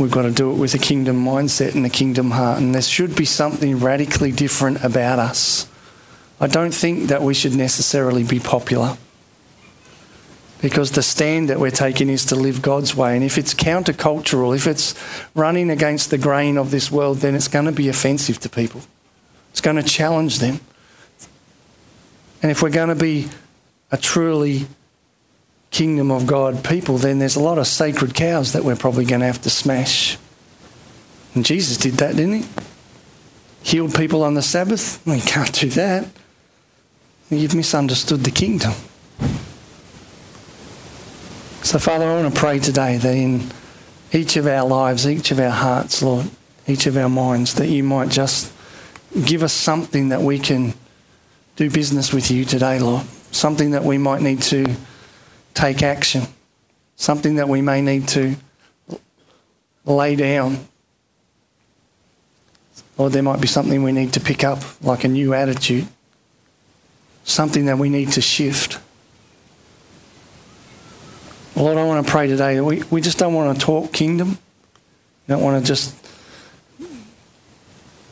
we've 0.00 0.10
got 0.10 0.22
to 0.22 0.32
do 0.32 0.50
it 0.50 0.54
with 0.54 0.74
a 0.74 0.78
kingdom 0.78 1.24
mindset 1.24 1.74
and 1.74 1.86
a 1.86 1.90
kingdom 1.90 2.32
heart. 2.32 2.60
And 2.60 2.74
there 2.74 2.82
should 2.82 3.14
be 3.14 3.24
something 3.24 3.78
radically 3.78 4.32
different 4.32 4.82
about 4.82 5.18
us 5.18 5.70
I 6.40 6.46
don't 6.46 6.72
think 6.72 7.08
that 7.08 7.20
we 7.20 7.34
should 7.34 7.54
necessarily 7.54 8.24
be 8.24 8.40
popular 8.40 8.96
because 10.62 10.92
the 10.92 11.02
stand 11.02 11.50
that 11.50 11.60
we're 11.60 11.70
taking 11.70 12.08
is 12.08 12.24
to 12.26 12.34
live 12.34 12.62
God's 12.62 12.94
way. 12.96 13.14
And 13.14 13.22
if 13.22 13.36
it's 13.36 13.52
countercultural, 13.52 14.56
if 14.56 14.66
it's 14.66 14.94
running 15.34 15.70
against 15.70 16.10
the 16.10 16.16
grain 16.16 16.56
of 16.56 16.70
this 16.70 16.90
world, 16.90 17.18
then 17.18 17.34
it's 17.34 17.48
going 17.48 17.66
to 17.66 17.72
be 17.72 17.90
offensive 17.90 18.40
to 18.40 18.48
people. 18.48 18.80
It's 19.50 19.60
going 19.60 19.76
to 19.76 19.82
challenge 19.82 20.38
them. 20.38 20.60
And 22.42 22.50
if 22.50 22.62
we're 22.62 22.70
going 22.70 22.88
to 22.88 22.94
be 22.94 23.28
a 23.92 23.98
truly 23.98 24.66
kingdom 25.70 26.10
of 26.10 26.26
God 26.26 26.64
people, 26.64 26.98
then 26.98 27.18
there's 27.18 27.36
a 27.36 27.40
lot 27.40 27.58
of 27.58 27.66
sacred 27.66 28.14
cows 28.14 28.52
that 28.52 28.64
we're 28.64 28.76
probably 28.76 29.04
going 29.04 29.20
to 29.20 29.26
have 29.26 29.42
to 29.42 29.50
smash. 29.50 30.18
And 31.34 31.44
Jesus 31.44 31.76
did 31.76 31.94
that, 31.94 32.16
didn't 32.16 32.42
he? 32.42 32.48
healed 33.62 33.94
people 33.94 34.22
on 34.22 34.34
the 34.34 34.42
Sabbath? 34.42 35.04
Well, 35.06 35.16
you 35.16 35.22
can't 35.22 35.52
do 35.52 35.68
that. 35.70 36.06
You've 37.30 37.54
misunderstood 37.54 38.24
the 38.24 38.30
kingdom. 38.30 38.72
So, 41.62 41.78
Father, 41.78 42.06
I 42.10 42.20
want 42.20 42.34
to 42.34 42.40
pray 42.40 42.58
today 42.58 42.96
that 42.96 43.14
in 43.14 43.50
each 44.12 44.36
of 44.36 44.46
our 44.46 44.66
lives, 44.66 45.06
each 45.06 45.30
of 45.30 45.38
our 45.38 45.50
hearts, 45.50 46.02
Lord, 46.02 46.28
each 46.66 46.86
of 46.86 46.96
our 46.96 47.08
minds, 47.08 47.54
that 47.54 47.68
you 47.68 47.84
might 47.84 48.08
just 48.08 48.52
give 49.24 49.42
us 49.42 49.52
something 49.52 50.08
that 50.08 50.22
we 50.22 50.38
can 50.38 50.74
do 51.56 51.70
business 51.70 52.12
with 52.12 52.30
you 52.30 52.44
today, 52.44 52.80
Lord. 52.80 53.06
Something 53.30 53.72
that 53.72 53.84
we 53.84 53.98
might 53.98 54.22
need 54.22 54.42
to 54.42 54.74
take 55.54 55.82
action. 55.82 56.22
Something 56.96 57.36
that 57.36 57.48
we 57.48 57.62
may 57.62 57.80
need 57.80 58.08
to 58.08 58.36
lay 59.84 60.16
down. 60.16 60.58
Or 62.96 63.08
there 63.08 63.22
might 63.22 63.40
be 63.40 63.46
something 63.46 63.82
we 63.82 63.92
need 63.92 64.12
to 64.12 64.20
pick 64.20 64.44
up, 64.44 64.58
like 64.82 65.04
a 65.04 65.08
new 65.08 65.32
attitude. 65.32 65.86
Something 67.24 67.66
that 67.66 67.78
we 67.78 67.88
need 67.88 68.12
to 68.12 68.20
shift. 68.20 68.78
Lord, 71.56 71.78
I 71.78 71.84
want 71.84 72.06
to 72.06 72.10
pray 72.10 72.26
today 72.26 72.60
we, 72.60 72.82
we 72.90 73.00
just 73.00 73.18
don't 73.18 73.34
want 73.34 73.58
to 73.58 73.64
talk 73.64 73.92
kingdom. 73.92 74.30
We 74.30 75.34
don't 75.34 75.42
want 75.42 75.62
to 75.62 75.66
just 75.66 75.94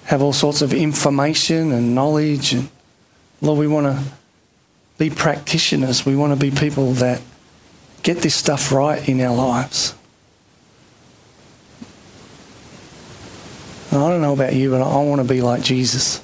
have 0.04 0.22
all 0.22 0.32
sorts 0.32 0.62
of 0.62 0.72
information 0.72 1.72
and 1.72 1.94
knowledge. 1.94 2.54
And 2.54 2.68
Lord, 3.42 3.58
we 3.58 3.66
want 3.66 3.86
to 3.86 4.02
be 4.98 5.10
practitioners. 5.10 6.04
We 6.04 6.16
want 6.16 6.32
to 6.32 6.38
be 6.38 6.50
people 6.50 6.92
that 6.94 7.22
get 8.02 8.18
this 8.18 8.34
stuff 8.34 8.72
right 8.72 9.08
in 9.08 9.20
our 9.20 9.34
lives. 9.34 9.94
And 13.90 14.02
I 14.02 14.10
don't 14.10 14.20
know 14.20 14.34
about 14.34 14.54
you, 14.54 14.70
but 14.70 14.82
I 14.82 15.02
want 15.02 15.22
to 15.22 15.26
be 15.26 15.40
like 15.40 15.62
Jesus. 15.62 16.22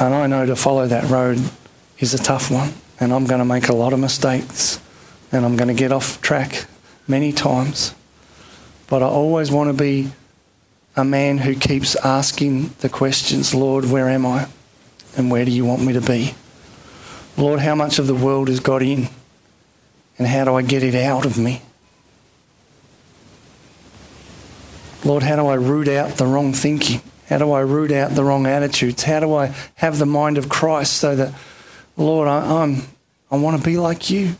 And 0.00 0.14
I 0.14 0.26
know 0.26 0.46
to 0.46 0.56
follow 0.56 0.86
that 0.86 1.08
road 1.10 1.38
is 1.98 2.14
a 2.14 2.18
tough 2.18 2.50
one, 2.50 2.72
and 2.98 3.12
I'm 3.12 3.26
going 3.26 3.40
to 3.40 3.44
make 3.44 3.68
a 3.68 3.74
lot 3.74 3.92
of 3.92 3.98
mistakes, 3.98 4.80
and 5.30 5.44
I'm 5.44 5.56
going 5.56 5.68
to 5.68 5.74
get 5.74 5.92
off 5.92 6.20
track 6.20 6.66
many 7.06 7.32
times. 7.32 7.94
But 8.88 9.02
I 9.02 9.06
always 9.06 9.50
want 9.50 9.68
to 9.68 9.74
be 9.74 10.10
a 10.96 11.04
man 11.04 11.38
who 11.38 11.54
keeps 11.54 11.94
asking 11.96 12.74
the 12.80 12.88
questions 12.88 13.54
Lord, 13.54 13.84
where 13.84 14.08
am 14.08 14.24
I? 14.24 14.48
And 15.18 15.32
where 15.32 15.44
do 15.44 15.50
you 15.50 15.64
want 15.64 15.84
me 15.84 15.92
to 15.94 16.00
be? 16.00 16.32
Lord, 17.36 17.58
how 17.58 17.74
much 17.74 17.98
of 17.98 18.06
the 18.06 18.14
world 18.14 18.46
has 18.48 18.60
got 18.60 18.82
in? 18.82 19.08
And 20.16 20.28
how 20.28 20.44
do 20.44 20.54
I 20.54 20.62
get 20.62 20.84
it 20.84 20.94
out 20.94 21.26
of 21.26 21.36
me? 21.36 21.60
Lord, 25.04 25.24
how 25.24 25.34
do 25.34 25.46
I 25.48 25.54
root 25.54 25.88
out 25.88 26.18
the 26.18 26.26
wrong 26.26 26.52
thinking? 26.52 27.02
How 27.28 27.38
do 27.38 27.50
I 27.50 27.60
root 27.60 27.90
out 27.90 28.12
the 28.12 28.22
wrong 28.22 28.46
attitudes? 28.46 29.02
How 29.02 29.18
do 29.18 29.34
I 29.34 29.54
have 29.74 29.98
the 29.98 30.06
mind 30.06 30.38
of 30.38 30.48
Christ 30.48 30.94
so 30.94 31.16
that, 31.16 31.34
Lord, 31.96 32.28
I, 32.28 32.62
I'm, 32.62 32.82
I 33.30 33.36
want 33.38 33.60
to 33.60 33.64
be 33.64 33.76
like 33.76 34.10
you? 34.10 34.36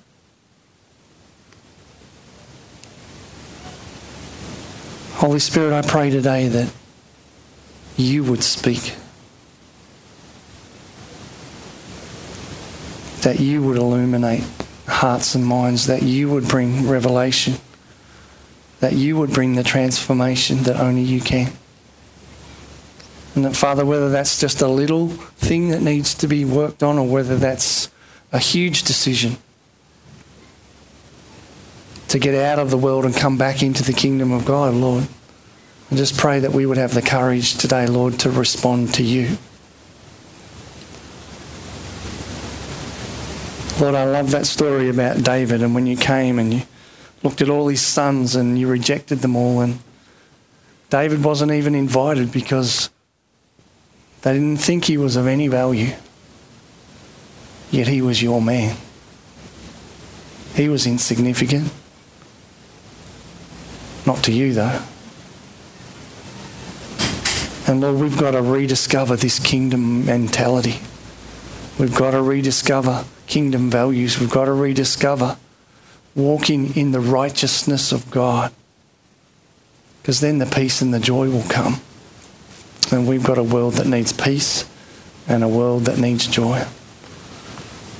Holy 5.14 5.40
Spirit, 5.40 5.72
I 5.72 5.82
pray 5.82 6.10
today 6.10 6.46
that 6.46 6.72
you 7.96 8.22
would 8.22 8.44
speak. 8.44 8.94
That 13.28 13.40
you 13.40 13.62
would 13.62 13.76
illuminate 13.76 14.42
hearts 14.86 15.34
and 15.34 15.44
minds, 15.44 15.86
that 15.86 16.02
you 16.02 16.30
would 16.30 16.48
bring 16.48 16.88
revelation, 16.88 17.56
that 18.80 18.94
you 18.94 19.18
would 19.18 19.34
bring 19.34 19.54
the 19.54 19.62
transformation 19.62 20.62
that 20.62 20.80
only 20.80 21.02
you 21.02 21.20
can. 21.20 21.52
And 23.34 23.44
that, 23.44 23.54
Father, 23.54 23.84
whether 23.84 24.08
that's 24.08 24.40
just 24.40 24.62
a 24.62 24.66
little 24.66 25.08
thing 25.08 25.68
that 25.68 25.82
needs 25.82 26.14
to 26.14 26.26
be 26.26 26.46
worked 26.46 26.82
on 26.82 26.96
or 26.96 27.06
whether 27.06 27.36
that's 27.36 27.90
a 28.32 28.38
huge 28.38 28.84
decision 28.84 29.36
to 32.08 32.18
get 32.18 32.34
out 32.34 32.58
of 32.58 32.70
the 32.70 32.78
world 32.78 33.04
and 33.04 33.14
come 33.14 33.36
back 33.36 33.62
into 33.62 33.82
the 33.82 33.92
kingdom 33.92 34.32
of 34.32 34.46
God, 34.46 34.72
Lord. 34.72 35.06
I 35.90 35.96
just 35.96 36.16
pray 36.16 36.40
that 36.40 36.52
we 36.52 36.64
would 36.64 36.78
have 36.78 36.94
the 36.94 37.02
courage 37.02 37.58
today, 37.58 37.86
Lord, 37.86 38.20
to 38.20 38.30
respond 38.30 38.94
to 38.94 39.02
you. 39.02 39.36
Lord, 43.80 43.94
I 43.94 44.04
love 44.06 44.32
that 44.32 44.44
story 44.44 44.88
about 44.88 45.22
David 45.22 45.62
and 45.62 45.72
when 45.72 45.86
you 45.86 45.96
came 45.96 46.40
and 46.40 46.52
you 46.52 46.62
looked 47.22 47.40
at 47.40 47.48
all 47.48 47.68
his 47.68 47.80
sons 47.80 48.34
and 48.34 48.58
you 48.58 48.66
rejected 48.66 49.20
them 49.20 49.36
all 49.36 49.60
and 49.60 49.78
David 50.90 51.22
wasn't 51.22 51.52
even 51.52 51.76
invited 51.76 52.32
because 52.32 52.90
they 54.22 54.32
didn't 54.32 54.56
think 54.56 54.86
he 54.86 54.96
was 54.96 55.14
of 55.14 55.28
any 55.28 55.46
value. 55.46 55.94
Yet 57.70 57.86
he 57.86 58.02
was 58.02 58.20
your 58.20 58.42
man. 58.42 58.76
He 60.54 60.68
was 60.68 60.84
insignificant. 60.84 61.70
Not 64.06 64.24
to 64.24 64.32
you, 64.32 64.54
though. 64.54 64.82
And 67.68 67.80
Lord, 67.80 68.00
we've 68.00 68.18
got 68.18 68.32
to 68.32 68.42
rediscover 68.42 69.14
this 69.14 69.38
kingdom 69.38 70.04
mentality. 70.04 70.80
We've 71.78 71.94
got 71.94 72.10
to 72.12 72.22
rediscover 72.22 73.04
kingdom 73.28 73.70
values. 73.70 74.18
We've 74.18 74.30
got 74.30 74.46
to 74.46 74.52
rediscover 74.52 75.36
walking 76.14 76.76
in 76.76 76.90
the 76.90 77.00
righteousness 77.00 77.92
of 77.92 78.10
God. 78.10 78.52
Because 80.02 80.20
then 80.20 80.38
the 80.38 80.46
peace 80.46 80.82
and 80.82 80.92
the 80.92 80.98
joy 80.98 81.30
will 81.30 81.48
come. 81.48 81.80
And 82.90 83.06
we've 83.06 83.22
got 83.22 83.38
a 83.38 83.42
world 83.42 83.74
that 83.74 83.86
needs 83.86 84.12
peace 84.12 84.68
and 85.28 85.44
a 85.44 85.48
world 85.48 85.84
that 85.84 85.98
needs 85.98 86.26
joy. 86.26 86.64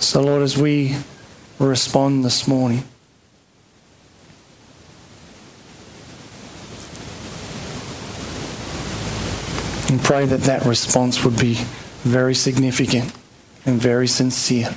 So, 0.00 0.22
Lord, 0.22 0.42
as 0.42 0.56
we 0.56 0.96
respond 1.58 2.24
this 2.24 2.48
morning, 2.48 2.84
and 9.90 10.00
pray 10.02 10.24
that 10.24 10.42
that 10.42 10.64
response 10.64 11.24
would 11.24 11.38
be 11.38 11.54
very 12.02 12.34
significant 12.34 13.12
and 13.66 13.80
very 13.80 14.06
sincere 14.06 14.74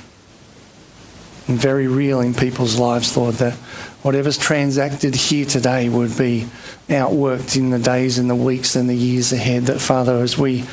and 1.48 1.58
very 1.58 1.86
real 1.86 2.20
in 2.20 2.34
people's 2.34 2.78
lives, 2.78 3.16
Lord, 3.16 3.36
that 3.36 3.54
whatever's 4.02 4.38
transacted 4.38 5.14
here 5.14 5.44
today 5.44 5.88
would 5.88 6.16
be 6.16 6.46
outworked 6.88 7.56
in 7.56 7.70
the 7.70 7.78
days 7.78 8.18
and 8.18 8.30
the 8.30 8.36
weeks 8.36 8.76
and 8.76 8.88
the 8.88 8.94
years 8.94 9.32
ahead. 9.32 9.64
That, 9.64 9.80
Father, 9.80 10.18
as 10.18 10.38
we 10.38 10.64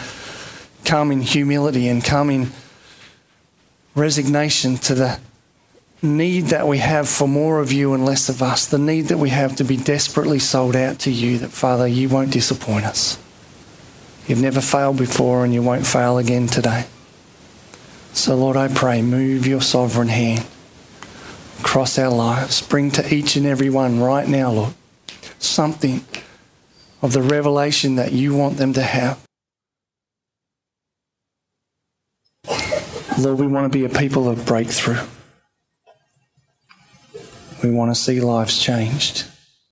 come 0.85 1.11
in 1.11 1.21
humility 1.21 1.87
and 1.87 2.03
come 2.03 2.29
in 2.29 2.51
resignation 3.95 4.77
to 4.77 4.93
the 4.93 5.19
need 6.01 6.45
that 6.45 6.67
we 6.67 6.77
have 6.77 7.09
for 7.09 7.27
more 7.27 7.59
of 7.59 7.71
you 7.71 7.93
and 7.93 8.05
less 8.05 8.29
of 8.29 8.41
us, 8.41 8.67
the 8.67 8.77
need 8.77 9.07
that 9.07 9.17
we 9.17 9.29
have 9.29 9.55
to 9.57 9.63
be 9.63 9.75
desperately 9.75 10.39
sold 10.39 10.75
out 10.75 10.99
to 10.99 11.11
you, 11.11 11.39
that, 11.39 11.49
Father, 11.49 11.87
you 11.87 12.07
won't 12.09 12.31
disappoint 12.31 12.85
us. 12.85 13.17
You've 14.27 14.41
never 14.41 14.61
failed 14.61 14.97
before 14.97 15.43
and 15.43 15.53
you 15.53 15.63
won't 15.63 15.87
fail 15.87 16.19
again 16.19 16.45
today. 16.47 16.85
So, 18.13 18.35
Lord, 18.35 18.55
I 18.55 18.67
pray, 18.67 19.01
move 19.01 19.47
your 19.47 19.61
sovereign 19.61 20.07
hand 20.07 20.45
across 21.59 21.97
our 21.99 22.09
lives. 22.09 22.61
Bring 22.61 22.91
to 22.91 23.13
each 23.13 23.35
and 23.35 23.45
every 23.45 23.69
one 23.69 23.99
right 23.99 24.27
now, 24.27 24.51
Lord, 24.51 24.73
something 25.39 26.03
of 27.01 27.13
the 27.13 27.21
revelation 27.21 27.95
that 27.95 28.11
you 28.11 28.35
want 28.35 28.57
them 28.57 28.73
to 28.73 28.81
have. 28.81 29.19
Lord, 33.17 33.39
we 33.39 33.47
want 33.47 33.71
to 33.71 33.77
be 33.77 33.85
a 33.85 33.89
people 33.89 34.29
of 34.29 34.45
breakthrough. 34.45 34.99
We 37.63 37.71
want 37.71 37.91
to 37.93 37.95
see 37.95 38.21
lives 38.21 38.57
changed. 38.57 39.25